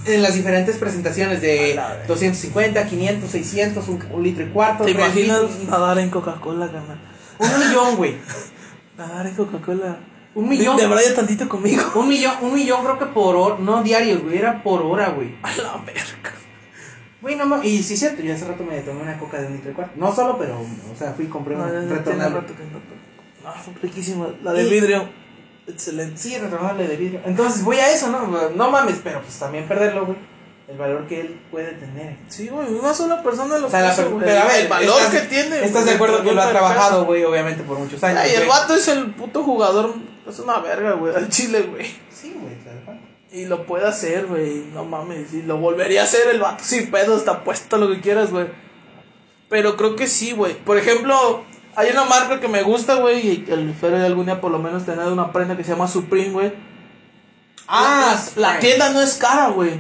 En 0.07 0.23
las 0.23 0.35
diferentes 0.35 0.77
presentaciones 0.77 1.41
de 1.43 1.73
A 1.73 1.77
la 1.77 1.89
verga. 1.91 2.07
250, 2.07 2.87
500, 2.87 3.31
600, 3.31 3.89
un, 3.89 4.05
un 4.13 4.23
litro 4.23 4.45
y 4.45 4.49
cuarto. 4.49 4.85
¿Te 4.85 4.93
imaginas 4.93 5.43
litros. 5.43 5.69
nadar 5.69 5.99
en 5.99 6.11
Coca-Cola, 6.11 6.67
carnal? 6.71 6.99
Un 7.39 7.59
millón, 7.69 7.97
güey. 7.97 8.17
Nadar 8.97 9.27
en 9.27 9.35
Coca-Cola. 9.35 9.99
Un 10.35 10.49
millón. 10.49 10.77
De, 10.77 10.87
verdad, 10.87 11.03
tantito 11.15 11.49
conmigo. 11.49 11.83
Un 11.95 12.09
millón, 12.09 12.35
un 12.43 12.55
millón 12.55 12.85
creo 12.85 12.99
que 12.99 13.07
por 13.07 13.35
hora, 13.37 13.57
no 13.59 13.83
diarios, 13.83 14.23
güey, 14.23 14.39
era 14.39 14.63
por 14.63 14.83
hora, 14.83 15.09
güey. 15.11 15.35
A 15.43 15.55
la 15.57 15.77
verga. 15.79 16.35
Güey, 17.21 17.37
no 17.37 17.47
mames. 17.47 17.67
Y 17.67 17.83
sí, 17.83 17.95
es 17.95 18.01
cierto, 18.01 18.23
yo 18.23 18.33
hace 18.35 18.47
rato 18.47 18.65
me 18.65 18.81
tomé 18.81 19.03
una 19.03 19.19
coca 19.19 19.41
de 19.41 19.49
un 19.49 19.55
litro 19.55 19.73
y 19.73 19.75
cuarto. 19.75 19.93
No 19.97 20.15
solo, 20.15 20.39
pero, 20.39 20.59
o 20.61 20.97
sea, 20.99 21.13
fui 21.13 21.27
y 21.27 21.29
compré 21.29 21.57
No, 21.57 21.65
una 21.65 21.81
no. 21.83 22.43
Ah, 23.45 23.55
fue 23.63 23.75
riquísima. 23.83 24.29
La 24.43 24.53
de 24.53 24.65
Y- 24.65 24.71
vidrio. 24.71 25.09
Excelente. 25.67 26.17
Sí, 26.19 26.37
retornable 26.37 26.87
de 26.89 26.97
vidrio. 26.97 27.21
Entonces 27.25 27.63
voy 27.65 27.77
a 27.79 27.91
eso, 27.93 28.09
¿no? 28.09 28.51
No 28.51 28.71
mames, 28.71 29.01
pero 29.05 29.21
pues 29.23 29.39
también 29.39 29.67
perderlo, 29.69 30.07
güey. 30.07 30.19
el 30.69 30.79
valor 30.79 31.09
que 31.09 31.21
él 31.21 31.41
puede 31.51 31.73
tener. 31.73 32.17
Sí, 32.29 32.47
güey, 32.49 32.69
una 32.73 32.95
sola 32.95 33.23
persona 33.25 33.59
lo 33.59 33.67
O 33.67 33.71
sea, 33.71 33.81
la 33.83 33.97
per- 33.97 34.07
pero 34.21 34.41
a 34.41 34.45
ver, 34.45 34.61
el 34.61 34.69
valor 34.69 35.01
estás- 35.03 35.21
que 35.23 35.27
tiene. 35.29 35.65
Estás 35.65 35.85
de 35.85 35.91
acuerdo 35.93 36.23
que 36.23 36.31
lo 36.33 36.41
ha 36.41 36.51
trabajado, 36.51 37.05
güey, 37.07 37.25
obviamente 37.25 37.65
por 37.65 37.77
muchos 37.79 38.01
años. 38.05 38.21
Ay, 38.23 38.35
el 38.37 38.47
vato 38.47 38.75
es 38.77 38.87
el 38.87 39.11
puto 39.15 39.43
jugador, 39.43 39.95
es 40.29 40.39
una 40.39 40.59
verga, 40.61 40.93
güey, 40.93 41.13
al 41.15 41.29
chile, 41.29 41.63
güey. 41.63 41.87
Sí, 42.13 42.37
güey, 42.41 42.55
claro. 42.63 43.01
Y 43.33 43.47
lo 43.47 43.67
puede 43.67 43.87
hacer, 43.89 44.27
güey, 44.27 44.65
no 44.73 44.85
mames, 44.85 45.35
y 45.35 45.43
lo 45.43 45.57
volvería 45.57 46.03
a 46.03 46.05
hacer 46.05 46.29
el 46.31 46.39
vato 46.41 46.63
sin 46.63 46.89
pedo, 46.93 47.17
está 47.17 47.43
puesto 47.43 47.77
lo 47.77 47.89
que 47.89 48.01
quieras, 48.01 48.31
güey. 48.31 48.47
Pero 49.49 49.77
creo 49.77 49.97
que 49.97 50.07
sí, 50.07 50.31
güey. 50.33 50.55
Por 50.55 50.79
ejemplo, 50.79 51.45
hay 51.77 51.91
una 51.91 52.05
marca 52.05 52.41
que 52.41 52.49
me 52.49 52.63
gusta, 52.63 52.95
güey, 52.97 53.27
y 53.27 53.45
el 53.51 53.71
espero 53.71 53.99
de 53.99 54.07
algún 54.07 54.27
día 54.27 54.41
por 54.41 54.51
lo 54.51 54.59
menos 54.59 54.85
tener 54.85 55.07
una 55.07 55.33
prenda 55.33 55.57
que 55.57 55.65
se 55.65 55.73
llama 55.73 55.89
Supreme, 55.89 56.31
güey. 56.31 56.53
Ah, 57.69 58.19
la, 58.37 58.55
la 58.55 58.59
tienda 58.59 58.91
no 58.91 59.01
es 59.01 59.15
cara, 59.15 59.49
güey. 59.51 59.71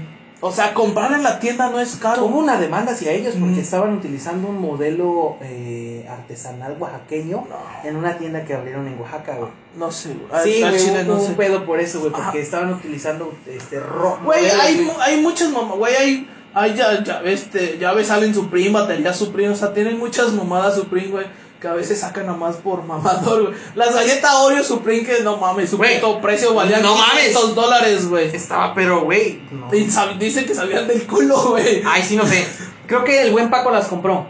O 0.43 0.51
sea, 0.51 0.73
comprar 0.73 1.13
en 1.13 1.23
la 1.23 1.39
tienda 1.39 1.69
no 1.69 1.81
es 1.81 1.97
caro. 1.97 2.25
Hubo 2.25 2.39
una 2.39 2.59
demanda 2.59 2.93
hacia 2.93 3.13
ellos 3.13 3.35
porque 3.39 3.57
Mm. 3.57 3.61
estaban 3.61 3.93
utilizando 3.93 4.49
un 4.49 4.59
modelo 4.59 5.37
eh, 5.43 6.07
artesanal 6.09 6.77
oaxaqueño 6.79 7.47
en 7.85 7.97
una 7.97 8.17
tienda 8.17 8.43
que 8.47 8.55
abrieron 8.55 8.87
en 8.87 8.99
Oaxaca, 8.99 9.35
güey. 9.37 9.51
No 9.77 9.91
sé, 9.93 10.15
güey. 10.15 10.43
Sí, 10.43 10.61
güey, 10.63 10.79
chile 10.79 11.03
hubo 11.05 11.15
no 11.17 11.21
un 11.21 11.27
sé. 11.27 11.33
pedo 11.35 11.67
por 11.67 11.79
eso, 11.79 12.01
güey, 12.01 12.13
Ajá. 12.15 12.23
porque 12.25 12.41
estaban 12.41 12.73
utilizando 12.73 13.35
este 13.47 13.81
rojo. 13.81 14.21
Güey, 14.25 14.47
hay, 14.49 14.91
hay 15.01 15.21
muchas 15.21 15.51
mamás, 15.51 15.77
güey, 15.77 15.95
hay, 15.95 16.31
hay 16.55 16.75
ya, 16.75 17.05
ya, 17.05 17.21
este, 17.25 17.77
ya 17.79 17.93
ves, 17.93 18.07
salen 18.07 18.35
Supreme, 18.35 18.71
batería 18.71 19.13
Supreme, 19.13 19.51
o 19.51 19.57
sea, 19.57 19.75
tienen 19.75 19.99
muchas 19.99 20.33
mamadas 20.33 20.75
Supreme, 20.77 21.09
güey, 21.09 21.27
que 21.61 21.69
a 21.69 21.75
veces 21.75 22.01
sacan 22.01 22.29
a 22.29 22.33
más 22.33 22.57
por 22.57 22.83
mamador, 22.85 23.43
güey. 23.49 23.55
Las 23.75 23.95
galletas 23.95 24.35
Oreo 24.35 24.65
Supreme, 24.65 25.05
que 25.05 25.23
no 25.23 25.37
mames, 25.37 25.71
su 25.71 25.77
Güey, 25.77 26.01
puto 26.01 26.21
precio 26.21 26.55
valía 26.55 26.79
no 26.79 26.97
mames. 26.97 27.29
500 27.29 27.55
dólares, 27.55 28.09
güey. 28.09 28.35
Estaba, 28.35 28.75
pero, 28.75 29.03
güey. 29.03 29.43
no. 29.51 29.71
Dicen 30.19 30.47
que 30.47 30.55
sabían 30.55 30.89
del 30.89 31.07
culo, 31.07 31.51
güey. 31.51 31.83
Ay, 31.87 32.03
sí, 32.03 32.17
no 32.17 32.27
sé. 32.27 32.47
Creo 32.87 33.05
que 33.05 33.23
el 33.23 33.33
buen 33.33 33.51
Paco 33.51 33.71
las 33.71 33.89
compró 33.89 34.27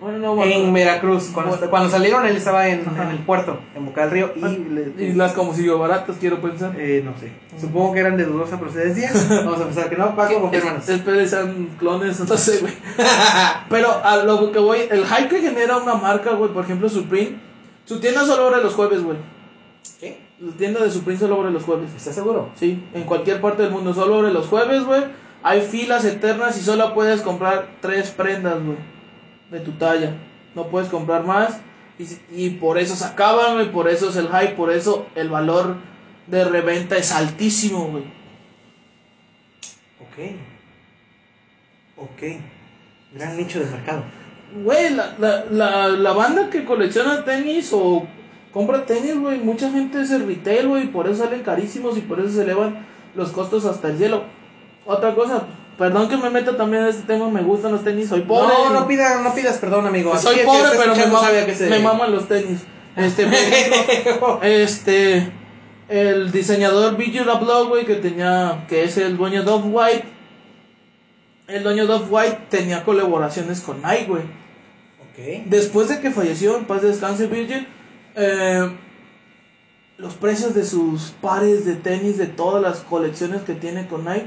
Bueno, 0.00 0.18
no, 0.18 0.34
bueno. 0.34 0.52
en 0.52 0.72
Veracruz. 0.72 1.30
Cuando, 1.34 1.52
Bueno. 1.56 1.70
cuando 1.70 1.90
salieron, 1.90 2.24
él 2.26 2.36
estaba 2.36 2.68
en, 2.68 2.80
en 2.80 3.08
el 3.10 3.18
puerto, 3.18 3.58
en 3.76 3.84
Boca 3.86 4.02
del 4.02 4.10
Río. 4.10 4.32
Y, 4.34 4.40
le- 4.40 4.94
Y 5.04 5.12
las 5.12 5.32
como 5.32 5.52
si 5.54 5.64
yo 5.64 5.78
baratas, 5.78 6.16
quiero 6.18 6.40
pensar. 6.40 6.72
eh, 6.78 7.02
no 7.04 7.12
sé. 7.20 7.30
Supongo 7.60 7.92
que 7.92 8.00
eran 8.00 8.16
de 8.16 8.24
dudosa 8.24 8.58
procedencia. 8.58 9.10
Vamos 9.44 9.60
a 9.60 9.64
pensar 9.66 9.90
que 9.90 9.96
no. 9.96 10.16
Paco, 10.16 10.40
confírmanos. 10.40 10.88
Espero 10.88 11.18
que 11.18 11.26
sean 11.28 11.68
clones, 11.78 12.18
no 12.20 12.36
sé, 12.36 12.60
güey. 12.60 12.72
Pero 13.68 13.88
a 14.02 14.16
lo 14.24 14.50
que 14.52 14.58
voy, 14.58 14.78
el 14.90 15.04
hype 15.04 15.28
que 15.28 15.40
genera 15.42 15.76
una 15.76 15.94
marca, 15.94 16.32
güey, 16.32 16.50
por 16.52 16.64
ejemplo, 16.64 16.88
Supreme, 16.88 17.38
su 17.84 18.00
tienda 18.00 18.24
solo 18.24 18.48
abre 18.48 18.62
los 18.62 18.74
jueves, 18.74 19.02
güey. 19.02 19.18
¿Qué? 20.00 20.18
La 20.40 20.52
tienda 20.52 20.80
de 20.82 20.90
Supreme 20.90 21.18
solo 21.18 21.34
abre 21.40 21.50
los 21.50 21.64
jueves. 21.64 21.90
¿Estás 21.94 22.14
seguro? 22.14 22.48
Sí, 22.58 22.82
en 22.94 23.02
cualquier 23.04 23.40
parte 23.42 23.62
del 23.62 23.70
mundo, 23.72 23.92
solo 23.92 24.16
abre 24.20 24.32
los 24.32 24.46
jueves, 24.46 24.84
güey. 24.84 25.02
Hay 25.42 25.62
filas 25.62 26.04
eternas 26.04 26.58
y 26.58 26.62
solo 26.62 26.94
puedes 26.94 27.20
comprar 27.22 27.68
tres 27.80 28.10
prendas, 28.10 28.62
güey, 28.62 28.76
de 29.50 29.60
tu 29.60 29.72
talla. 29.72 30.16
No 30.54 30.68
puedes 30.68 30.88
comprar 30.88 31.24
más. 31.24 31.60
Y, 31.98 32.46
y 32.46 32.50
por 32.50 32.78
eso 32.78 32.96
se 32.96 33.04
acaban, 33.04 33.54
güey, 33.54 33.70
por 33.70 33.88
eso 33.88 34.08
es 34.08 34.16
el 34.16 34.28
hype, 34.28 34.54
por 34.54 34.72
eso 34.72 35.06
el 35.14 35.28
valor 35.28 35.76
de 36.26 36.44
reventa 36.44 36.96
es 36.96 37.12
altísimo, 37.12 37.88
güey. 37.88 38.04
Ok. 40.00 40.36
Ok. 41.96 42.40
Gran 43.14 43.36
nicho 43.36 43.60
de 43.60 43.66
mercado. 43.66 44.04
Güey, 44.64 44.94
la, 44.94 45.14
la, 45.18 45.44
la, 45.50 45.88
la 45.88 46.12
banda 46.12 46.48
que 46.50 46.64
colecciona 46.64 47.24
tenis 47.24 47.70
o 47.72 48.06
compra 48.52 48.86
tenis, 48.86 49.18
güey, 49.18 49.38
mucha 49.38 49.70
gente 49.70 50.00
es 50.00 50.10
el 50.10 50.26
retail, 50.26 50.68
güey, 50.68 50.86
por 50.88 51.06
eso 51.06 51.22
salen 51.22 51.42
carísimos 51.42 51.96
y 51.96 52.00
por 52.00 52.18
eso 52.18 52.30
se 52.30 52.42
elevan 52.42 52.86
los 53.14 53.30
costos 53.30 53.64
hasta 53.64 53.88
el 53.88 53.98
cielo. 53.98 54.24
Otra 54.86 55.14
cosa, 55.14 55.46
perdón 55.80 56.10
que 56.10 56.18
me 56.18 56.28
meta 56.28 56.58
también 56.58 56.82
en 56.82 56.90
este 56.90 57.04
tema, 57.04 57.30
me 57.30 57.40
gustan 57.40 57.72
los 57.72 57.82
tenis, 57.82 58.10
soy 58.10 58.20
pobre. 58.20 58.52
No, 58.52 58.68
no, 58.68 58.86
pida, 58.86 59.22
no 59.22 59.34
pidas 59.34 59.56
perdón, 59.56 59.86
amigo. 59.86 60.14
Soy 60.18 60.40
pobre, 60.44 60.68
pero 60.76 60.94
me, 60.94 61.06
ma- 61.06 61.54
se 61.54 61.70
me 61.70 61.78
maman 61.78 62.12
los 62.12 62.28
tenis. 62.28 62.60
Este, 62.96 63.22
ejemplo, 63.22 64.40
este, 64.42 65.32
el 65.88 66.30
diseñador 66.32 66.98
Virgil 66.98 67.26
Abloh, 67.30 67.68
güey, 67.68 67.86
que 67.86 67.94
tenía, 67.94 68.66
que 68.68 68.84
es 68.84 68.98
el 68.98 69.16
dueño 69.16 69.42
de 69.42 69.50
Off-White, 69.50 70.04
el 71.48 71.62
dueño 71.62 71.86
de 71.86 71.94
Off-White 71.94 72.40
tenía 72.50 72.84
colaboraciones 72.84 73.60
con 73.62 73.80
Nike, 73.80 74.04
güey. 74.06 74.22
Después 75.46 75.88
de 75.88 76.00
que 76.00 76.10
falleció, 76.10 76.58
en 76.58 76.66
paz 76.66 76.82
descanse 76.82 77.26
Virgil, 77.26 77.66
eh, 78.16 78.70
los 79.96 80.12
precios 80.12 80.54
de 80.54 80.64
sus 80.66 81.12
pares 81.22 81.64
de 81.64 81.74
tenis 81.76 82.18
de 82.18 82.26
todas 82.26 82.62
las 82.62 82.80
colecciones 82.80 83.40
que 83.42 83.54
tiene 83.54 83.86
con 83.86 84.04
Nike 84.04 84.26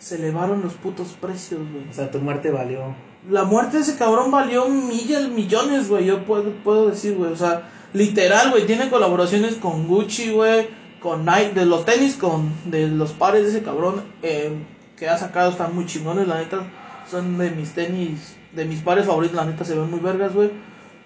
se 0.00 0.16
elevaron 0.16 0.62
los 0.62 0.72
putos 0.72 1.08
precios, 1.20 1.60
güey. 1.70 1.88
O 1.88 1.92
sea, 1.92 2.10
tu 2.10 2.18
muerte 2.18 2.50
valió. 2.50 2.94
La 3.28 3.44
muerte 3.44 3.76
de 3.76 3.82
ese 3.82 3.96
cabrón 3.96 4.30
valió 4.30 4.66
millas, 4.66 5.28
millones, 5.28 5.88
güey. 5.88 6.06
Yo 6.06 6.24
puedo, 6.24 6.50
puedo 6.64 6.88
decir, 6.88 7.14
güey. 7.14 7.30
O 7.30 7.36
sea, 7.36 7.68
literal, 7.92 8.50
güey. 8.50 8.66
Tiene 8.66 8.88
colaboraciones 8.88 9.56
con 9.56 9.86
Gucci, 9.86 10.30
güey. 10.30 10.68
Con 11.00 11.26
Nike, 11.26 11.52
de 11.54 11.66
los 11.66 11.84
tenis, 11.84 12.16
con 12.16 12.50
de 12.64 12.88
los 12.88 13.12
pares 13.12 13.44
de 13.44 13.50
ese 13.50 13.62
cabrón 13.62 14.02
eh, 14.22 14.52
que 14.96 15.08
ha 15.08 15.18
sacado. 15.18 15.50
Están 15.50 15.74
muy 15.74 15.84
chingones, 15.84 16.26
la 16.26 16.38
neta. 16.38 16.64
Son 17.10 17.36
de 17.36 17.50
mis 17.50 17.72
tenis, 17.72 18.36
de 18.54 18.64
mis 18.64 18.80
pares 18.80 19.04
favoritos, 19.04 19.36
la 19.36 19.44
neta. 19.44 19.66
Se 19.66 19.74
ven 19.74 19.90
muy 19.90 20.00
vergas, 20.00 20.32
güey. 20.34 20.50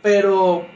Pero, 0.03 0.67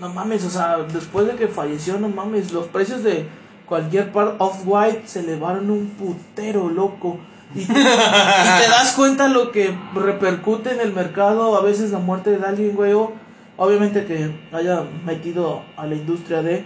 no 0.00 0.08
mames, 0.08 0.42
o 0.44 0.50
sea, 0.50 0.78
después 0.78 1.26
de 1.26 1.34
que 1.34 1.48
falleció, 1.48 1.98
no 1.98 2.08
mames. 2.08 2.50
Los 2.50 2.68
precios 2.68 3.02
de 3.02 3.28
cualquier 3.66 4.10
par 4.10 4.36
off-white 4.38 5.02
se 5.06 5.20
elevaron 5.20 5.70
un 5.70 5.90
putero, 5.90 6.70
loco. 6.70 7.18
Y, 7.54 7.60
y 7.62 7.66
te 7.66 7.72
das 8.68 8.92
cuenta 8.96 9.28
lo 9.28 9.50
que 9.52 9.74
repercute 9.94 10.70
en 10.72 10.80
el 10.80 10.92
mercado 10.92 11.56
a 11.56 11.62
veces 11.62 11.90
la 11.90 11.98
muerte 11.98 12.30
de 12.38 12.44
alguien, 12.46 12.74
güey. 12.76 12.92
o 12.92 13.12
Obviamente 13.56 14.04
que 14.06 14.30
haya 14.56 14.84
metido 15.04 15.62
a 15.76 15.84
la 15.86 15.94
industria 15.96 16.42
de 16.42 16.64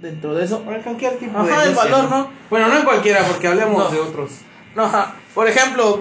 dentro 0.00 0.34
de 0.34 0.44
eso. 0.44 0.62
Por 0.62 0.80
cualquier 0.82 1.18
tipo 1.18 1.38
Ajá, 1.38 1.46
de. 1.46 1.52
el 1.64 1.68
industria, 1.70 1.92
valor, 1.96 2.10
¿no? 2.10 2.30
Bueno, 2.50 2.68
no 2.68 2.78
en 2.78 2.84
cualquiera, 2.84 3.22
porque 3.28 3.46
hablemos 3.48 3.84
No. 3.84 3.90
de 3.90 4.00
otros. 4.00 4.30
No, 4.74 4.84
ajá. 4.84 5.14
Por 5.34 5.46
ejemplo, 5.48 6.00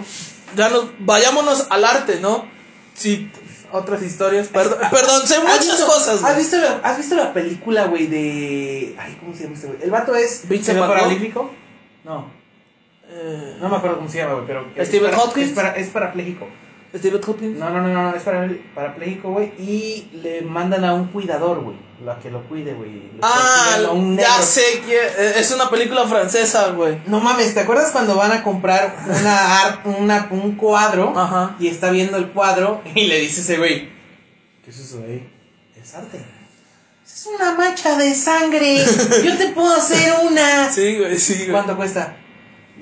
ya 0.55 0.69
nos 0.69 0.85
vayámonos 0.99 1.67
al 1.69 1.85
arte, 1.85 2.19
¿no? 2.19 2.45
Sí, 2.95 3.29
otras 3.71 4.01
historias. 4.01 4.47
Perdón, 4.47 4.79
perdón 4.89 5.27
sé 5.27 5.35
¿Has 5.35 5.43
muchas 5.43 5.65
visto- 5.67 5.85
cosas. 5.85 6.21
güey. 6.21 6.31
¿Has 6.31 6.37
visto, 6.39 6.57
la, 6.57 6.79
¿Has 6.83 6.97
visto 6.97 7.15
la 7.15 7.33
película, 7.33 7.85
güey, 7.85 8.07
de. 8.07 8.95
Ay, 8.99 9.17
¿cómo 9.19 9.35
se 9.35 9.43
llama 9.43 9.55
este 9.55 9.67
güey? 9.67 9.79
El 9.83 9.91
vato 9.91 10.15
es. 10.15 10.47
Vincent 10.49 10.65
¿se 10.65 10.73
ve 10.73 10.79
Van 10.79 10.89
Gogh? 10.89 10.97
paralítico? 10.99 11.51
No, 12.03 12.25
Eh, 13.09 13.57
no 13.61 13.69
me 13.69 13.75
acuerdo 13.77 13.97
cómo 13.97 14.09
se 14.09 14.17
llama, 14.19 14.33
güey, 14.35 14.47
pero. 14.47 14.67
es 14.75 14.87
¿Steven 14.87 15.11
para- 15.11 15.23
Hopkins? 15.23 15.49
Es, 15.49 15.53
para, 15.55 15.75
es 15.75 15.87
parapléjico. 15.89 16.47
Steve 16.95 17.19
Hopkins. 17.25 17.57
No, 17.57 17.71
no, 17.71 17.81
no, 17.81 17.89
no, 18.11 18.15
es 18.15 18.21
para, 18.21 18.47
parapléjico, 18.75 19.31
güey. 19.31 19.51
Y 19.57 20.09
le 20.21 20.43
mandan 20.43 20.85
a 20.85 20.93
un 20.93 21.07
cuidador, 21.07 21.61
güey. 21.61 21.75
La 22.05 22.19
que 22.19 22.29
lo 22.29 22.43
cuide, 22.43 22.73
güey. 22.73 23.09
Ah, 23.21 23.71
consiguen 23.73 23.85
a 23.89 23.91
un 23.93 24.17
ya 24.17 24.41
sé 24.43 24.81
que 24.85 24.97
eh, 24.97 25.33
es 25.37 25.51
una 25.51 25.71
película 25.71 26.05
francesa, 26.07 26.69
güey. 26.69 26.99
No 27.07 27.19
mames, 27.19 27.53
¿te 27.55 27.61
acuerdas 27.61 27.91
cuando 27.91 28.15
van 28.15 28.31
a 28.31 28.43
comprar 28.43 28.95
una 29.07 29.61
art, 29.63 29.85
una, 29.85 30.27
un 30.29 30.55
cuadro? 30.55 31.17
Ajá. 31.17 31.55
Y 31.59 31.67
está 31.67 31.89
viendo 31.89 32.17
el 32.17 32.27
cuadro 32.29 32.81
y 32.93 33.05
le 33.07 33.19
dice 33.21 33.41
ese 33.41 33.57
güey. 33.57 33.89
¿Qué 34.63 34.69
es 34.69 34.79
eso, 34.79 34.99
güey? 34.99 35.23
Es 35.75 35.95
arte. 35.95 36.19
Es 37.03 37.27
una 37.35 37.55
mancha 37.55 37.97
de 37.97 38.13
sangre. 38.13 38.85
Yo 39.23 39.35
te 39.37 39.47
puedo 39.49 39.73
hacer 39.73 40.13
una. 40.21 40.71
Sí, 40.71 40.97
güey, 40.99 41.17
sí, 41.17 41.35
güey. 41.35 41.51
¿Cuánto 41.51 41.75
cuesta? 41.75 42.17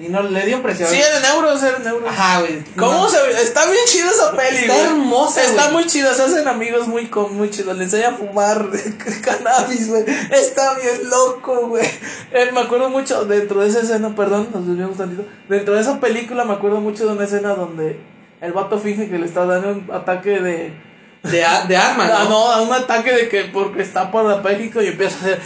Y 0.01 0.09
no 0.09 0.23
le 0.23 0.45
dio 0.45 0.61
precio. 0.63 0.87
Sí, 0.87 0.97
era 0.97 1.19
en 1.19 1.25
euros, 1.35 1.61
era 1.61 1.77
en 1.77 1.87
euros. 1.87 2.09
Ajá, 2.09 2.39
güey. 2.41 2.63
¿Cómo 2.75 2.91
No. 3.03 3.09
se 3.09 3.21
ve? 3.21 3.41
Está 3.41 3.65
bien 3.65 3.77
chida 3.85 4.09
esa 4.09 4.31
peli, 4.35 4.57
Está 4.57 4.73
güey. 4.73 4.85
hermosa, 4.87 5.43
Está 5.43 5.63
güey. 5.63 5.73
muy 5.73 5.85
chida, 5.85 6.13
se 6.13 6.23
hacen 6.23 6.47
amigos 6.47 6.87
muy, 6.87 7.07
con, 7.07 7.35
muy 7.37 7.49
chidos. 7.51 7.77
Le 7.77 7.83
enseña 7.83 8.09
a 8.09 8.13
fumar 8.13 8.65
cannabis, 9.23 9.89
güey. 9.89 10.03
Está 10.31 10.73
bien 10.75 11.09
loco, 11.09 11.67
güey. 11.67 11.85
Eh, 12.31 12.49
me 12.53 12.61
acuerdo 12.61 12.89
mucho, 12.89 13.25
dentro 13.25 13.61
de 13.61 13.69
esa 13.69 13.81
escena, 13.81 14.15
perdón, 14.15 14.49
nos 14.53 14.67
desviamos 14.67 14.97
tantito. 14.97 15.23
Dentro 15.49 15.75
de 15.75 15.81
esa 15.81 15.99
película 15.99 16.45
me 16.45 16.53
acuerdo 16.53 16.79
mucho 16.81 17.05
de 17.05 17.13
una 17.13 17.25
escena 17.25 17.53
donde 17.55 17.99
el 18.41 18.53
vato 18.53 18.79
finge 18.79 19.09
que 19.09 19.19
le 19.19 19.25
está 19.27 19.45
dando 19.45 19.69
un 19.69 19.87
ataque 19.93 20.39
de... 20.39 20.90
De, 21.23 21.45
a- 21.45 21.65
de 21.65 21.77
arma, 21.77 22.07
¿no? 22.07 22.29
no, 22.29 22.51
a 22.51 22.61
un 22.63 22.73
ataque 22.73 23.11
de 23.11 23.29
que 23.29 23.43
porque 23.43 23.83
está 23.83 24.09
parapléjico 24.11 24.81
y 24.81 24.87
empieza 24.87 25.15
a 25.15 25.19
hacer 25.19 25.39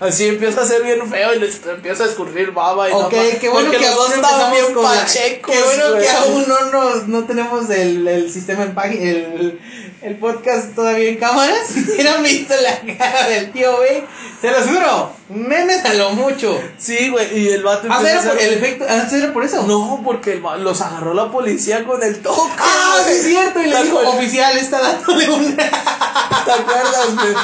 así 0.00 0.26
empieza 0.28 0.62
a 0.62 0.66
ser 0.66 0.82
bien 0.82 1.06
feo 1.10 1.34
y 1.34 1.40
le 1.40 1.50
empieza 1.72 2.04
a 2.04 2.06
escurrir 2.06 2.52
baba 2.52 2.88
y 2.88 2.92
Ok, 2.92 3.12
no, 3.12 3.38
qué 3.40 3.48
bueno 3.48 3.70
que 3.70 3.78
los 3.80 3.94
dos 3.94 4.12
empezamos 4.14 4.50
bien 4.50 4.74
pachecos. 4.82 5.54
Qué 5.54 5.62
bueno 5.62 5.90
güey. 5.90 6.02
que 6.02 6.10
aún 6.10 6.44
no, 6.48 6.70
nos, 6.72 7.08
no 7.08 7.24
tenemos 7.24 7.68
el, 7.70 8.06
el 8.08 8.32
sistema 8.32 8.62
en 8.64 8.74
página, 8.74 9.02
el, 9.10 9.60
el 10.02 10.16
podcast 10.16 10.74
todavía 10.74 11.10
en 11.10 11.16
cámaras. 11.16 11.68
Si 11.68 11.80
hubieran 11.92 12.22
visto 12.22 12.54
la 12.62 12.96
cara 12.96 13.28
del 13.28 13.52
tío, 13.52 13.76
güey. 13.76 14.04
Se 14.40 14.50
los 14.50 14.66
juro, 14.66 15.10
memes 15.30 15.82
a 15.86 15.94
lo 15.94 16.10
mucho. 16.10 16.60
Sí, 16.76 17.08
güey, 17.08 17.38
y 17.38 17.48
el 17.48 17.62
vato 17.62 17.88
Ah, 17.90 17.96
empieza 17.96 18.20
¿era 18.20 18.30
a 18.30 18.34
hacer- 18.34 18.46
el 18.48 18.54
efecto? 18.54 18.84
¿Ah, 18.88 19.06
¿era 19.10 19.32
por 19.32 19.42
eso? 19.44 19.62
No, 19.62 20.02
porque 20.04 20.32
el 20.34 20.42
los 20.62 20.80
agarró 20.82 21.14
la 21.14 21.30
policía 21.30 21.84
con 21.84 22.02
el 22.02 22.20
toque. 22.20 22.52
Ah, 22.58 22.98
sí 23.06 23.12
es 23.12 23.22
cierto. 23.24 23.62
Y 23.62 23.66
le 23.66 23.76
¿Te 23.76 23.82
dijo? 23.84 24.00
Oficial, 24.16 24.56
está 24.56 24.80
dándole 24.80 25.28
una. 25.30 25.56
¿Te 25.56 26.52
acuerdas, 26.52 27.14
güey? 27.14 27.34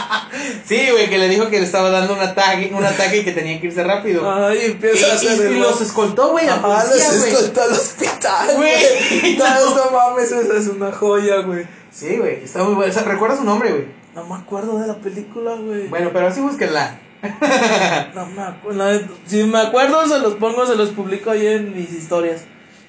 Sí, 0.66 0.88
güey, 0.90 1.08
que 1.08 1.18
le 1.18 1.28
dijo 1.28 1.48
que 1.48 1.58
le 1.58 1.64
estaba 1.64 1.90
dando 1.90 2.14
un 2.14 2.20
ataque, 2.20 2.70
un 2.74 2.84
ataque 2.84 3.18
y 3.18 3.24
que 3.24 3.32
tenía 3.32 3.60
que 3.60 3.68
irse 3.68 3.82
rápido. 3.82 4.30
Ay, 4.30 4.58
y, 4.62 4.70
empieza 4.72 5.12
a 5.12 5.14
hacer 5.14 5.38
y- 5.38 5.42
el 5.42 5.56
y 5.56 5.60
los 5.60 5.80
escoltó, 5.80 6.32
güey, 6.32 6.48
a 6.48 6.60
policía, 6.60 7.12
los 7.12 7.24
escoltó 7.24 7.62
al 7.62 7.72
hospital, 7.72 8.56
Güey. 8.56 9.36
No, 9.38 9.74
no 9.74 9.90
mames, 9.90 10.32
esa 10.32 10.56
es 10.56 10.66
una 10.68 10.92
joya, 10.92 11.38
güey. 11.42 11.66
Sí, 11.90 12.16
güey, 12.18 12.44
está 12.44 12.62
muy 12.64 12.74
bueno. 12.74 12.90
O 12.90 12.94
sea, 12.94 13.04
¿Recuerda 13.04 13.36
su 13.36 13.44
nombre, 13.44 13.70
güey? 13.70 13.86
No 14.14 14.24
me 14.24 14.34
acuerdo 14.34 14.78
de 14.78 14.86
la 14.86 14.96
película, 14.96 15.54
güey. 15.54 15.88
Bueno, 15.88 16.10
pero 16.12 16.28
así 16.28 16.40
búsquenla. 16.40 16.98
No 18.14 18.26
me 18.26 18.42
acuerdo. 18.42 19.00
Si 19.26 19.42
me 19.44 19.58
acuerdo, 19.58 20.06
se 20.06 20.18
los 20.18 20.34
pongo, 20.34 20.66
se 20.66 20.74
los 20.76 20.90
publico 20.90 21.30
ahí 21.30 21.46
en 21.46 21.74
mis 21.74 21.92
historias. 21.92 22.42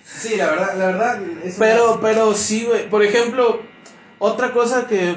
Sí, 0.03 0.35
la 0.35 0.47
verdad, 0.47 0.75
la 0.77 0.85
verdad. 0.87 1.21
Es 1.43 1.55
Pero, 1.57 1.99
pero 2.01 2.33
sí, 2.33 2.65
güey. 2.65 2.89
Por 2.89 3.03
ejemplo, 3.03 3.61
otra 4.21 4.51
cosa 4.53 4.87
que. 4.87 5.15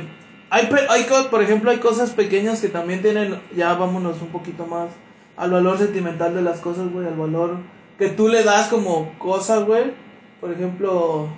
Hay, 0.51 0.67
pe- 0.67 0.87
hay, 0.89 1.05
por 1.31 1.43
ejemplo, 1.43 1.71
hay 1.71 1.79
cosas 1.79 2.11
pequeñas 2.11 2.61
que 2.61 2.69
también 2.69 3.03
tienen. 3.03 3.41
Ya 3.57 3.75
vámonos 3.75 4.21
un 4.23 4.29
poquito 4.29 4.67
más 4.67 4.89
al 5.37 5.51
valor 5.51 5.79
sentimental 5.79 6.35
de 6.35 6.43
las 6.43 6.61
cosas, 6.61 6.91
güey. 6.93 7.07
Al 7.07 7.15
valor 7.17 7.59
que 7.99 8.09
tú 8.09 8.29
le 8.29 8.43
das 8.45 8.69
como 8.69 9.13
cosas, 9.19 9.65
güey. 9.65 9.93
Por 10.41 10.53
ejemplo, 10.53 11.29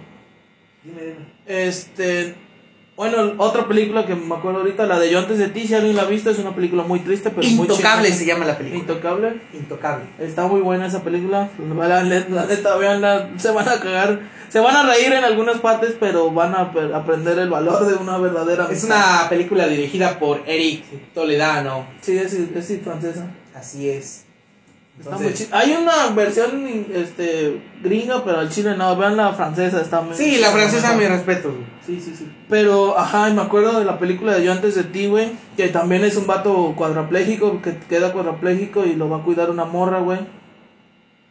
Dime, 0.85 1.01
dime. 1.03 1.27
este. 1.47 2.35
Bueno, 2.97 3.35
otra 3.37 3.69
película 3.69 4.07
que 4.07 4.15
me 4.15 4.35
acuerdo 4.35 4.61
ahorita, 4.61 4.87
la 4.87 4.99
de 4.99 5.11
Yo 5.11 5.19
antes 5.19 5.39
de 5.39 5.49
ti, 5.49 5.67
si 5.67 5.75
alguien 5.75 5.97
la 5.97 6.03
ha 6.03 6.07
visto, 6.07 6.31
es 6.31 6.39
una 6.39 6.55
película 6.55 6.83
muy 6.83 7.01
triste, 7.01 7.29
pero 7.29 7.47
muy 7.49 7.67
Intocable 7.67 8.09
chingona. 8.09 8.19
se 8.19 8.25
llama 8.25 8.45
la 8.47 8.57
película. 8.57 8.81
Intocable. 8.81 9.41
Intocable. 9.53 10.05
Está 10.19 10.47
muy 10.47 10.63
buena 10.63 10.87
esa 10.87 11.03
película. 11.03 11.51
La, 11.59 12.03
neta, 12.03 12.77
veanla. 12.77 13.31
Se 13.37 13.51
van 13.51 13.69
a 13.69 13.81
cagar. 13.81 14.21
Se 14.49 14.61
van 14.61 14.77
a 14.77 14.83
reír 14.85 15.13
en 15.13 15.25
algunas 15.25 15.59
partes, 15.59 15.95
pero 16.01 16.31
van 16.31 16.55
a 16.55 16.73
aprender 16.95 17.39
el 17.39 17.51
valor 17.51 17.87
de 17.87 17.97
una 17.97 18.17
verdadera 18.17 18.69
Es 18.71 18.85
una 18.85 19.27
película 19.29 19.67
dirigida 19.67 20.19
por 20.19 20.43
Eric 20.47 20.85
Toledano. 21.13 21.87
Sí, 22.01 22.17
es, 22.17 22.33
es 22.33 22.81
francesa. 22.83 23.27
Así 23.55 23.91
es. 23.91 24.25
Está 24.99 25.11
Entonces- 25.17 25.41
muy 25.41 25.47
chi- 25.49 25.53
Hay 25.53 25.73
una 25.83 26.07
versión 26.15 26.87
este, 26.95 27.61
gringa, 27.83 28.25
pero 28.25 28.39
al 28.41 28.49
chile 28.51 28.75
no. 28.77 28.97
Vean 28.97 29.17
la 29.17 29.33
francesa. 29.35 29.81
Está 29.81 30.01
muy- 30.01 30.17
Sí, 30.17 30.39
la 30.39 30.51
francesa, 30.51 30.95
mi 30.95 31.07
respeto, 31.07 31.51
güey. 31.51 31.65
Sí, 31.87 32.01
sí, 32.03 32.17
sí. 32.17 32.27
Pero, 32.49 32.99
ajá, 32.99 33.29
y 33.29 33.35
me 33.35 33.43
acuerdo 33.43 33.79
de 33.79 33.85
la 33.85 33.99
película 33.99 34.35
de 34.35 34.45
Yo 34.45 34.53
antes 34.53 34.75
de 34.75 34.85
ti, 34.85 35.07
güey. 35.07 35.33
Que 35.57 35.69
también 35.69 36.03
es 36.05 36.17
un 36.17 36.27
vato 36.27 36.73
cuadrapléjico, 36.77 37.61
que 37.61 37.77
queda 37.89 38.13
cuadrapléjico 38.13 38.85
y 38.87 38.95
lo 38.95 39.09
va 39.11 39.19
a 39.19 39.23
cuidar 39.23 39.51
una 39.51 39.65
morra, 39.67 40.01
güey. 40.01 40.19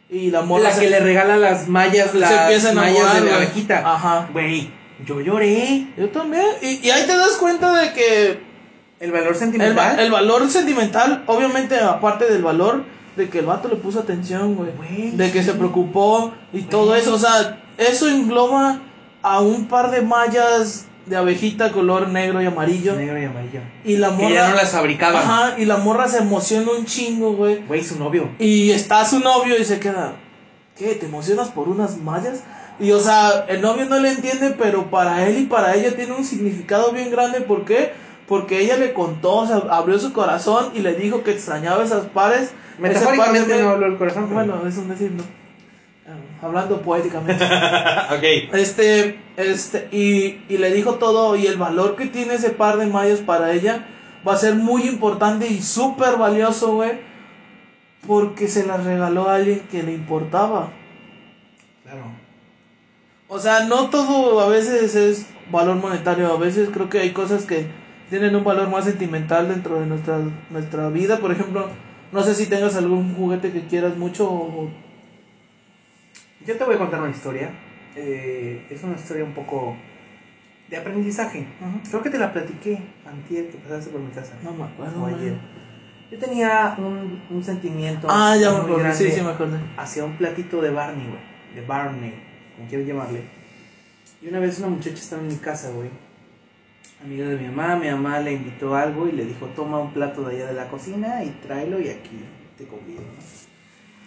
Y 0.08 0.30
la 0.30 0.42
morra 0.42 0.64
La 0.64 0.72
se- 0.72 0.82
que 0.82 0.90
le 0.90 1.00
regala 1.00 1.36
las 1.36 1.66
mallas, 1.68 2.12
se 2.12 2.18
las 2.18 2.30
empieza 2.30 2.70
a 2.70 2.74
mallas 2.74 3.14
de 3.14 3.28
la 3.28 3.36
abejita. 3.36 3.82
Ajá. 3.84 4.28
Güey, 4.32 4.70
yo 5.04 5.20
lloré. 5.20 5.88
Yo 5.98 6.08
también. 6.10 6.44
Y, 6.62 6.86
y 6.86 6.90
ahí 6.90 7.04
te 7.04 7.16
das 7.16 7.32
cuenta 7.40 7.74
de 7.82 7.92
que 7.92 8.38
El 9.00 9.10
valor 9.10 9.26
el, 9.28 9.34
va- 9.34 9.38
sentimental. 9.38 9.98
el 10.00 10.10
valor 10.12 10.48
sentimental, 10.48 11.24
obviamente, 11.26 11.78
aparte 11.80 12.26
del 12.32 12.42
valor, 12.42 12.84
de 13.16 13.28
que 13.28 13.38
el 13.38 13.46
vato 13.46 13.68
le 13.68 13.76
puso 13.76 14.00
atención, 14.00 14.54
güey. 14.54 14.70
Güey, 14.76 15.10
De 15.12 15.32
que 15.32 15.42
se 15.42 15.54
preocupó 15.54 16.32
y 16.52 16.62
todo 16.62 16.94
eso. 16.94 17.14
O 17.14 17.18
sea, 17.18 17.62
eso 17.78 18.08
engloba 18.08 18.80
a 19.22 19.40
un 19.40 19.66
par 19.66 19.90
de 19.90 20.02
mallas 20.02 20.86
de 21.06 21.16
abejita 21.16 21.72
color 21.72 22.08
negro 22.08 22.42
y 22.42 22.46
amarillo. 22.46 22.94
Negro 22.94 23.20
y 23.20 23.24
amarillo. 23.24 23.60
Y 23.84 23.96
la 23.96 24.10
morra. 24.10 24.28
Que 24.28 24.34
ya 24.34 24.50
no 24.50 24.56
las 24.56 24.70
fabricaban. 24.70 25.22
Ajá, 25.22 25.58
y 25.58 25.64
la 25.64 25.78
morra 25.78 26.08
se 26.08 26.18
emociona 26.18 26.70
un 26.72 26.84
chingo, 26.84 27.32
güey. 27.32 27.64
Güey, 27.66 27.82
su 27.82 27.98
novio. 27.98 28.28
Y 28.38 28.70
está 28.72 29.04
su 29.04 29.20
novio 29.20 29.58
y 29.58 29.64
se 29.64 29.78
queda, 29.78 30.14
¿qué? 30.76 30.94
¿Te 30.94 31.06
emocionas 31.06 31.48
por 31.48 31.68
unas 31.68 31.96
mallas? 31.98 32.42
Y 32.78 32.90
o 32.90 33.00
sea, 33.00 33.46
el 33.48 33.62
novio 33.62 33.86
no 33.86 33.98
le 33.98 34.10
entiende, 34.10 34.54
pero 34.58 34.90
para 34.90 35.26
él 35.26 35.38
y 35.38 35.46
para 35.46 35.74
ella 35.74 35.96
tiene 35.96 36.12
un 36.12 36.24
significado 36.24 36.92
bien 36.92 37.10
grande. 37.10 37.40
¿Por 37.40 37.64
qué? 37.64 37.92
Porque 38.28 38.60
ella 38.60 38.76
le 38.76 38.92
contó, 38.92 39.36
o 39.36 39.46
sea, 39.46 39.62
abrió 39.70 39.98
su 39.98 40.12
corazón 40.12 40.72
y 40.74 40.80
le 40.80 40.94
dijo 40.94 41.22
que 41.22 41.30
extrañaba 41.30 41.84
esas 41.84 42.06
pares. 42.06 42.50
Metafóricamente 42.78 43.62
habló 43.62 43.86
el 43.86 43.96
corazón. 43.96 44.28
Bueno, 44.32 44.66
es 44.66 44.76
un 44.76 44.88
decir, 44.88 45.12
¿no? 45.12 45.22
Ah, 46.06 46.46
Hablando 46.46 46.80
poéticamente. 46.82 47.44
ok. 47.44 48.54
Este, 48.54 49.18
este, 49.36 49.88
y, 49.90 50.44
y 50.48 50.58
le 50.58 50.72
dijo 50.72 50.94
todo, 50.94 51.36
y 51.36 51.46
el 51.46 51.56
valor 51.56 51.96
que 51.96 52.06
tiene 52.06 52.34
ese 52.34 52.50
par 52.50 52.76
de 52.76 52.86
mallas 52.86 53.20
para 53.20 53.52
ella 53.52 53.86
va 54.26 54.34
a 54.34 54.38
ser 54.38 54.54
muy 54.54 54.82
importante 54.82 55.46
y 55.46 55.62
súper 55.62 56.16
valioso, 56.16 56.74
güey, 56.74 56.92
porque 58.06 58.48
se 58.48 58.66
las 58.66 58.84
regaló 58.84 59.28
a 59.28 59.36
alguien 59.36 59.60
que 59.70 59.82
le 59.82 59.92
importaba. 59.92 60.70
Claro. 61.84 62.04
O 63.28 63.38
sea, 63.38 63.64
no 63.64 63.90
todo 63.90 64.40
a 64.40 64.48
veces 64.48 64.94
es 64.94 65.26
valor 65.50 65.76
monetario, 65.76 66.32
a 66.32 66.38
veces 66.38 66.68
creo 66.72 66.88
que 66.88 67.00
hay 67.00 67.10
cosas 67.10 67.44
que 67.44 67.66
tienen 68.10 68.36
un 68.36 68.44
valor 68.44 68.68
más 68.68 68.84
sentimental 68.84 69.48
dentro 69.48 69.80
de 69.80 69.86
nuestra, 69.86 70.20
nuestra 70.50 70.88
vida, 70.90 71.18
por 71.18 71.32
ejemplo, 71.32 71.68
no 72.16 72.22
sé 72.22 72.34
si 72.34 72.46
tengas 72.46 72.74
algún 72.76 73.14
juguete 73.14 73.52
que 73.52 73.66
quieras 73.66 73.94
mucho 73.96 74.26
o... 74.26 74.70
Yo 76.46 76.56
te 76.56 76.64
voy 76.64 76.76
a 76.76 76.78
contar 76.78 77.02
una 77.02 77.10
historia. 77.10 77.50
Eh, 77.94 78.66
es 78.70 78.82
una 78.82 78.94
historia 78.96 79.22
un 79.22 79.34
poco 79.34 79.76
de 80.70 80.78
aprendizaje. 80.78 81.46
Ajá. 81.60 81.78
Creo 81.90 82.02
que 82.02 82.08
te 82.08 82.18
la 82.18 82.32
platiqué 82.32 82.78
antier 83.06 83.48
que 83.50 83.58
pasaste 83.58 83.90
por 83.90 84.00
mi 84.00 84.10
casa. 84.12 84.32
No 84.42 84.52
me 84.52 84.64
acuerdo. 84.64 85.02
O 85.02 85.06
ayer. 85.06 85.36
Yo 86.10 86.18
tenía 86.18 86.74
un, 86.78 87.20
un 87.28 87.44
sentimiento 87.44 88.06
Ah, 88.10 88.34
ya 88.40 88.50
me 88.62 88.74
grande 88.76 88.94
sí, 88.96 89.10
sí 89.10 89.20
me 89.20 89.30
acordé. 89.30 89.58
hacia 89.76 90.04
un 90.04 90.16
platito 90.16 90.62
de 90.62 90.70
Barney, 90.70 91.06
güey. 91.06 91.20
De 91.54 91.66
Barney, 91.66 92.14
como 92.56 92.66
quieras 92.68 92.86
llamarle. 92.86 93.22
Y 94.22 94.28
una 94.28 94.38
vez 94.38 94.58
una 94.58 94.68
muchacha 94.68 94.94
estaba 94.96 95.20
en 95.20 95.28
mi 95.28 95.36
casa, 95.36 95.70
güey. 95.72 95.90
Amiga 97.02 97.28
de 97.28 97.36
mi 97.36 97.48
mamá, 97.48 97.76
mi 97.76 97.90
mamá 97.90 98.20
le 98.20 98.32
invitó 98.32 98.74
algo 98.74 99.06
y 99.06 99.12
le 99.12 99.24
dijo, 99.24 99.46
toma 99.48 99.78
un 99.78 99.92
plato 99.92 100.22
de 100.24 100.36
allá 100.36 100.46
de 100.46 100.54
la 100.54 100.68
cocina 100.68 101.22
y 101.24 101.30
tráelo 101.30 101.80
y 101.80 101.88
aquí 101.88 102.18
te 102.56 102.66
convido. 102.66 103.02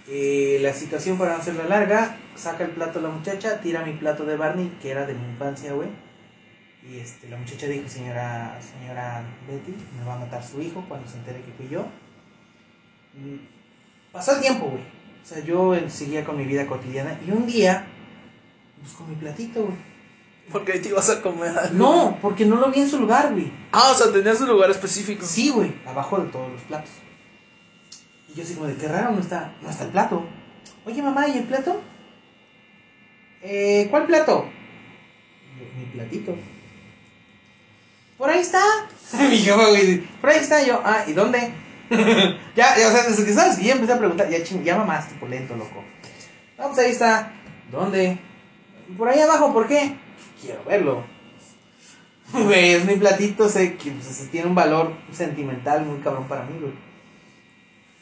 Eh, 0.08 0.58
la 0.62 0.74
situación 0.74 1.18
para 1.18 1.34
no 1.34 1.40
hacerla 1.40 1.66
larga, 1.66 2.18
saca 2.36 2.64
el 2.64 2.72
plato 2.72 3.00
la 3.00 3.10
muchacha, 3.10 3.62
tira 3.62 3.86
mi 3.86 3.94
plato 3.94 4.26
de 4.26 4.36
Barney, 4.38 4.72
que 4.82 4.90
era 4.90 5.06
de 5.06 5.14
mi 5.14 5.24
infancia, 5.30 5.74
güey. 5.74 5.90
Y 6.92 6.98
este, 6.98 7.30
la 7.30 7.38
muchacha 7.38 7.68
dijo, 7.68 7.88
señora, 7.88 8.60
señora 8.62 9.22
Betty, 9.48 9.76
me 9.98 10.06
va 10.06 10.16
a 10.16 10.20
matar 10.20 10.44
su 10.44 10.62
hijo 10.62 10.84
cuando 10.88 11.08
se 11.08 11.18
entere 11.18 11.42
que 11.42 11.52
fui 11.52 11.68
yo. 11.70 11.82
Mm, 13.14 13.38
Pasó 14.12 14.34
el 14.36 14.42
tiempo, 14.42 14.66
güey. 14.66 14.82
O 14.82 15.26
sea, 15.26 15.44
yo 15.44 15.76
seguía 15.90 16.24
con 16.26 16.38
mi 16.38 16.46
vida 16.46 16.66
cotidiana 16.66 17.20
y 17.26 17.30
un 17.32 17.46
día 17.46 17.86
busco 18.82 19.06
mi 19.06 19.16
platito, 19.16 19.64
güey. 19.64 19.76
Porque 20.52 20.74
ahí 20.74 20.80
te 20.80 20.90
ibas 20.90 21.10
a 21.10 21.22
comer. 21.22 21.72
No, 21.74 22.18
porque 22.22 22.46
no 22.46 22.56
lo 22.56 22.72
vi 22.72 22.82
en 22.82 22.90
su 22.90 23.00
lugar, 23.00 23.32
güey. 23.32 23.52
Ah, 23.72 23.92
o 23.92 23.96
sea, 23.96 24.12
tenías 24.12 24.42
un 24.42 24.50
lugar 24.50 24.72
específico. 24.72 25.26
Sí, 25.26 25.50
güey, 25.50 25.74
abajo 25.86 26.20
de 26.20 26.30
todos 26.30 26.52
los 26.52 26.62
platos. 26.64 26.92
Y 28.30 28.34
yo 28.36 28.44
así 28.44 28.56
como 28.56 28.68
de 28.68 28.76
qué 28.76 28.88
raro, 28.88 29.12
no 29.12 29.20
está, 29.20 29.54
no 29.62 29.70
está 29.70 29.84
el 29.86 29.92
plato. 29.92 30.24
Oye, 30.86 31.02
mamá, 31.02 31.28
¿y 31.28 31.38
el 31.38 31.44
plato? 31.44 31.82
Eh, 33.42 33.88
¿cuál 33.90 34.06
plato? 34.06 34.46
Mi 35.78 35.86
platito. 35.86 36.36
Por 38.18 38.30
ahí 38.30 38.42
está. 38.42 38.62
Mi 39.30 39.38
jefa, 39.38 39.70
güey, 39.70 40.02
por 40.22 40.30
ahí 40.30 40.40
está 40.40 40.64
yo. 40.64 40.82
Ah, 40.84 41.04
¿y 41.08 41.14
dónde? 41.14 41.54
ya, 42.56 42.78
ya, 42.78 42.88
o 42.88 42.92
sea, 42.92 43.04
desde 43.04 43.26
que 43.26 43.34
sabes 43.34 43.58
que 43.58 43.66
ya 43.66 43.74
empecé 43.74 43.94
a 43.94 43.98
preguntar, 43.98 44.30
ya, 44.30 44.44
ching, 44.44 44.64
ya 44.64 44.78
mamaste 44.78 45.16
por 45.16 45.30
lento, 45.30 45.56
loco. 45.56 45.84
Vamos, 46.58 46.78
ahí 46.78 46.92
está. 46.92 47.32
¿Dónde? 47.72 48.18
Por 48.98 49.08
ahí 49.08 49.20
abajo, 49.20 49.54
¿por 49.54 49.68
qué? 49.68 49.96
Quiero 50.42 50.64
verlo. 50.64 51.04
Güey, 52.32 52.74
es 52.74 52.86
mi 52.86 52.96
platito, 52.96 53.50
sé 53.50 53.76
que 53.76 53.92
pues, 53.92 54.28
tiene 54.32 54.48
un 54.48 54.56
valor 54.56 54.94
sentimental 55.12 55.84
muy 55.86 56.00
cabrón 56.00 56.28
para 56.28 56.44
mí, 56.44 56.60
güey. 56.60 56.74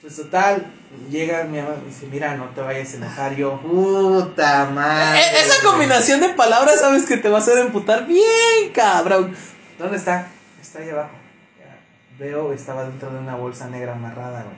Pues 0.01 0.15
total, 0.17 0.71
llega 1.09 1.43
mi 1.45 1.57
mamá 1.57 1.75
y 1.75 1.81
me 1.81 1.87
dice, 1.87 2.07
mira, 2.07 2.35
no 2.35 2.45
te 2.49 2.61
vayas 2.61 2.93
a 2.93 2.97
enojar. 2.97 3.35
Yo, 3.35 3.59
puta 3.61 4.65
madre. 4.65 5.19
E- 5.19 5.41
esa 5.41 5.63
combinación 5.63 6.19
de 6.21 6.29
palabras 6.29 6.79
sabes 6.79 7.05
que 7.05 7.17
te 7.17 7.29
va 7.29 7.37
a 7.37 7.41
hacer 7.41 7.57
emputar 7.57 8.05
bien, 8.05 8.71
cabrón. 8.73 9.35
¿Dónde 9.79 9.97
está? 9.97 10.27
Está 10.61 10.79
ahí 10.79 10.89
abajo. 10.89 11.11
Ya, 11.59 11.79
Veo, 12.19 12.53
estaba 12.53 12.83
dentro 12.83 13.11
de 13.11 13.19
una 13.19 13.35
bolsa 13.35 13.69
negra 13.69 13.93
amarrada, 13.93 14.43
güey. 14.43 14.55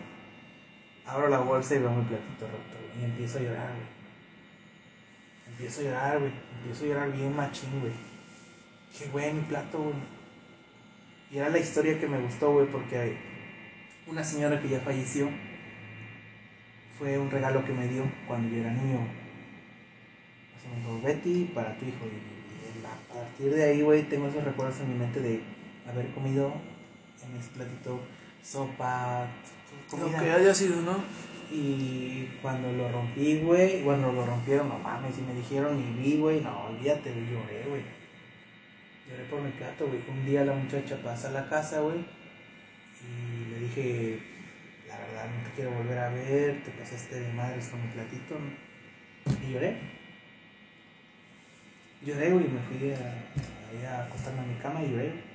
Abro 1.06 1.30
la 1.30 1.40
bolsa 1.40 1.76
y 1.76 1.80
veo 1.80 1.92
mi 1.92 2.04
platito 2.06 2.46
roto, 2.46 2.78
güey. 2.94 3.02
Y 3.02 3.06
empiezo 3.06 3.38
a 3.38 3.42
llorar, 3.42 3.70
güey. 3.70 3.88
Empiezo 5.52 5.82
a 5.82 5.84
llorar, 5.86 6.20
güey. 6.20 6.32
Empiezo 6.60 6.84
a 6.84 6.88
llorar 6.88 7.12
bien 7.12 7.36
machín, 7.36 7.80
güey. 7.80 7.94
Qué 8.98 9.08
güey, 9.08 9.34
mi 9.34 9.42
plato, 9.42 9.80
güey. 9.80 9.96
Y 11.32 11.38
era 11.38 11.50
la 11.50 11.60
historia 11.60 12.00
que 12.00 12.08
me 12.08 12.20
gustó, 12.20 12.52
güey, 12.52 12.68
porque 12.68 13.18
una 14.08 14.24
señora 14.24 14.60
que 14.60 14.70
ya 14.70 14.80
falleció 14.80 15.30
fue 16.98 17.18
un 17.18 17.30
regalo 17.30 17.64
que 17.64 17.74
me 17.74 17.88
dio 17.88 18.04
cuando 18.28 18.50
yo 18.50 18.62
era 18.62 18.72
niño. 18.72 19.00
O 20.58 20.62
sea, 20.62 20.72
me 20.72 20.78
dijo, 20.78 21.02
Betty, 21.02 21.52
para 21.54 21.78
tu 21.78 21.86
hijo. 21.86 22.06
Y, 22.06 22.80
y 22.82 22.86
a 22.86 23.14
partir 23.14 23.54
de 23.54 23.64
ahí, 23.64 23.82
güey, 23.82 24.04
tengo 24.04 24.28
esos 24.28 24.44
recuerdos 24.44 24.80
en 24.82 24.92
mi 24.92 25.00
mente 25.00 25.22
de 25.22 25.42
haber 25.88 26.08
comido 26.12 26.54
en 27.24 27.40
ese 27.40 27.50
platito 27.52 28.00
sopa, 28.44 29.28
Lo 29.98 30.10
que 30.10 30.32
haya 30.32 30.54
sido, 30.54 30.82
¿no? 30.82 31.04
Y 31.52 32.30
cuando 32.42 32.72
lo 32.72 32.92
rompí, 32.92 33.40
güey, 33.40 33.82
cuando 33.82 34.12
lo 34.12 34.26
rompieron, 34.26 34.70
no 34.70 34.78
mames, 34.80 35.18
y 35.18 35.22
me 35.22 35.34
dijeron 35.34 35.80
y 35.80 36.02
vi, 36.02 36.18
güey, 36.18 36.42
no, 36.42 36.66
olvídate, 36.68 37.12
güey, 37.12 37.26
lloré, 37.32 37.64
güey. 37.68 37.82
Lloré 39.10 39.24
por 39.24 39.42
mi 39.42 39.52
plato, 39.52 39.88
güey. 39.88 40.00
Un 40.08 40.26
día 40.26 40.46
la 40.46 40.54
muchacha 40.54 40.98
pasa 41.04 41.30
a 41.30 41.32
la 41.32 41.50
casa, 41.50 41.82
güey. 41.82 41.98
Y 43.02 43.50
le 43.50 43.60
dije, 43.62 44.20
la 44.88 45.00
verdad, 45.00 45.26
no 45.26 45.50
te 45.50 45.56
quiero 45.56 45.72
volver 45.72 45.98
a 45.98 46.10
ver. 46.10 46.64
Te 46.64 46.72
pasaste 46.72 47.20
de 47.20 47.34
madres 47.34 47.70
con 47.70 47.82
mi 47.82 47.88
platito. 47.94 48.36
Y 49.48 49.54
lloré. 49.54 49.78
Lloré, 52.06 52.32
güey. 52.32 52.48
Me 52.48 52.60
fui 52.60 52.92
a, 52.92 53.88
a, 53.88 53.98
a 53.98 54.06
acostarme 54.06 54.42
a 54.42 54.44
mi 54.44 54.56
cama 54.56 54.84
y 54.84 54.92
lloré. 54.92 55.29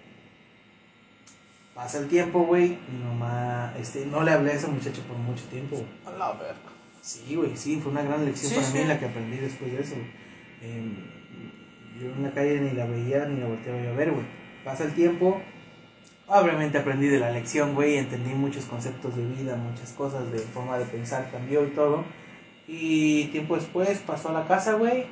Pasa 1.75 1.99
el 1.99 2.09
tiempo, 2.09 2.45
güey. 2.45 2.79
Mi 2.89 3.05
mamá, 3.05 3.75
este, 3.79 4.07
no 4.07 4.23
le 4.23 4.31
hablé 4.31 4.53
a 4.53 4.55
esa 4.55 4.69
muchacha 4.69 5.03
por 5.09 5.17
mucho 5.17 5.45
tiempo. 5.47 5.83
A 6.07 6.11
la 6.13 6.33
verga. 6.33 6.55
Sí, 7.01 7.35
güey, 7.35 7.57
sí, 7.57 7.81
fue 7.83 7.93
una 7.93 8.03
gran 8.03 8.25
lección 8.25 8.51
Sí, 8.51 8.55
para 8.57 8.67
sí. 8.67 8.79
mí 8.79 8.85
la 8.85 8.99
que 8.99 9.07
aprendí 9.07 9.37
después 9.37 9.73
de 9.73 9.81
eso. 9.83 9.95
Em, 10.63 10.95
yo 12.01 12.11
en 12.13 12.23
la 12.23 12.31
calle 12.33 12.61
ni 12.61 12.71
la 12.73 12.87
veía 12.87 13.27
ni 13.27 13.41
la 13.41 13.47
volteaba 13.47 13.83
yo 13.83 13.91
a 13.91 13.95
ver, 13.95 14.13
güey. 14.13 14.25
Pasa 14.65 14.85
el 14.85 14.95
tiempo, 14.95 15.41
obviamente 16.27 16.79
aprendí 16.79 17.09
de 17.09 17.19
la 17.21 17.31
lección, 17.31 17.75
güey, 17.75 17.99
entendí 17.99 18.31
muchos 18.31 18.65
conceptos 18.65 19.15
de 19.17 19.25
vida, 19.27 19.57
muchas 19.57 19.93
cosas 19.93 20.31
de 20.33 20.39
forma 20.39 20.79
de 20.79 20.87
pensar, 20.87 21.31
cambió 21.31 21.65
y 21.67 21.71
todo. 21.71 22.05
Y 22.67 23.27
tiempo 23.27 23.57
después 23.57 23.99
pasó 24.07 24.31
a 24.31 24.33
la 24.33 24.47
casa, 24.49 24.73
güey, 24.75 25.05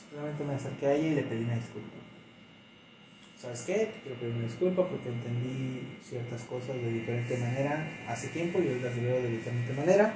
simplemente 0.00 0.44
me 0.44 0.54
acerqué 0.54 0.86
a 0.86 0.94
ella 0.94 1.06
y 1.08 1.14
le 1.14 1.22
pedí 1.22 1.44
una 1.44 1.54
disculpa. 1.54 1.95
¿Sabes 3.46 3.62
qué? 3.62 3.92
Quiero 4.02 4.18
pedir 4.18 4.34
una 4.34 4.44
disculpa 4.44 4.82
porque 4.82 5.08
entendí 5.08 5.86
ciertas 6.02 6.42
cosas 6.42 6.74
de 6.82 6.90
diferente 6.90 7.36
manera 7.36 7.88
hace 8.08 8.26
tiempo 8.28 8.58
y 8.58 8.66
hoy 8.66 8.80
las 8.82 8.96
veo 8.96 9.22
de 9.22 9.30
diferente 9.30 9.72
manera. 9.72 10.14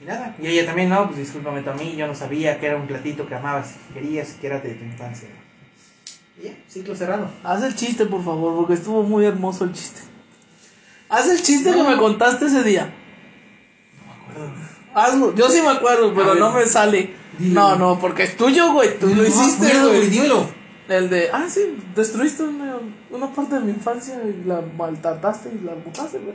Y 0.00 0.04
nada, 0.04 0.34
y 0.42 0.48
ella 0.48 0.66
también, 0.66 0.88
no, 0.88 1.06
pues 1.06 1.18
discúlpame 1.18 1.62
tú 1.62 1.70
a 1.70 1.74
mí, 1.74 1.94
yo 1.96 2.08
no 2.08 2.14
sabía 2.16 2.58
que 2.58 2.66
era 2.66 2.76
un 2.76 2.88
platito 2.88 3.28
que 3.28 3.36
amabas 3.36 3.76
y 3.88 3.94
querías 3.94 4.32
que 4.32 4.48
era 4.48 4.58
de 4.58 4.74
tu 4.74 4.84
infancia. 4.84 5.28
Y 6.36 6.46
ya, 6.46 6.54
ciclo 6.68 6.96
cerrado. 6.96 7.30
Haz 7.44 7.62
el 7.62 7.76
chiste, 7.76 8.04
por 8.04 8.24
favor, 8.24 8.56
porque 8.56 8.74
estuvo 8.74 9.04
muy 9.04 9.24
hermoso 9.24 9.62
el 9.62 9.72
chiste. 9.72 10.00
Haz 11.08 11.28
el 11.28 11.40
chiste 11.40 11.70
que 11.70 11.82
me 11.84 11.96
contaste 11.96 12.46
ese 12.46 12.64
día. 12.64 12.92
Hazlo. 14.92 15.36
Yo 15.36 15.48
sí 15.50 15.62
me 15.62 15.68
acuerdo, 15.68 16.12
pero 16.12 16.34
no 16.34 16.50
me 16.50 16.66
sale. 16.66 17.14
No, 17.38 17.76
no, 17.76 18.00
porque 18.00 18.24
es 18.24 18.36
tuyo, 18.36 18.72
güey. 18.72 18.98
Tú 18.98 19.14
lo 19.14 19.24
hiciste, 19.24 19.80
güey. 19.80 20.08
dímelo. 20.08 20.63
El 20.88 21.08
de, 21.08 21.30
ah, 21.32 21.46
sí, 21.48 21.60
destruiste 21.96 22.42
una, 22.42 22.74
una 23.10 23.34
parte 23.34 23.54
de 23.54 23.60
mi 23.62 23.70
infancia 23.72 24.16
y 24.24 24.46
la 24.46 24.60
maltrataste 24.76 25.50
y 25.50 25.64
la 25.64 25.72
botaste, 25.74 26.18
güey. 26.18 26.34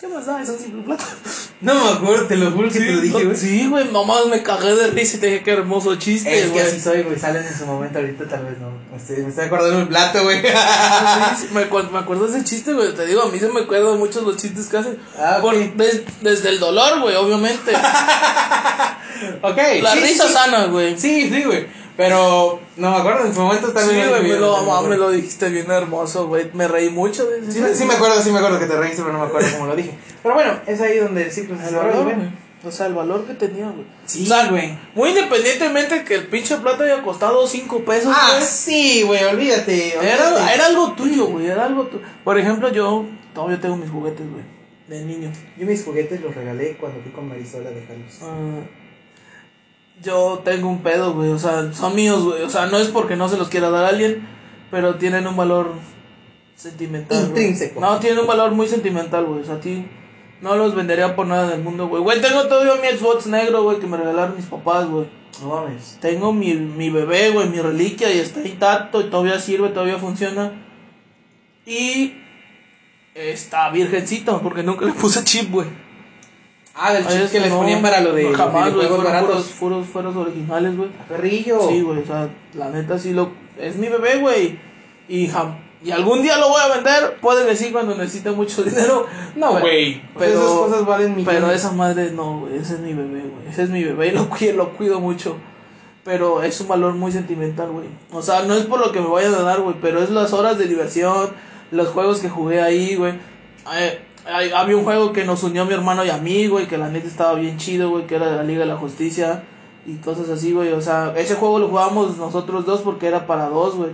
¿Qué 0.00 0.06
más 0.06 0.26
da? 0.26 0.40
Es 0.42 0.48
un 0.48 0.58
simple 0.58 0.82
plato. 0.82 1.04
No 1.60 1.74
me 1.74 1.90
acuerdo, 1.90 2.26
te 2.28 2.36
lo 2.36 2.52
juro 2.52 2.68
que 2.70 2.78
te 2.78 2.92
lo 2.92 3.00
dije, 3.00 3.24
güey. 3.24 3.36
Sí, 3.36 3.66
güey, 3.68 3.84
mamá, 3.90 4.14
me 4.30 4.44
cagué 4.44 4.76
de 4.76 4.86
risa 4.92 5.16
y 5.16 5.20
te 5.20 5.26
dije 5.26 5.42
qué 5.42 5.50
hermoso 5.50 5.96
chiste, 5.96 6.32
Es 6.38 6.44
que 6.44 6.50
güey. 6.50 6.64
así 6.64 6.80
soy, 6.80 7.02
güey, 7.02 7.18
salen 7.18 7.44
en 7.44 7.52
su 7.52 7.66
momento, 7.66 7.98
ahorita 7.98 8.28
tal 8.28 8.44
vez 8.44 8.58
no. 8.60 8.70
Me 8.92 8.96
estoy, 8.96 9.24
me 9.24 9.30
estoy 9.30 9.46
acordando 9.46 9.76
del 9.80 9.88
plato, 9.88 10.22
güey. 10.22 10.40
Sí, 10.40 10.46
sí, 11.40 11.46
me, 11.52 11.68
acuer- 11.68 11.90
me 11.90 11.98
acuerdo 11.98 12.28
de 12.28 12.36
ese 12.38 12.44
chiste, 12.48 12.74
güey. 12.74 12.94
Te 12.94 13.06
digo, 13.06 13.22
a 13.22 13.28
mí 13.28 13.40
se 13.40 13.48
me 13.48 13.62
acuerdan 13.62 13.98
muchos 13.98 14.22
los 14.22 14.36
chistes 14.36 14.66
que 14.68 14.76
hacen. 14.76 14.98
Ah, 15.18 15.38
ok. 15.38 15.42
Por- 15.42 15.74
des- 15.74 16.02
desde 16.20 16.50
el 16.50 16.60
dolor, 16.60 17.00
güey, 17.00 17.16
obviamente. 17.16 17.72
ok. 19.42 19.58
La 19.82 19.94
risa 19.96 20.28
sana, 20.28 20.66
güey. 20.66 20.96
Sí, 20.98 21.28
sí, 21.28 21.42
güey. 21.42 21.66
Pero 21.98 22.60
no 22.76 22.90
me 22.92 22.96
acuerdo, 22.96 23.26
en 23.26 23.34
su 23.34 23.40
momento 23.40 23.72
también. 23.72 24.08
güey, 24.08 24.22
me 24.22 24.36
lo, 24.36 24.52
me 24.52 24.60
mamá, 24.62 24.78
acuerdo. 24.78 24.88
me 24.88 24.96
lo 24.96 25.10
dijiste 25.10 25.48
bien 25.50 25.68
hermoso, 25.70 26.28
güey. 26.28 26.48
Me 26.54 26.68
reí 26.68 26.88
mucho 26.90 27.26
de 27.26 27.40
ese 27.40 27.52
Sí, 27.52 27.60
me- 27.60 27.74
sí 27.74 27.84
me 27.84 27.94
acuerdo, 27.94 28.22
sí 28.22 28.30
me 28.30 28.38
acuerdo 28.38 28.60
que 28.60 28.66
te 28.66 28.76
reíste, 28.78 29.02
pero 29.02 29.12
no 29.12 29.18
me 29.18 29.26
acuerdo 29.26 29.48
cómo 29.54 29.66
lo 29.66 29.74
dije. 29.76 29.90
Pero 30.22 30.34
bueno, 30.36 30.52
es 30.66 30.80
ahí 30.80 30.98
donde 30.98 31.24
el 31.24 31.32
ciclo 31.32 31.56
se 31.58 31.74
bueno. 31.74 32.04
güey. 32.04 32.48
O 32.64 32.70
sea, 32.70 32.86
el 32.86 32.94
valor 32.94 33.24
que 33.24 33.34
tenía, 33.34 33.66
güey. 33.66 33.84
Sí, 34.06 34.22
o 34.24 34.26
sea, 34.26 34.48
güey. 34.48 34.78
Muy 34.94 35.10
independientemente 35.10 36.04
que 36.04 36.14
el 36.14 36.26
pinche 36.28 36.56
plato 36.58 36.84
haya 36.84 37.02
costado 37.02 37.46
5 37.46 37.84
pesos, 37.84 38.12
Ah, 38.16 38.34
güey. 38.36 38.44
sí, 38.48 39.02
güey, 39.04 39.24
olvídate. 39.24 39.94
Era, 39.96 40.28
olvídate. 40.28 40.54
era 40.54 40.66
algo 40.66 40.92
tuyo, 40.92 41.26
güey. 41.26 41.46
Era 41.46 41.66
algo 41.66 41.84
tuyo. 41.86 42.02
Por 42.24 42.38
ejemplo, 42.38 42.72
yo 42.72 43.06
todavía 43.34 43.60
tengo 43.60 43.76
mis 43.76 43.90
juguetes, 43.90 44.24
güey. 44.30 44.42
De 44.88 45.04
niño. 45.04 45.30
Yo 45.56 45.66
mis 45.66 45.84
juguetes 45.84 46.20
los 46.20 46.34
regalé 46.34 46.76
cuando 46.80 47.00
fui 47.02 47.10
con 47.12 47.28
Marisol 47.28 47.66
a 47.66 47.70
dejarlos. 47.70 48.18
Ah, 48.22 48.34
yo 50.02 50.42
tengo 50.44 50.68
un 50.68 50.82
pedo, 50.82 51.14
güey. 51.14 51.30
O 51.30 51.38
sea, 51.38 51.72
son 51.72 51.94
míos, 51.94 52.24
güey. 52.24 52.42
O 52.42 52.50
sea, 52.50 52.66
no 52.66 52.78
es 52.78 52.88
porque 52.88 53.16
no 53.16 53.28
se 53.28 53.36
los 53.36 53.48
quiera 53.48 53.70
dar 53.70 53.84
a 53.84 53.88
alguien, 53.88 54.26
pero 54.70 54.96
tienen 54.96 55.26
un 55.26 55.36
valor 55.36 55.72
sentimental. 56.56 57.18
güey. 57.18 57.28
Intrínseco. 57.28 57.80
No, 57.80 57.98
tienen 57.98 58.20
un 58.20 58.26
valor 58.26 58.52
muy 58.52 58.68
sentimental, 58.68 59.24
güey. 59.24 59.42
O 59.42 59.44
sea, 59.44 59.56
a 59.56 59.60
ti 59.60 59.86
no 60.40 60.56
los 60.56 60.74
vendería 60.74 61.16
por 61.16 61.26
nada 61.26 61.48
del 61.48 61.62
mundo, 61.62 61.88
güey. 61.88 62.02
Güey, 62.02 62.20
tengo 62.20 62.46
todavía 62.46 62.74
mi 62.80 62.96
Xbox 62.96 63.26
negro, 63.26 63.62
güey, 63.62 63.78
que 63.78 63.86
me 63.86 63.96
regalaron 63.96 64.36
mis 64.36 64.46
papás, 64.46 64.88
güey. 64.88 65.06
No 65.42 65.48
mames. 65.48 65.98
Tengo 66.00 66.32
mi, 66.32 66.54
mi 66.54 66.90
bebé, 66.90 67.30
güey, 67.30 67.48
mi 67.48 67.60
reliquia 67.60 68.12
y 68.12 68.18
está 68.18 68.40
intacto 68.46 69.00
y 69.00 69.04
todavía 69.04 69.38
sirve, 69.38 69.68
todavía 69.68 69.98
funciona. 69.98 70.52
Y 71.66 72.14
está 73.14 73.68
virgencito, 73.70 74.40
porque 74.42 74.62
nunca 74.62 74.86
le 74.86 74.92
puse 74.92 75.22
chip, 75.24 75.50
güey. 75.50 75.68
Ah, 76.78 76.92
del 76.92 77.06
chip 77.06 77.30
que 77.30 77.40
les 77.40 77.50
no, 77.50 77.58
ponían 77.58 77.82
para 77.82 78.00
lo 78.00 78.12
de 78.12 78.22
no, 78.22 78.28
los 78.30 78.38
jamás, 78.38 78.72
güey, 78.72 78.86
fueron 78.86 79.04
baratos. 79.04 79.46
puros, 79.58 79.86
fueros 79.86 80.14
originales, 80.16 80.76
güey. 80.76 80.90
Perrillo. 81.08 81.68
Sí, 81.68 81.82
güey, 81.82 81.98
o 81.98 82.06
sea, 82.06 82.28
la 82.54 82.70
neta 82.70 82.98
sí 82.98 83.12
lo... 83.12 83.30
Es 83.58 83.76
mi 83.76 83.88
bebé, 83.88 84.18
güey. 84.18 84.58
Y, 85.08 85.28
y 85.84 85.90
algún 85.90 86.22
día 86.22 86.38
lo 86.38 86.48
voy 86.50 86.60
a 86.60 86.74
vender, 86.74 87.16
puede 87.20 87.46
que 87.46 87.56
sí 87.56 87.70
cuando 87.70 87.94
necesite 87.94 88.30
mucho 88.30 88.62
dinero. 88.64 89.06
No, 89.36 89.58
güey. 89.58 90.00
Pues 90.14 90.28
Pero, 90.30 90.40
esas 90.40 90.52
cosas 90.52 90.86
valen 90.86 91.16
millones. 91.16 91.34
pero 91.34 91.50
esa 91.50 91.72
madre 91.72 92.10
no, 92.12 92.40
güey, 92.40 92.56
ese 92.56 92.74
es 92.74 92.80
mi 92.80 92.94
bebé, 92.94 93.20
güey. 93.20 93.48
Ese 93.48 93.64
es 93.64 93.70
mi 93.70 93.82
bebé 93.82 94.08
y 94.08 94.10
lo 94.12 94.28
cuido, 94.28 94.56
lo 94.56 94.70
cuido 94.76 95.00
mucho. 95.00 95.36
Pero 96.04 96.42
es 96.42 96.60
un 96.60 96.68
valor 96.68 96.94
muy 96.94 97.12
sentimental, 97.12 97.70
güey. 97.70 97.86
O 98.12 98.22
sea, 98.22 98.42
no 98.42 98.54
es 98.54 98.64
por 98.64 98.80
lo 98.80 98.92
que 98.92 99.00
me 99.00 99.08
vayan 99.08 99.34
a 99.34 99.42
dar, 99.42 99.60
güey, 99.60 99.76
pero 99.80 100.02
es 100.02 100.10
las 100.10 100.32
horas 100.32 100.58
de 100.58 100.66
diversión, 100.66 101.30
los 101.70 101.88
juegos 101.88 102.20
que 102.20 102.28
jugué 102.28 102.62
ahí, 102.62 102.96
güey. 102.96 103.14
Eh, 103.74 104.00
hay- 104.28 104.50
había 104.52 104.76
un 104.76 104.84
juego 104.84 105.12
que 105.12 105.24
nos 105.24 105.42
unió 105.42 105.62
a 105.62 105.64
mi 105.64 105.74
hermano 105.74 106.04
y 106.04 106.10
a 106.10 106.18
mí, 106.18 106.46
güey, 106.46 106.66
que 106.66 106.78
la 106.78 106.88
neta 106.88 107.08
estaba 107.08 107.34
bien 107.34 107.56
chido, 107.56 107.90
güey, 107.90 108.06
que 108.06 108.16
era 108.16 108.30
de 108.30 108.36
la 108.36 108.42
Liga 108.44 108.60
de 108.60 108.66
la 108.66 108.76
Justicia 108.76 109.42
y 109.86 109.94
cosas 109.96 110.28
así, 110.28 110.52
güey. 110.52 110.72
O 110.72 110.80
sea, 110.80 111.12
ese 111.16 111.34
juego 111.34 111.58
lo 111.58 111.68
jugábamos 111.68 112.16
nosotros 112.18 112.64
dos 112.66 112.82
porque 112.82 113.06
era 113.08 113.26
para 113.26 113.48
dos, 113.48 113.74
güey. 113.76 113.90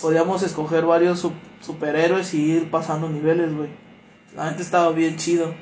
Podíamos 0.00 0.42
escoger 0.42 0.84
varios 0.86 1.24
sup- 1.24 1.32
superhéroes 1.60 2.32
y 2.34 2.42
ir 2.52 2.70
pasando 2.70 3.08
niveles, 3.08 3.54
güey. 3.54 3.68
La 4.36 4.50
neta 4.50 4.62
estaba 4.62 4.90
bien 4.92 5.16
chido. 5.16 5.52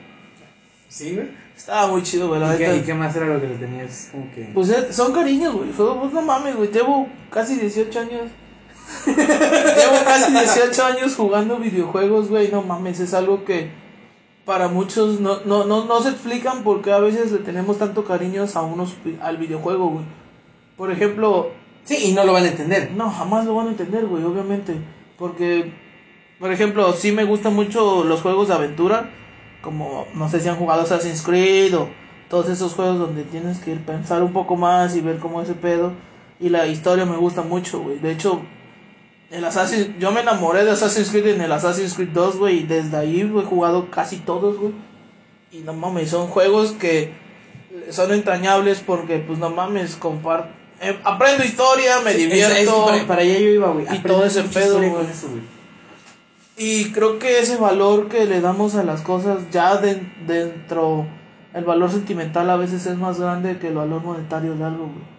Sí, 0.89 1.15
güey. 1.15 1.29
Estaba 1.57 1.89
muy 1.89 2.03
chido, 2.03 2.29
güey, 2.29 2.41
la 2.41 2.55
¿Y 2.55 2.59
qué, 2.59 2.67
neta. 2.69 2.77
y 2.79 2.83
qué 2.83 2.95
más 2.95 3.15
era 3.17 3.27
lo 3.27 3.41
que 3.41 3.49
le 3.49 3.57
tenías? 3.57 4.09
Como 4.13 4.31
que. 4.35 4.51
Pues 4.55 4.71
eh, 4.71 4.93
son 4.93 5.13
cariños, 5.13 5.55
güey. 5.55 5.71
Fue- 5.71 5.95
Pues 5.99 6.13
no 6.13 6.23
mames, 6.23 6.57
güey. 6.57 6.71
Llevo 6.73 7.07
casi 7.31 7.57
18 7.57 8.01
años. 8.01 8.23
Llevo 9.07 10.05
casi 10.05 10.33
18 10.33 10.85
años 10.85 11.15
jugando 11.17 11.59
videojuegos, 11.59 12.29
güey. 12.29 12.49
No 12.51 12.63
mames, 12.63 13.01
es 13.01 13.15
algo 13.15 13.45
que 13.45 13.71
para 14.51 14.67
muchos 14.67 15.21
no, 15.21 15.39
no, 15.45 15.65
no, 15.65 15.85
no 15.85 16.03
se 16.03 16.09
explican 16.09 16.65
por 16.65 16.83
qué 16.83 16.91
a 16.91 16.99
veces 16.99 17.31
le 17.31 17.39
tenemos 17.39 17.79
tanto 17.79 18.05
cariño 18.05 18.45
a 18.53 18.63
unos, 18.63 18.97
al 19.23 19.37
videojuego, 19.37 19.91
güey. 19.91 20.05
Por 20.77 20.91
ejemplo, 20.91 21.51
Sí, 21.85 22.09
y 22.09 22.13
no 22.15 22.25
lo 22.25 22.33
van 22.33 22.43
a 22.43 22.49
entender. 22.49 22.91
no, 22.91 23.09
jamás 23.11 23.47
lo 23.47 23.55
van 23.55 23.69
a 23.69 23.71
entender, 23.71 24.07
güey, 24.07 24.25
obviamente. 24.25 24.75
Porque, 25.17 25.73
por 26.41 26.51
ejemplo, 26.51 26.93
sí 26.95 27.13
me 27.13 27.23
gustan 27.23 27.55
mucho 27.55 28.03
los 28.03 28.23
juegos 28.23 28.49
de 28.49 28.55
aventura. 28.55 29.11
Como, 29.63 30.09
no 30.15 30.29
sé 30.29 30.41
si 30.41 30.49
han 30.49 30.57
jugado 30.57 30.83
Assassin's 30.83 31.23
Creed 31.23 31.79
o 31.79 31.89
todos 32.29 32.49
esos 32.49 32.75
juegos 32.75 32.99
donde 32.99 33.23
tienes 33.23 33.61
que 33.61 33.71
ir 33.71 33.85
pensar 33.85 34.25
un 34.25 34.33
poco 34.33 34.57
más 34.57 34.97
y 34.97 35.01
ver 35.01 35.19
cómo 35.19 35.41
es 35.43 35.49
ese 35.49 35.61
pedo. 35.61 35.93
Y 36.41 36.49
la 36.49 36.67
historia 36.67 37.07
me 37.07 37.17
gusta 37.17 37.43
mucho, 37.43 37.79
güey. 37.83 38.01
De 38.01 38.11
hecho, 38.11 38.41
el 39.31 39.45
Assassin, 39.45 39.97
yo 39.99 40.11
me 40.13 40.21
enamoré 40.21 40.65
de 40.65 40.73
Assassin's 40.73 41.11
Creed 41.11 41.27
en 41.29 41.41
el 41.41 41.53
Assassin's 41.53 41.95
Creed 41.95 42.09
2, 42.13 42.37
güey. 42.37 42.59
Y 42.61 42.63
desde 42.65 42.97
ahí 42.97 43.21
he 43.21 43.43
jugado 43.45 43.91
casi 43.91 44.17
todos, 44.17 44.59
güey. 44.59 44.73
Y 45.53 45.59
no 45.59 45.73
mames, 45.73 46.11
son 46.11 46.27
juegos 46.29 46.73
que 46.73 47.13
son 47.91 48.13
entrañables 48.13 48.81
porque, 48.85 49.19
pues 49.19 49.39
no 49.39 49.51
mames, 49.51 49.97
comparto. 49.97 50.49
aprendo 51.05 51.45
historia, 51.45 52.01
me 52.01 52.15
divierto. 52.15 52.55
es 52.57 52.67
para, 52.91 53.07
para 53.07 53.23
allá 53.23 53.39
yo 53.39 53.49
iba, 53.49 53.69
güey. 53.73 53.87
Y 53.93 53.99
todo 53.99 54.25
ese 54.25 54.43
pedo, 54.45 54.79
güey. 54.79 55.07
Y 56.57 56.93
creo 56.93 57.19
que 57.19 57.39
ese 57.39 57.57
valor 57.57 58.09
que 58.09 58.27
le 58.27 58.41
damos 58.41 58.75
a 58.75 58.83
las 58.83 59.01
cosas 59.01 59.39
ya 59.51 59.77
de- 59.79 60.03
dentro, 60.27 61.07
el 61.55 61.65
valor 61.65 61.91
sentimental 61.91 62.51
a 62.51 62.57
veces 62.57 62.85
es 62.87 62.97
más 62.99 63.19
grande 63.19 63.59
que 63.59 63.69
el 63.69 63.75
valor 63.75 64.03
monetario 64.03 64.55
de 64.55 64.65
algo, 64.65 64.85
güey. 64.87 65.10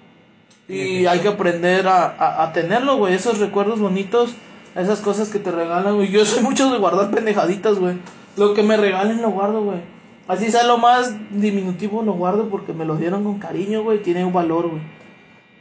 Y 0.73 1.05
hay 1.05 1.19
que 1.19 1.27
aprender 1.27 1.87
a, 1.87 2.05
a, 2.05 2.43
a 2.43 2.53
tenerlo, 2.53 2.97
güey, 2.97 3.13
esos 3.13 3.39
recuerdos 3.39 3.79
bonitos, 3.79 4.33
esas 4.75 4.99
cosas 5.01 5.29
que 5.29 5.39
te 5.39 5.51
regalan, 5.51 5.95
güey. 5.95 6.09
Yo 6.09 6.25
soy 6.25 6.41
mucho 6.43 6.71
de 6.71 6.77
guardar 6.77 7.11
pendejaditas, 7.11 7.77
güey. 7.79 7.95
Lo 8.37 8.53
que 8.53 8.63
me 8.63 8.77
regalen 8.77 9.21
lo 9.21 9.31
guardo, 9.31 9.63
güey. 9.63 9.79
Así 10.27 10.49
sea 10.49 10.63
lo 10.63 10.77
más 10.77 11.13
diminutivo, 11.31 12.03
lo 12.03 12.13
guardo 12.13 12.47
porque 12.47 12.71
me 12.71 12.85
lo 12.85 12.95
dieron 12.95 13.23
con 13.23 13.39
cariño, 13.39 13.83
güey. 13.83 14.01
Tiene 14.01 14.23
un 14.23 14.31
valor, 14.31 14.69
güey. 14.69 14.81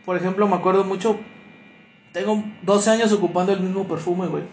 Por 0.04 0.16
ejemplo, 0.16 0.46
me 0.46 0.54
acuerdo 0.56 0.84
mucho, 0.84 1.16
tengo 2.12 2.42
12 2.62 2.90
años 2.90 3.12
ocupando 3.12 3.52
el 3.52 3.60
mismo 3.60 3.84
perfume, 3.84 4.26
güey. 4.28 4.44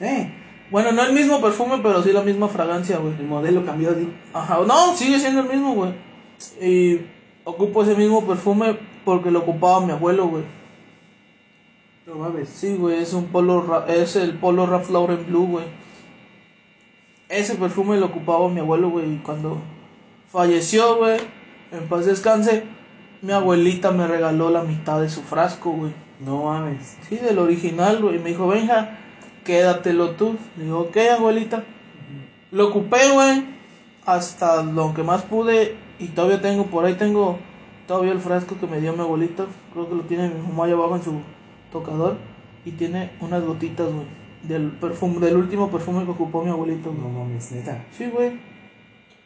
Eh, 0.00 0.32
Bueno, 0.70 0.92
no 0.92 1.02
el 1.04 1.12
mismo 1.12 1.40
perfume, 1.40 1.78
pero 1.82 2.02
sí 2.02 2.12
la 2.12 2.22
misma 2.22 2.48
fragancia, 2.48 2.98
güey. 2.98 3.14
el 3.18 3.26
modelo 3.26 3.64
cambió, 3.66 3.92
di. 3.94 4.08
Ajá, 4.32 4.58
no, 4.66 4.96
sigue 4.96 5.18
siendo 5.18 5.40
el 5.42 5.48
mismo, 5.48 5.74
güey. 5.74 5.92
Y 6.60 7.00
ocupo 7.44 7.82
ese 7.82 7.94
mismo 7.94 8.24
perfume 8.26 8.76
porque 9.04 9.30
lo 9.30 9.40
ocupaba 9.40 9.84
mi 9.84 9.92
abuelo, 9.92 10.26
güey. 10.28 10.44
No 12.06 12.16
mames. 12.16 12.48
Sí, 12.48 12.76
güey, 12.76 13.00
es 13.00 13.12
un 13.14 13.26
polo, 13.26 13.62
Ra- 13.62 13.86
es 13.88 14.16
el 14.16 14.34
polo 14.34 14.66
Ralph 14.66 14.90
Lauren 14.90 15.26
Blue, 15.26 15.46
güey. 15.46 15.64
Ese 17.28 17.54
perfume 17.54 17.96
lo 17.96 18.06
ocupaba 18.06 18.48
mi 18.48 18.60
abuelo, 18.60 18.90
güey, 18.90 19.14
y 19.14 19.18
cuando 19.18 19.58
falleció, 20.30 20.96
güey, 20.96 21.18
en 21.72 21.88
paz 21.88 22.04
descanse, 22.06 22.64
mi 23.22 23.32
abuelita 23.32 23.90
me 23.90 24.06
regaló 24.06 24.50
la 24.50 24.62
mitad 24.62 25.00
de 25.00 25.08
su 25.08 25.22
frasco, 25.22 25.70
güey. 25.72 25.92
No 26.20 26.44
mames. 26.44 26.96
Sí, 27.08 27.16
del 27.16 27.38
original, 27.38 28.00
güey. 28.02 28.18
Me 28.18 28.30
dijo, 28.30 28.46
venga, 28.46 28.98
quédatelo 29.44 30.10
tú. 30.10 30.36
Le 30.56 30.64
digo, 30.64 30.80
ok, 30.80 30.96
abuelita. 31.16 31.64
Lo 32.52 32.68
ocupé, 32.68 33.10
güey, 33.12 33.44
hasta 34.04 34.62
lo 34.62 34.94
que 34.94 35.02
más 35.02 35.22
pude. 35.22 35.76
Y 35.98 36.08
todavía 36.08 36.40
tengo, 36.42 36.66
por 36.66 36.84
ahí 36.84 36.94
tengo 36.94 37.38
todavía 37.86 38.12
el 38.12 38.20
frasco 38.20 38.56
que 38.58 38.66
me 38.66 38.80
dio 38.80 38.92
mi 38.92 39.00
abuelita. 39.00 39.46
Creo 39.72 39.88
que 39.88 39.94
lo 39.94 40.02
tiene 40.02 40.28
mi 40.28 40.40
mamá 40.40 40.64
allá 40.64 40.74
abajo 40.74 40.96
en 40.96 41.02
su 41.02 41.12
tocador. 41.72 42.16
Y 42.64 42.72
tiene 42.72 43.10
unas 43.20 43.44
gotitas, 43.44 43.86
güey, 43.92 44.06
del 44.42 44.68
perfume, 44.72 45.20
del 45.24 45.36
último 45.36 45.70
perfume 45.70 46.04
que 46.04 46.10
ocupó 46.12 46.42
mi 46.42 46.50
abuelito, 46.50 46.90
güey. 46.90 47.02
No 47.02 47.08
mames, 47.20 47.52
neta. 47.52 47.84
Sí, 47.96 48.06
güey. 48.12 48.32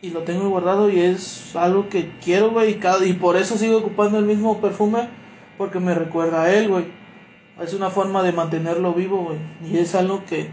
Y 0.01 0.11
lo 0.11 0.21
tengo 0.23 0.49
guardado 0.49 0.91
y 0.91 1.01
es 1.01 1.55
algo 1.57 1.89
que 1.89 2.11
quiero, 2.23 2.51
güey. 2.51 2.73
Y, 2.73 2.75
cada- 2.75 3.05
y 3.07 3.13
por 3.15 3.37
eso 3.37 3.57
sigo 3.57 3.79
ocupando 3.79 4.19
el 4.19 4.25
mismo 4.25 4.61
perfume. 4.61 5.09
Porque 5.57 5.81
me 5.81 5.95
recuerda 5.95 6.43
a 6.45 6.55
él, 6.55 6.69
güey. 6.69 6.85
Es 7.61 7.75
una 7.75 7.91
forma 7.91 8.23
de 8.23 8.33
mantenerlo 8.33 8.93
vivo, 8.95 9.25
güey. 9.25 9.39
Y 9.73 9.79
es 9.79 9.95
algo 9.97 10.23
que 10.25 10.51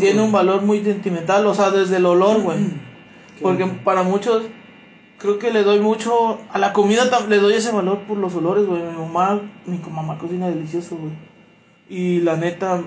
tiene 0.00 0.20
un 0.22 0.32
valor 0.32 0.60
muy 0.62 0.82
sentimental. 0.84 1.46
O 1.46 1.54
sea, 1.54 1.70
desde 1.70 1.96
el 1.96 2.04
olor, 2.06 2.42
güey. 2.42 2.58
Porque 3.42 3.64
para 3.66 4.02
muchos, 4.02 4.42
creo 5.22 5.38
que 5.38 5.52
le 5.52 5.62
doy 5.62 5.78
mucho. 5.78 6.40
A 6.52 6.58
la 6.58 6.72
comida 6.72 7.04
le 7.28 7.38
doy 7.38 7.54
ese 7.54 7.70
valor 7.70 8.00
por 8.00 8.18
los 8.18 8.34
olores, 8.34 8.66
güey. 8.66 8.82
Mi 8.82 8.98
mamá, 8.98 9.40
mi 9.64 9.78
mamá 9.78 10.18
cocina 10.18 10.48
delicioso, 10.48 10.96
güey. 10.96 11.12
Y 11.88 12.20
la 12.20 12.36
neta, 12.36 12.82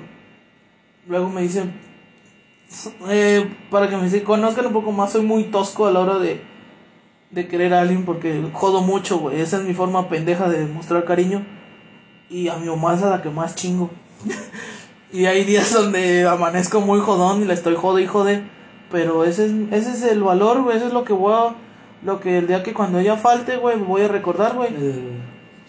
luego 1.08 1.30
me 1.30 1.42
dicen, 1.42 1.74
eh, 3.08 3.50
para 3.72 3.90
que 3.90 3.96
me 3.96 4.24
conozcan 4.24 4.66
un 4.68 4.74
poco 4.74 4.92
más, 4.92 5.14
soy 5.14 5.22
muy 5.22 5.46
tosco 5.46 5.88
a 5.88 5.92
la 5.92 6.02
hora 6.02 6.20
de, 6.20 6.42
de 7.32 7.48
querer 7.48 7.74
a 7.74 7.82
alguien 7.82 8.04
porque 8.04 8.44
jodo 8.52 8.82
mucho, 8.82 9.18
güey. 9.20 9.40
Esa 9.40 9.58
es 9.58 9.64
mi 9.64 9.74
forma 9.74 10.10
pendeja 10.10 10.50
de 10.50 10.66
mostrar 10.66 11.06
cariño. 11.06 11.46
Y 12.30 12.50
a 12.50 12.58
mi 12.58 12.68
mamá 12.68 12.96
es 12.96 13.04
a 13.04 13.10
la 13.12 13.22
que 13.22 13.30
más 13.30 13.56
chingo. 13.56 13.90
y 15.14 15.26
hay 15.26 15.46
días 15.46 15.72
donde 15.74 16.28
amanezco 16.28 16.82
muy 16.82 17.00
jodón 17.00 17.44
y 17.44 17.46
la 17.46 17.54
estoy 17.54 17.76
jode 17.76 18.02
y 18.02 18.08
jode. 18.08 18.44
Pero 18.92 19.24
ese 19.24 19.46
es, 19.46 19.52
ese 19.72 19.92
es 19.92 20.04
el 20.04 20.22
valor, 20.22 20.64
güey. 20.64 20.76
Ese 20.76 20.88
es 20.88 20.94
lo 20.94 21.06
que 21.06 21.14
voy 21.14 21.34
a. 21.34 21.64
Lo 22.06 22.20
que 22.20 22.38
el 22.38 22.47
día 22.47 22.64
que 22.64 22.74
cuando 22.74 22.99
ella 22.99 23.18
falte, 23.18 23.58
güey, 23.58 23.78
voy 23.78 24.03
a 24.03 24.08
recordar, 24.08 24.53
güey. 24.56 24.70
Eh, 24.78 25.18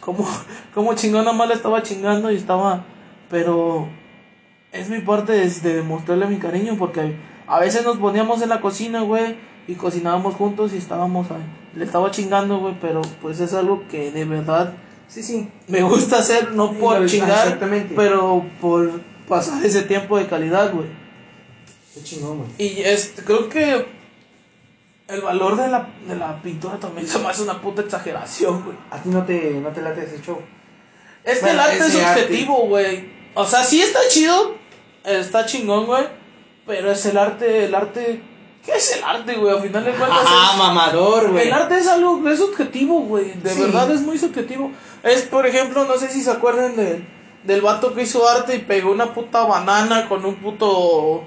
Como, 0.01 0.29
como 0.75 0.95
chingona 0.95 1.33
más 1.33 1.49
la 1.49 1.55
estaba 1.55 1.83
chingando 1.83 2.31
y 2.31 2.37
estaba. 2.37 2.85
Pero 3.31 3.89
es 4.71 4.89
mi 4.91 5.01
parte 5.01 5.33
de, 5.33 5.49
de 5.49 5.77
demostrarle 5.77 6.27
mi 6.27 6.37
cariño 6.37 6.77
porque 6.79 7.17
a 7.47 7.59
veces 7.59 7.85
nos 7.85 7.97
poníamos 7.97 8.43
en 8.43 8.51
la 8.51 8.61
cocina, 8.61 9.01
güey, 9.01 9.37
y 9.67 9.75
cocinábamos 9.75 10.35
juntos 10.35 10.73
y 10.75 10.77
estábamos 10.77 11.31
ahí. 11.31 11.43
Le 11.75 11.85
estaba 11.85 12.11
chingando, 12.11 12.59
güey, 12.59 12.77
pero 12.81 13.03
pues 13.23 13.41
es 13.41 13.55
algo 13.55 13.85
que 13.89 14.11
de 14.13 14.25
verdad 14.25 14.75
Sí, 15.09 15.23
sí. 15.23 15.49
me 15.69 15.83
gusta 15.83 16.19
hacer, 16.19 16.53
no 16.53 16.71
Sí, 16.71 16.77
por 16.81 17.07
chingar, 17.07 17.59
pero 17.95 18.45
por 18.61 19.01
pasar 19.29 19.65
ese 19.65 19.83
tiempo 19.83 20.19
de 20.19 20.27
calidad, 20.27 20.73
güey. 20.73 20.87
Qué 21.95 22.03
chingón, 22.03 22.39
güey. 22.39 22.51
Y 22.59 22.81
este, 22.83 23.23
creo 23.23 23.49
que 23.49 23.87
el 25.09 25.21
valor 25.21 25.57
de 25.57 25.69
la, 25.69 25.89
de 26.07 26.17
la 26.17 26.41
pintura 26.43 26.79
también 26.79 27.07
se 27.07 27.19
me 27.19 27.29
hace 27.29 27.43
una 27.43 27.61
puta 27.61 27.83
exageración, 27.83 28.65
güey. 28.65 28.77
A 28.91 28.99
ti 29.03 29.09
no 29.09 29.25
te, 29.25 29.53
no 29.53 29.69
te 29.71 29.81
late 29.83 30.05
ese 30.05 30.21
show. 30.23 30.41
Es 31.25 31.39
que 31.39 31.45
Bueno, 31.47 31.63
el 31.63 31.71
arte 31.71 31.87
es 31.87 31.93
subjetivo, 31.93 32.67
güey. 32.67 33.11
O 33.35 33.45
sea, 33.45 33.63
sí 33.65 33.81
está 33.83 34.01
chido, 34.09 34.55
está 35.05 35.47
chingón, 35.47 35.87
güey. 35.87 36.05
Pero 36.67 36.91
es 36.91 37.05
el 37.07 37.17
arte, 37.19 37.65
el 37.67 37.75
arte. 37.75 38.21
¿Qué 38.65 38.73
es 38.73 38.97
el 38.97 39.05
arte, 39.05 39.35
güey? 39.37 39.55
Al 39.57 39.63
final 39.63 39.85
de 39.85 39.93
cuentas. 39.93 40.19
Ah, 40.27 40.51
es- 40.53 40.59
mamador, 40.59 41.31
güey. 41.31 41.47
el 41.47 41.53
arte 41.53 41.79
es 41.79 41.87
algo, 41.87 42.29
es 42.29 42.39
subjetivo, 42.39 43.01
güey. 43.03 43.33
De 43.35 43.51
Sí. 43.51 43.61
verdad 43.61 43.91
es 43.93 44.01
muy 44.01 44.19
subjetivo. 44.19 44.73
Es, 45.05 45.23
por 45.23 45.47
ejemplo, 45.47 45.85
no 45.85 45.97
sé 45.99 46.09
si 46.11 46.23
se 46.23 46.31
acuerdan 46.33 46.75
del, 46.75 47.07
del 47.45 47.61
vato 47.61 47.95
que 47.95 48.03
hizo 48.03 48.29
arte 48.29 48.57
y 48.57 48.59
pegó 48.61 48.91
una 48.91 49.15
puta 49.15 49.45
banana 49.45 50.09
con 50.09 50.25
un 50.25 50.35
puto. 50.37 51.25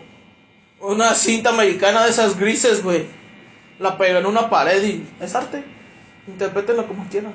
Una 0.82 1.14
cinta 1.14 1.50
americana 1.50 2.04
de 2.06 2.10
esas 2.10 2.38
grises, 2.38 2.84
güey. 2.84 3.06
La 3.80 3.98
pegó 3.98 4.20
en 4.20 4.26
una 4.26 4.50
pared 4.50 4.84
y 4.84 5.08
es 5.22 5.36
arte. 5.36 5.64
Interprétenlo 6.28 6.88
como 6.88 7.08
quieran. 7.10 7.34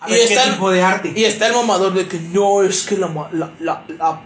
A 0.00 0.08
y 0.08 0.12
ver, 0.12 0.22
está 0.22 0.42
¿qué 0.42 0.48
el- 0.48 0.54
tipo 0.54 0.70
de 0.70 0.82
arte? 0.82 1.12
Y 1.16 1.24
está 1.24 1.46
el 1.48 1.54
mamador 1.54 1.94
de 1.94 2.06
que 2.06 2.18
no, 2.18 2.62
es 2.62 2.82
que 2.86 2.96
la, 2.96 3.08
la, 3.32 3.50
la, 3.60 3.84
la, 3.88 4.20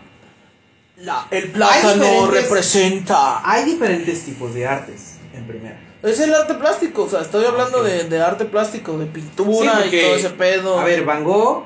la- 0.98 1.26
el 1.30 1.50
plátano 1.52 2.30
representa. 2.30 3.40
Hay 3.48 3.64
diferentes 3.64 4.24
tipos 4.24 4.52
de 4.52 4.66
artes, 4.66 5.16
en 5.32 5.46
primera. 5.46 5.80
Es 6.02 6.18
el 6.20 6.32
arte 6.34 6.54
plástico, 6.54 7.04
o 7.04 7.08
sea, 7.10 7.20
estoy 7.20 7.44
hablando 7.44 7.82
de, 7.82 8.04
de 8.04 8.20
arte 8.22 8.46
plástico, 8.46 8.96
de 8.98 9.04
Sí, 9.06 9.10
pintura 9.12 9.80
y 9.80 9.82
porque, 9.82 10.02
todo 10.02 10.16
ese 10.16 10.30
pedo. 10.30 10.80
A 10.80 10.84
ver, 10.84 11.04
Van 11.04 11.24
Gogh, 11.24 11.64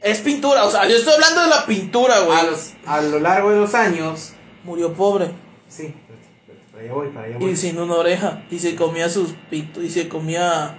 Es 0.00 0.18
pintura, 0.20 0.64
o 0.64 0.70
sea, 0.70 0.86
yo 0.88 0.96
estoy 0.96 1.14
hablando 1.14 1.42
de 1.42 1.48
la 1.48 1.66
pintura, 1.66 2.20
güey. 2.20 2.38
a, 2.38 2.42
los- 2.44 2.72
a 2.86 3.00
lo 3.00 3.18
largo 3.20 3.50
de 3.50 3.60
los 3.60 3.74
años. 3.74 4.32
Murió 4.64 4.92
pobre 4.94 5.30
Sí, 5.68 5.92
allá 6.84 6.92
voy, 6.94 7.08
para 7.08 7.26
allá 7.26 7.38
voy. 7.38 7.50
y 7.50 7.56
sin 7.56 7.78
una 7.78 7.94
oreja 7.94 8.42
y 8.50 8.58
se 8.58 8.74
comía 8.76 9.08
sus 9.08 9.30
pintu 9.50 9.80
y 9.82 9.90
se 9.90 10.08
comía 10.08 10.78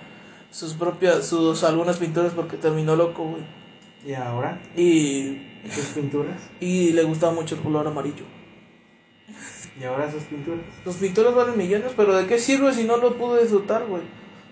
sus 0.51 0.73
propias 0.73 1.25
sus 1.27 1.63
algunas 1.63 1.97
pinturas 1.97 2.33
porque 2.33 2.57
terminó 2.57 2.95
loco, 2.95 3.23
güey. 3.25 3.43
Y 4.05 4.13
ahora, 4.13 4.61
Y 4.75 5.41
sus 5.69 5.85
pinturas. 5.87 6.39
y 6.59 6.91
le 6.93 7.03
gustaba 7.03 7.33
mucho 7.33 7.55
el 7.55 7.61
color 7.61 7.87
amarillo. 7.87 8.23
Y 9.79 9.83
ahora 9.83 10.09
sus 10.11 10.23
pinturas. 10.23 10.61
Los 10.85 10.95
pintores 10.95 11.33
valen 11.33 11.57
millones, 11.57 11.91
pero 11.97 12.15
¿de 12.15 12.27
qué 12.27 12.37
sirve 12.39 12.73
si 12.73 12.83
no 12.85 12.97
lo 12.97 13.17
pude 13.17 13.41
disfrutar, 13.41 13.85
güey? 13.85 14.03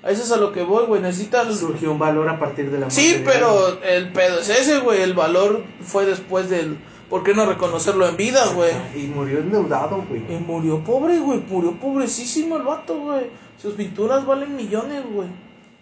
A 0.01 0.11
eso 0.11 0.23
es 0.23 0.31
a 0.33 0.37
lo 0.37 0.51
que 0.51 0.63
voy, 0.63 0.85
güey. 0.85 1.01
Necesitas. 1.01 1.57
Surgió 1.57 1.91
un 1.93 1.99
valor 1.99 2.27
a 2.27 2.37
partir 2.39 2.65
de 2.65 2.73
la 2.73 2.87
muerte 2.87 2.95
Sí, 2.95 3.21
pero 3.23 3.81
el 3.83 4.11
pedo 4.11 4.39
es 4.39 4.49
ese, 4.49 4.79
güey. 4.79 5.01
El 5.01 5.13
valor 5.13 5.63
fue 5.81 6.05
después 6.05 6.49
del. 6.49 6.77
¿Por 7.13 7.21
qué 7.21 7.35
no 7.35 7.45
reconocerlo 7.45 8.07
en 8.07 8.17
vida, 8.17 8.43
güey? 8.55 8.71
Y 8.95 9.05
murió 9.05 9.37
endeudado, 9.37 10.03
güey. 10.09 10.23
Y 10.27 10.39
murió 10.39 10.83
pobre, 10.83 11.19
güey. 11.19 11.41
Murió 11.47 11.73
pobrecísimo 11.79 12.57
el 12.57 12.63
vato, 12.63 12.97
güey. 12.97 13.27
Sus 13.61 13.75
pinturas 13.75 14.25
valen 14.25 14.55
millones, 14.55 15.03
güey. 15.13 15.27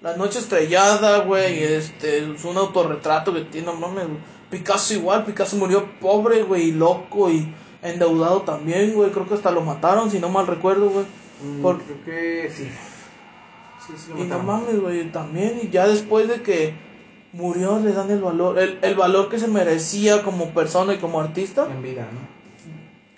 La 0.02 0.18
noche 0.18 0.40
estrellada, 0.40 1.20
güey. 1.20 1.64
Este, 1.64 2.34
es 2.34 2.44
un 2.44 2.58
autorretrato 2.58 3.34
que 3.34 3.46
tiene, 3.46 3.68
no 3.68 3.76
mames, 3.76 4.08
güey. 4.08 4.18
Picasso 4.50 4.94
igual. 4.94 5.24
Picasso 5.24 5.56
murió 5.56 5.86
pobre, 6.02 6.44
güey. 6.44 6.64
Y 6.64 6.72
loco 6.74 7.32
y 7.32 7.48
endeudado 7.82 8.42
también, 8.42 8.94
güey. 8.94 9.12
Creo 9.12 9.26
que 9.26 9.36
hasta 9.36 9.52
lo 9.52 9.62
mataron, 9.62 10.12
si 10.12 10.20
no 10.20 10.28
mal 10.28 10.48
recuerdo, 10.48 10.90
güey. 10.90 11.06
Mm, 11.42 11.62
Por- 11.62 11.82
Creo 11.82 12.04
que 12.04 12.52
sí. 12.54 12.68
Sí, 13.88 13.94
sí, 13.96 14.12
lo 14.14 14.20
Y 14.22 14.28
no 14.28 14.40
mames, 14.40 14.82
güey, 14.82 15.10
también, 15.14 15.62
y 15.64 15.70
ya 15.70 15.88
después 15.88 16.28
de 16.28 16.42
que 16.42 16.91
murió, 17.34 17.80
le 17.80 17.94
dan 17.94 18.12
el 18.12 18.22
valor, 18.22 18.60
el, 18.60 18.80
el 18.82 18.96
valor 18.96 19.30
que 19.30 19.40
se 19.40 19.48
merecía 19.48 20.24
como 20.24 20.54
persona 20.54 20.94
y 20.94 20.98
como 20.98 21.20
artista, 21.20 21.68
En 21.70 21.82
vida, 21.82 22.08
¿no? 22.12 22.42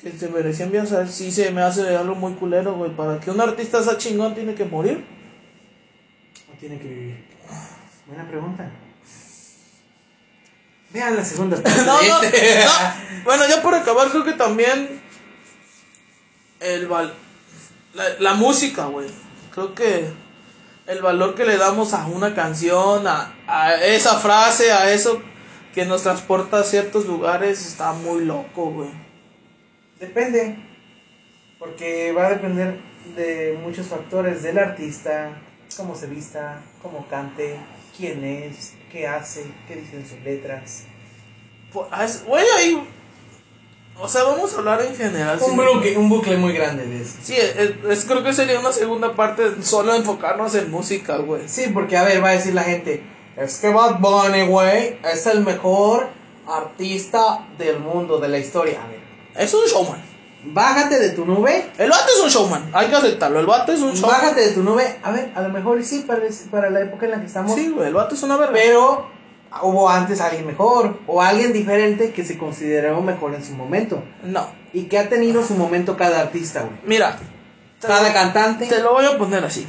que 0.02 0.18
se 0.18 0.28
merecía 0.28 0.66
en 0.66 0.72
vida, 0.72 0.84
o 0.84 0.86
sea, 0.86 1.08
sí 1.08 1.32
se 1.32 1.50
me 1.52 1.62
hace 1.62 1.96
algo 1.96 2.16
muy 2.16 2.34
culero, 2.34 2.76
güey, 2.76 2.92
para 2.92 3.20
que 3.20 3.32
un 3.32 3.40
artista 3.40 3.82
sea 3.82 3.98
chingón 3.98 4.36
tiene 4.36 4.54
que 4.54 4.66
morir. 4.66 5.04
¿O 6.54 6.60
tiene 6.60 6.78
que 6.78 6.88
vivir? 6.88 7.24
Buena 8.06 8.28
pregunta. 8.28 8.70
Vean 10.92 11.16
la 11.16 11.26
segunda 11.26 11.58
No, 11.86 12.02
no, 12.02 12.22
no. 12.22 13.24
Bueno, 13.24 13.44
ya 13.48 13.62
por 13.62 13.74
acabar, 13.74 14.10
creo 14.10 14.24
que 14.26 14.34
también 14.34 15.02
el 16.60 16.88
val 16.88 17.14
la, 17.94 18.04
la 18.20 18.34
música, 18.34 18.86
güey. 18.86 19.08
Creo 19.52 19.74
que 19.74 20.12
el 20.88 21.02
valor 21.02 21.36
que 21.36 21.46
le 21.46 21.58
damos 21.58 21.94
a 21.94 22.06
una 22.08 22.34
canción, 22.36 23.08
a, 23.08 23.34
a 23.48 23.76
esa 23.84 24.20
frase, 24.20 24.72
a 24.72 24.92
eso 24.92 25.22
que 25.74 25.86
nos 25.86 26.04
transporta 26.04 26.60
a 26.60 26.64
ciertos 26.64 27.06
lugares, 27.06 27.66
está 27.66 27.94
muy 27.94 28.26
loco, 28.26 28.66
güey. 28.72 28.90
Depende. 30.00 30.56
Porque 31.60 32.12
va 32.12 32.28
a 32.28 32.30
depender 32.32 32.80
de 33.16 33.58
muchos 33.64 33.88
factores 33.88 34.44
del 34.44 34.60
artista, 34.60 35.32
cómo 35.78 35.96
se 35.96 36.08
vista, 36.08 36.62
cómo 36.82 37.08
cante, 37.08 37.58
quién 37.98 38.24
es, 38.24 38.74
qué 38.92 39.08
hace, 39.08 39.46
qué 39.68 39.78
dicen 39.78 40.06
sus 40.08 40.20
letras. 40.22 40.84
Por- 41.72 41.88
ah, 41.92 42.04
es- 42.04 42.26
Güey, 42.26 42.46
ahí. 42.58 42.88
O 44.00 44.08
sea, 44.08 44.24
vamos 44.24 44.54
a 44.54 44.58
hablar 44.58 44.82
en 44.82 44.96
general. 44.96 45.40
Un 45.48 45.56
bucle, 45.56 45.98
un 45.98 46.10
bucle 46.10 46.36
muy 46.38 46.52
grande 46.54 46.86
de 46.86 47.02
eso. 47.02 47.16
Sí, 47.22 47.36
es, 47.36 47.56
es- 47.90 48.06
creo 48.06 48.24
que 48.24 48.34
sería 48.34 48.60
una 48.60 48.72
segunda 48.72 49.16
parte 49.16 49.62
solo 49.64 49.94
enfocarnos 49.96 50.56
en 50.56 50.70
música, 50.72 51.18
güey. 51.18 51.44
Sí, 51.48 51.68
porque 51.74 51.96
a 51.96 52.04
ver, 52.04 52.24
va 52.24 52.30
a 52.30 52.34
decir 52.34 52.54
la 52.54 52.64
gente, 52.64 53.04
es 53.38 53.60
que 53.60 53.70
Bad 53.70 54.00
Bunny, 54.00 54.48
güey, 54.48 54.98
es 55.10 55.26
el 55.28 55.42
mejor 55.42 56.08
artista 56.48 57.48
del 57.58 57.80
mundo, 57.80 58.20
de 58.20 58.28
la 58.30 58.38
historia. 58.40 58.82
A 58.84 58.88
ver, 58.88 59.00
Es 59.36 59.54
un 59.54 59.66
showman. 59.66 60.02
bájate 60.46 61.00
de 61.00 61.10
tu 61.12 61.26
nube, 61.26 61.72
El 61.78 61.90
vato 61.90 62.06
es 62.16 62.22
un 62.22 62.30
showman, 62.30 62.72
hay 62.74 62.88
que 62.88 62.96
aceptarlo. 62.96 63.40
El 63.40 63.46
vato 63.46 63.72
es 63.72 63.80
un 63.82 63.94
showman. 63.94 64.12
bájate 64.20 64.42
de 64.42 64.52
tu 64.52 64.64
nube. 64.64 65.00
A 65.04 65.12
ver, 65.12 65.32
a 65.36 65.42
lo 65.42 65.50
mejor 65.50 65.82
sí, 65.84 66.04
para, 66.06 66.22
para 66.52 66.70
la 66.70 66.82
época 66.82 67.06
en 67.06 67.12
la 67.12 67.20
que 67.22 67.28
estamos. 67.28 67.54
Sí, 67.56 67.70
güey, 67.70 67.88
el 67.88 67.94
vato 67.94 68.16
es 68.16 68.24
una 68.24 68.36
verga. 68.38 68.54
Pero 68.54 69.08
hubo 69.62 69.90
antes 69.90 70.20
alguien 70.22 70.48
mejor 70.48 71.00
o 71.08 71.22
alguien 71.22 71.54
diferente 71.54 72.12
que 72.12 72.26
se 72.26 72.38
consideró 72.38 73.02
mejor 73.02 73.36
en 73.36 73.44
su 73.44 73.54
momento. 73.54 74.04
No. 74.24 74.48
Y 74.74 74.84
que 74.86 74.98
ha 74.98 75.10
tenido 75.10 75.44
su 75.44 75.54
momento 75.56 75.96
cada 75.96 76.22
artista, 76.22 76.62
güey. 76.62 76.76
Mira. 76.86 77.18
Cada 77.82 78.08
lo- 78.10 78.14
cantante. 78.14 78.66
Te 78.68 78.82
lo 78.82 78.94
voy 78.94 79.06
a 79.06 79.18
poner 79.18 79.44
así. 79.46 79.68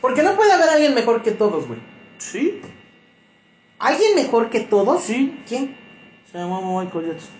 Porque 0.00 0.22
no 0.22 0.34
puede 0.36 0.52
haber 0.52 0.68
alguien 0.68 0.94
mejor 0.94 1.22
que 1.22 1.30
todos, 1.30 1.66
güey. 1.66 1.78
Sí. 2.18 2.60
¿Alguien 3.78 4.14
mejor 4.14 4.50
que 4.50 4.60
todos? 4.60 5.02
Sí. 5.02 5.42
¿Quién? 5.48 5.76
Se 6.30 6.38
llama 6.38 6.60
Michael 6.60 7.06
Jackson. 7.12 7.30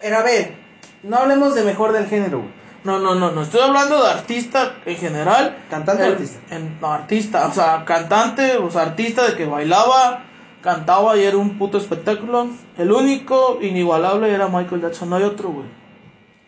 Pero 0.00 0.18
a 0.18 0.22
ver, 0.22 0.54
no 1.02 1.16
hablemos 1.18 1.54
de 1.54 1.62
mejor 1.64 1.92
del 1.92 2.06
género, 2.06 2.38
güey. 2.38 2.60
No, 2.82 2.98
no, 2.98 3.14
no, 3.14 3.30
no. 3.30 3.42
Estoy 3.42 3.60
hablando 3.60 4.02
de 4.02 4.10
artista 4.10 4.76
en 4.86 4.96
general. 4.96 5.64
¿Cantante 5.68 6.02
o 6.02 6.12
artista? 6.12 6.40
en- 6.54 6.80
no, 6.80 6.92
artista. 6.92 7.46
O 7.46 7.52
sea, 7.52 7.84
cantante, 7.84 8.56
o 8.56 8.70
sea, 8.70 8.82
artista 8.82 9.26
de 9.26 9.36
que 9.36 9.44
bailaba, 9.44 10.24
cantaba 10.62 11.16
y 11.16 11.22
era 11.24 11.36
un 11.36 11.58
puto 11.58 11.78
espectáculo. 11.78 12.48
El 12.78 12.92
único 12.92 13.58
inigualable 13.62 14.32
era 14.32 14.48
Michael 14.48 14.82
Jackson. 14.82 15.10
No 15.10 15.16
hay 15.16 15.22
otro, 15.24 15.50
güey. 15.50 15.66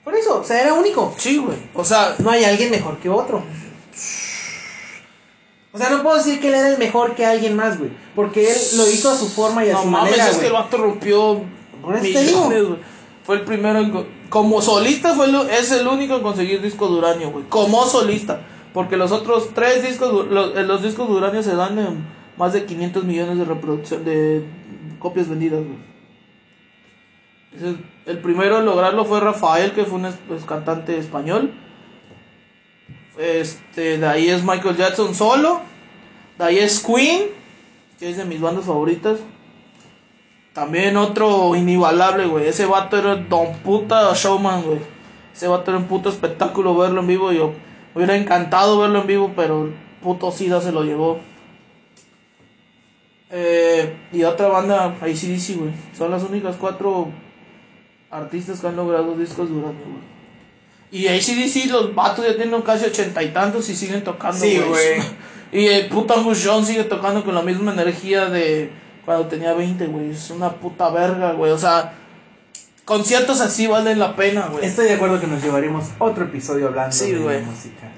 Por 0.04 0.14
eso, 0.14 0.40
o 0.40 0.44
sea, 0.44 0.60
era 0.62 0.74
único. 0.74 1.14
Sí, 1.16 1.38
güey. 1.38 1.56
O 1.74 1.84
sea, 1.84 2.16
No 2.18 2.30
hay 2.30 2.44
alguien 2.44 2.70
mejor 2.70 2.98
que 2.98 3.08
otro. 3.08 3.42
O 5.74 5.78
sea, 5.78 5.88
no 5.88 6.02
puedo 6.02 6.16
decir 6.16 6.38
que 6.40 6.48
él 6.48 6.54
era 6.54 6.68
el 6.68 6.78
mejor 6.78 7.14
que 7.14 7.24
alguien 7.24 7.56
más, 7.56 7.78
güey. 7.78 7.90
Porque 8.14 8.50
él 8.50 8.56
lo 8.76 8.86
hizo 8.90 9.10
a 9.10 9.16
su 9.16 9.28
forma 9.28 9.64
y 9.64 9.70
a 9.70 9.74
no 9.74 9.82
su 9.82 9.88
mames, 9.88 10.10
manera, 10.12 10.30
es 10.30 10.36
que 10.36 10.46
el 10.48 10.52
vato 10.52 10.76
rompió 10.76 11.40
millones, 11.86 12.64
güey. 12.66 12.78
Fue 13.24 13.36
el 13.36 13.42
primero 13.42 13.78
en... 13.78 13.90
co- 13.90 14.06
Como 14.28 14.60
solista 14.60 15.14
fue 15.14 15.26
el- 15.26 15.48
es 15.50 15.70
el 15.72 15.86
único 15.86 16.16
en 16.16 16.22
conseguir 16.22 16.60
disco 16.60 16.88
de 16.88 16.94
uranio, 16.96 17.30
güey. 17.30 17.44
Como 17.48 17.86
solista. 17.86 18.40
Porque 18.74 18.96
los 18.96 19.12
otros 19.12 19.50
tres 19.54 19.82
discos, 19.82 20.26
los, 20.28 20.56
eh, 20.56 20.62
los 20.62 20.82
discos 20.82 21.08
de 21.08 21.14
uranio 21.14 21.42
se 21.42 21.54
dan 21.54 21.78
en 21.78 22.04
más 22.37 22.53
de 22.53 22.64
500 22.64 23.05
millones 23.05 23.39
de 23.39 23.45
reproducción, 23.45 24.05
de 24.05 24.45
copias 24.99 25.28
vendidas, 25.28 25.61
güey. 25.61 25.93
El 28.07 28.18
primero 28.18 28.59
en 28.59 28.64
lograrlo 28.64 29.05
fue 29.05 29.20
Rafael, 29.20 29.72
que 29.72 29.85
fue 29.85 29.99
un 29.99 30.07
es- 30.07 30.18
pues, 30.26 30.45
cantante 30.45 30.97
español. 30.99 31.53
Este, 33.18 33.99
de 33.99 34.07
ahí 34.07 34.28
es 34.28 34.43
Michael 34.43 34.76
Jackson 34.76 35.14
solo. 35.14 35.61
De 36.39 36.45
ahí 36.45 36.59
es 36.59 36.80
Queen, 36.83 37.24
que 37.99 38.11
es 38.11 38.16
de 38.16 38.24
mis 38.24 38.41
bandas 38.41 38.64
favoritas. 38.64 39.18
También 40.55 40.97
otro 40.97 41.55
inigualable, 41.55 42.26
güey. 42.26 42.47
Ese 42.47 42.66
vato 42.66 42.99
era 42.99 43.16
don 43.16 43.53
puta 43.59 44.12
showman, 44.14 44.62
güey. 44.62 44.78
Ese 45.35 45.47
vato 45.49 45.70
era 45.70 45.78
un 45.78 45.87
puto 45.87 46.09
espectáculo 46.09 46.76
verlo 46.76 47.01
en 47.01 47.07
vivo. 47.07 47.33
Yo 47.33 47.49
me 47.95 48.03
hubiera 48.03 48.16
encantado 48.16 48.78
verlo 48.80 49.01
en 49.03 49.07
vivo, 49.07 49.33
pero 49.37 49.66
el 49.66 49.74
puto 50.03 50.30
SIDA 50.30 50.61
se 50.61 50.72
lo 50.72 50.83
llevó. 50.85 51.20
Eh, 53.35 53.97
y 54.12 54.22
otra 54.24 54.49
banda, 54.49 54.95
ACDC, 55.01 55.57
güey. 55.57 55.72
Son 55.97 56.11
las 56.11 56.22
únicas 56.22 56.57
cuatro 56.57 57.09
artistas 58.11 58.61
que 58.61 58.66
han 58.66 58.76
logrado 58.76 59.16
discos 59.16 59.49
de 59.49 59.55
uranio, 59.57 59.80
güey. 59.85 60.12
Y 60.91 61.09
ACDC, 61.09 61.70
los 61.70 61.95
vatos 61.95 62.26
ya 62.26 62.37
tienen 62.37 62.61
casi 62.61 62.85
ochenta 62.85 63.22
y 63.22 63.30
tantos 63.30 63.68
y 63.70 63.74
siguen 63.74 64.05
tocando, 64.05 64.39
Sí, 64.39 64.59
güey. 64.59 65.01
Y 65.53 65.66
el 65.66 65.89
puto 65.89 66.14
Angus 66.14 66.43
Young 66.45 66.64
sigue 66.64 66.85
tocando 66.85 67.22
con 67.24 67.35
la 67.35 67.43
misma 67.43 67.72
energía 67.74 68.26
de 68.30 68.70
cuando 69.05 69.26
tenía 69.26 69.53
20, 69.53 69.87
güey. 69.87 70.11
Es 70.11 70.30
una 70.30 70.51
puta 70.51 70.89
verga, 70.89 71.33
güey. 71.33 71.53
O 71.53 71.59
sea, 71.59 71.93
conciertos 72.87 73.41
así 73.43 73.66
valen 73.66 73.99
la 73.99 74.16
pena, 74.16 74.49
güey. 74.51 74.64
Estoy 74.64 74.87
de 74.87 74.95
acuerdo 74.95 75.20
que 75.20 75.26
nos 75.26 75.43
llevaríamos 75.43 75.85
otro 75.99 76.24
episodio 76.24 76.68
hablando 76.68 76.97
Sí, 76.97 77.12
de 77.12 77.18
güey. 77.18 77.43
música. 77.43 77.91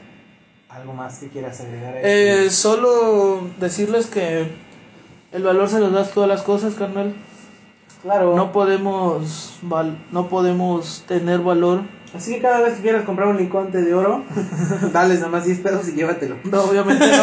¿Algo 0.69 0.95
más 0.95 1.19
que 1.19 1.29
quieras 1.29 1.61
agregar 1.61 1.95
a 1.97 2.01
Eh, 2.03 2.51
solo 2.51 3.49
decirles 3.61 4.07
que 4.07 4.49
el 5.35 5.43
valor 5.43 5.69
se 5.69 5.81
los 5.81 5.93
das 5.93 6.13
todas 6.13 6.29
las 6.29 6.43
cosas, 6.43 6.75
carnal. 6.75 7.13
Claro. 8.03 8.35
No 8.37 8.53
podemos, 8.53 9.57
val- 9.63 9.99
no 10.11 10.29
podemos 10.29 11.05
tener 11.07 11.41
valor. 11.41 11.83
Así 12.15 12.35
que 12.35 12.41
cada 12.43 12.61
vez 12.61 12.75
que 12.77 12.83
quieras 12.83 13.05
comprar 13.05 13.29
un 13.29 13.37
liconte 13.39 13.83
de 13.83 13.93
oro, 13.95 14.23
dales 14.93 15.19
nada 15.19 15.33
más 15.33 15.45
10 15.45 15.59
pesos 15.61 15.89
y 15.89 15.93
llévatelo. 15.93 16.37
No, 16.45 16.63
obviamente 16.63 17.05
no. 17.07 17.23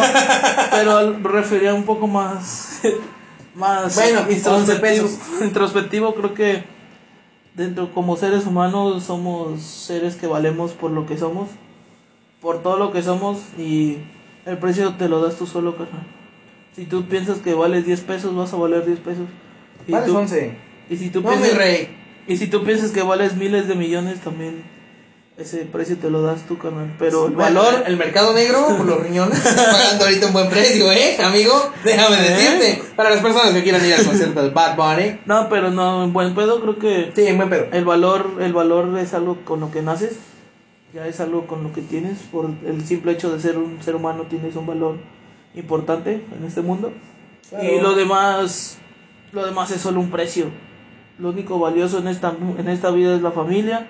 pero 0.70 0.96
al- 0.98 1.24
refería 1.24 1.72
un 1.72 1.84
poco 1.84 2.06
más, 2.06 2.80
más 3.54 3.94
Bueno, 3.94 4.20
11 4.20 4.32
introspectivo. 4.34 5.08
Introspectivo, 5.42 6.14
creo 6.14 6.34
que 6.34 6.64
dentro 7.54 7.92
como 7.94 8.16
seres 8.16 8.44
humanos 8.46 9.04
somos 9.04 9.60
seres 9.62 10.16
que 10.16 10.26
valemos 10.26 10.72
por 10.72 10.90
lo 10.90 11.06
que 11.06 11.16
somos, 11.16 11.48
por 12.42 12.62
todo 12.62 12.76
lo 12.76 12.92
que 12.92 13.02
somos 13.02 13.38
y 13.56 13.98
el 14.46 14.58
precio 14.58 14.94
te 14.94 15.08
lo 15.08 15.22
das 15.22 15.36
tú 15.36 15.46
solo, 15.46 15.76
carnal. 15.76 16.06
Si 16.76 16.84
tú 16.86 17.04
piensas 17.06 17.38
que 17.38 17.54
vales 17.54 17.84
10 17.86 18.00
pesos, 18.02 18.34
vas 18.34 18.52
a 18.52 18.56
valer 18.56 18.84
10 18.86 18.98
pesos. 19.00 19.26
Y 19.86 19.92
Vales 19.92 20.08
tú- 20.08 20.16
11. 20.16 20.56
Y 20.90 20.96
si 20.96 21.10
tú 21.10 21.20
No, 21.20 21.30
mi 21.30 21.36
piensas, 21.36 21.58
rey. 21.58 21.96
y 22.26 22.36
si 22.36 22.46
tú 22.46 22.64
piensas 22.64 22.90
que 22.92 23.02
vales 23.02 23.36
miles 23.36 23.68
de 23.68 23.74
millones, 23.74 24.20
también 24.20 24.62
ese 25.36 25.64
precio 25.64 25.96
te 25.96 26.08
lo 26.10 26.22
das 26.22 26.42
tú, 26.46 26.58
carnal. 26.58 26.94
Pero 26.98 27.26
el 27.26 27.34
valor, 27.34 27.84
el 27.86 27.96
mercado 27.96 28.32
negro 28.34 28.66
por 28.76 28.86
los 28.86 29.02
riñones 29.02 29.38
pagando 29.56 30.04
ahorita 30.04 30.26
un 30.28 30.32
buen 30.32 30.48
precio, 30.48 30.90
¿eh, 30.92 31.16
amigo? 31.22 31.52
Déjame 31.84 32.16
¿Eh? 32.16 32.30
decirte. 32.30 32.82
Para 32.96 33.10
las 33.10 33.20
personas 33.20 33.52
que 33.52 33.62
quieran 33.62 33.84
ir 33.84 33.94
al 33.94 34.04
concierto 34.04 34.42
de 34.42 34.50
Bad 34.50 34.76
Bunny. 34.76 35.20
no, 35.26 35.48
pero 35.48 35.70
no, 35.70 36.04
en 36.04 36.12
buen 36.12 36.34
pedo 36.34 36.60
creo 36.60 36.78
que 36.78 37.12
Sí, 37.14 37.26
en 37.26 37.36
buen 37.38 37.48
pedo. 37.50 37.66
el 37.72 37.84
valor, 37.84 38.38
el 38.40 38.52
valor 38.52 38.98
es 38.98 39.14
algo 39.14 39.38
con 39.44 39.60
lo 39.60 39.70
que 39.70 39.82
naces, 39.82 40.12
ya 40.94 41.06
es 41.06 41.20
algo 41.20 41.46
con 41.46 41.62
lo 41.64 41.72
que 41.72 41.80
tienes, 41.82 42.18
por 42.30 42.50
el 42.66 42.84
simple 42.86 43.12
hecho 43.12 43.30
de 43.34 43.40
ser 43.40 43.56
un 43.58 43.82
ser 43.82 43.94
humano 43.96 44.24
tienes 44.28 44.54
un 44.56 44.66
valor 44.66 44.96
importante 45.54 46.24
en 46.36 46.44
este 46.44 46.62
mundo. 46.62 46.92
Claro. 47.48 47.64
Y 47.64 47.80
lo 47.80 47.94
demás, 47.94 48.78
lo 49.32 49.44
demás 49.44 49.70
es 49.70 49.80
solo 49.80 50.00
un 50.00 50.10
precio. 50.10 50.46
Lo 51.18 51.30
único 51.30 51.58
valioso 51.58 51.98
en 51.98 52.08
esta, 52.08 52.34
en 52.58 52.68
esta 52.68 52.90
vida 52.90 53.14
es 53.14 53.22
la 53.22 53.32
familia, 53.32 53.86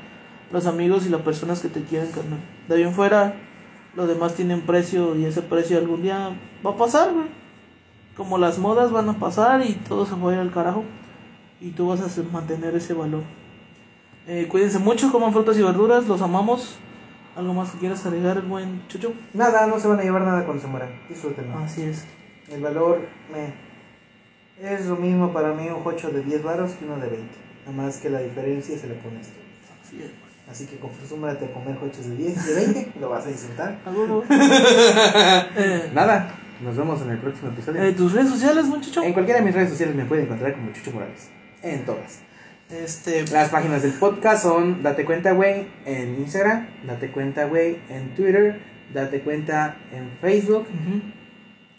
los 0.50 0.66
amigos 0.66 1.06
y 1.06 1.08
las 1.08 1.22
personas 1.22 1.60
que 1.60 1.68
te 1.68 1.82
quieren, 1.82 2.10
carnal. 2.10 2.40
De 2.68 2.76
ahí 2.76 2.82
en 2.82 2.92
fuera, 2.92 3.34
lo 3.94 4.06
demás 4.06 4.34
tiene 4.34 4.54
un 4.54 4.62
precio 4.62 5.16
y 5.16 5.24
ese 5.24 5.42
precio 5.42 5.78
algún 5.78 6.02
día 6.02 6.30
va 6.64 6.70
a 6.70 6.76
pasar, 6.76 7.12
güey. 7.12 7.26
Como 8.16 8.36
las 8.38 8.58
modas 8.58 8.92
van 8.92 9.08
a 9.08 9.18
pasar 9.18 9.64
y 9.64 9.74
todo 9.74 10.04
se 10.04 10.14
va 10.14 10.30
a 10.30 10.34
ir 10.34 10.40
al 10.40 10.52
carajo. 10.52 10.84
Y 11.60 11.70
tú 11.70 11.88
vas 11.88 12.00
a 12.00 12.22
mantener 12.32 12.74
ese 12.74 12.92
valor. 12.92 13.22
Eh, 14.26 14.46
cuídense 14.48 14.78
mucho, 14.78 15.10
coman 15.10 15.32
frutas 15.32 15.56
y 15.58 15.62
verduras, 15.62 16.06
los 16.06 16.20
amamos. 16.20 16.76
¿Algo 17.34 17.54
más 17.54 17.70
que 17.70 17.78
quieras 17.78 18.04
agregar, 18.04 18.42
buen 18.42 18.86
Chucho? 18.88 19.14
Nada, 19.32 19.66
no 19.66 19.80
se 19.80 19.88
van 19.88 20.00
a 20.00 20.02
llevar 20.02 20.22
nada 20.22 20.44
cuando 20.44 20.62
se 20.62 20.68
mueran. 20.68 20.90
Disfrútenlo. 21.08 21.58
Así 21.58 21.82
es. 21.82 22.04
El 22.50 22.60
valor 22.60 23.00
me, 23.32 23.54
es 24.68 24.86
lo 24.86 24.96
mismo 24.96 25.32
para 25.32 25.54
mí 25.54 25.68
un 25.68 25.82
jocho 25.82 26.10
de 26.10 26.22
10 26.22 26.42
varos 26.42 26.72
que 26.72 26.84
uno 26.84 26.96
de 26.96 27.08
20. 27.08 27.26
Nada 27.66 27.82
más 27.84 27.96
que 27.98 28.10
la 28.10 28.20
diferencia 28.20 28.76
se 28.78 28.86
le 28.86 28.94
pones 28.94 29.28
tú. 29.28 29.40
Así 29.82 30.02
es. 30.02 30.10
Así 30.50 30.66
que 30.66 30.76
acostúmbrate 30.76 31.46
a 31.46 31.52
comer 31.52 31.78
jochos 31.78 32.06
de 32.06 32.16
10 32.16 32.36
y 32.36 32.48
de 32.48 32.54
20. 32.54 32.92
lo 33.00 33.08
vas 33.08 33.24
a 33.26 33.90
huevo. 33.90 34.24
eh, 34.30 35.90
Nada, 35.94 36.34
nos 36.62 36.76
vemos 36.76 37.00
en 37.00 37.10
el 37.10 37.18
próximo 37.18 37.50
episodio. 37.50 37.82
eh, 37.82 37.92
¿Tus 37.92 38.12
redes 38.12 38.28
sociales, 38.28 38.68
buen 38.68 38.82
Chucho? 38.82 39.02
En 39.02 39.14
cualquiera 39.14 39.40
de 39.40 39.46
mis 39.46 39.54
redes 39.54 39.70
sociales 39.70 39.94
me 39.94 40.04
pueden 40.04 40.26
encontrar 40.26 40.52
como 40.52 40.70
Chucho 40.72 40.92
Morales. 40.92 41.30
En 41.62 41.86
todas. 41.86 42.20
Este, 42.72 43.26
Las 43.26 43.50
páginas 43.50 43.82
del 43.82 43.92
podcast 43.92 44.44
son 44.44 44.82
Date 44.82 45.04
Cuenta 45.04 45.32
Güey 45.32 45.66
en 45.84 46.14
Instagram, 46.14 46.66
Date 46.86 47.10
Cuenta 47.10 47.44
Güey 47.44 47.76
en 47.90 48.14
Twitter, 48.14 48.60
Date 48.94 49.20
Cuenta 49.20 49.76
en 49.92 50.10
Facebook 50.22 50.66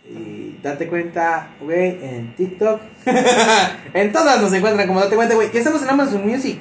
y 0.07 0.59
Date 0.61 0.87
Cuenta 0.87 1.49
Güey 1.59 1.97
en 2.03 2.35
TikTok. 2.35 2.79
en 3.95 4.11
todas 4.11 4.39
nos 4.39 4.53
encuentran 4.53 4.87
como 4.87 4.99
Date 4.99 5.15
Cuenta 5.15 5.33
Güey. 5.33 5.49
Y 5.51 5.57
estamos 5.57 5.81
en 5.81 5.89
Amazon 5.89 6.27
Music. 6.27 6.59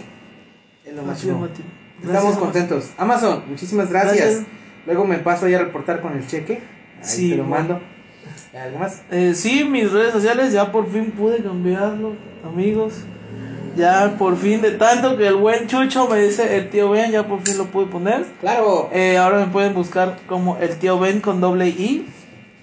Es 0.86 0.94
lo. 0.94 1.02
Mati. 1.02 1.62
Estamos 2.02 2.38
contentos. 2.38 2.90
Amazon, 2.96 3.44
muchísimas 3.48 3.90
gracias. 3.90 4.16
Gracias. 4.16 4.46
Luego 4.86 5.04
me 5.04 5.18
paso 5.18 5.44
ahí 5.44 5.52
a 5.52 5.58
reportar 5.58 6.00
con 6.00 6.16
el 6.16 6.26
cheque. 6.26 6.54
Ahí 6.54 7.02
Sí, 7.02 7.30
te 7.30 7.36
lo 7.36 7.44
mando. 7.44 7.80
¿Algo 8.54 8.78
más? 8.78 9.02
Eh, 9.10 9.34
sí, 9.34 9.64
mis 9.64 9.92
redes 9.92 10.12
sociales 10.12 10.54
ya 10.54 10.72
por 10.72 10.90
fin 10.90 11.10
pude 11.10 11.42
cambiarlo, 11.42 12.16
amigos. 12.44 13.04
Ya 13.76 14.16
por 14.18 14.36
fin, 14.36 14.60
de 14.60 14.72
tanto 14.72 15.16
que 15.16 15.26
el 15.26 15.36
buen 15.36 15.66
Chucho 15.66 16.08
me 16.08 16.20
dice 16.20 16.56
el 16.56 16.70
tío 16.70 16.90
Ben, 16.90 17.10
ya 17.10 17.26
por 17.26 17.42
fin 17.42 17.58
lo 17.58 17.66
pude 17.66 17.86
poner. 17.86 18.26
Claro. 18.40 18.90
Eh, 18.92 19.16
ahora 19.16 19.38
me 19.38 19.46
pueden 19.46 19.74
buscar 19.74 20.18
como 20.26 20.58
el 20.58 20.78
tío 20.78 20.98
Ben 20.98 21.20
con 21.20 21.40
doble 21.40 21.68
I. 21.68 22.06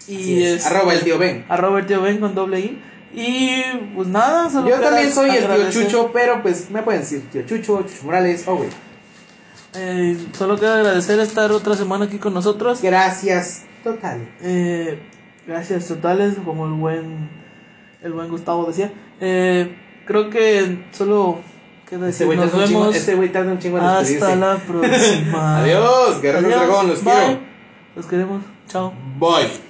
Y 0.07 0.43
es. 0.43 0.65
Arroba 0.65 0.93
el 0.93 1.01
tío 1.01 1.17
Ben. 1.17 1.45
Arroba 1.49 1.79
el 1.79 1.85
tío 1.85 2.01
Ben 2.01 2.19
con 2.19 2.35
doble 2.35 2.59
I. 2.59 2.81
Y 3.13 3.63
pues 3.95 4.07
nada, 4.07 4.49
solo 4.49 4.69
Yo 4.69 4.79
también 4.79 5.11
soy 5.11 5.31
el 5.31 5.47
tío. 5.47 5.71
Chucho, 5.83 6.11
pero 6.13 6.41
pues 6.43 6.69
me 6.69 6.83
pueden 6.83 7.01
decir 7.01 7.27
tío 7.31 7.41
Chucho, 7.43 7.81
Chucho 7.83 8.03
Morales 8.03 8.47
o 8.47 8.55
güey. 8.55 8.69
Eh, 9.75 10.17
solo 10.37 10.59
queda 10.59 10.75
agradecer 10.75 11.19
estar 11.19 11.51
otra 11.51 11.75
semana 11.75 12.05
aquí 12.05 12.17
con 12.17 12.33
nosotros. 12.33 12.81
Gracias. 12.81 13.63
Total. 13.83 14.27
Eh, 14.41 14.99
gracias 15.47 15.87
totales, 15.87 16.35
como 16.43 16.65
el 16.65 16.73
buen 16.73 17.29
el 18.01 18.13
buen 18.13 18.29
Gustavo 18.29 18.65
decía. 18.65 18.91
Eh, 19.19 19.75
creo 20.09 20.29
que 20.31 20.79
solo 20.91 21.37
queda 21.87 22.09
Este 22.09 22.25
decir 22.25 22.25
güey 22.25 22.37
nos 22.39 22.51
chingo- 22.51 22.79
vemos 22.81 22.95
este 22.95 23.13
güey 23.15 23.29
tarda 23.31 23.51
un 23.51 23.59
chingo 23.59 23.77
en 23.77 23.83
hasta 23.85 24.35
la 24.35 24.57
próxima. 24.67 25.59
Adiós, 25.59 26.19
guerreros 26.21 26.49
dragón, 26.49 26.87
los 26.89 27.03
bye. 27.03 27.13
quiero. 27.13 27.39
Los 27.95 28.05
queremos. 28.07 28.43
Chao. 28.67 28.91
Bye. 29.19 29.68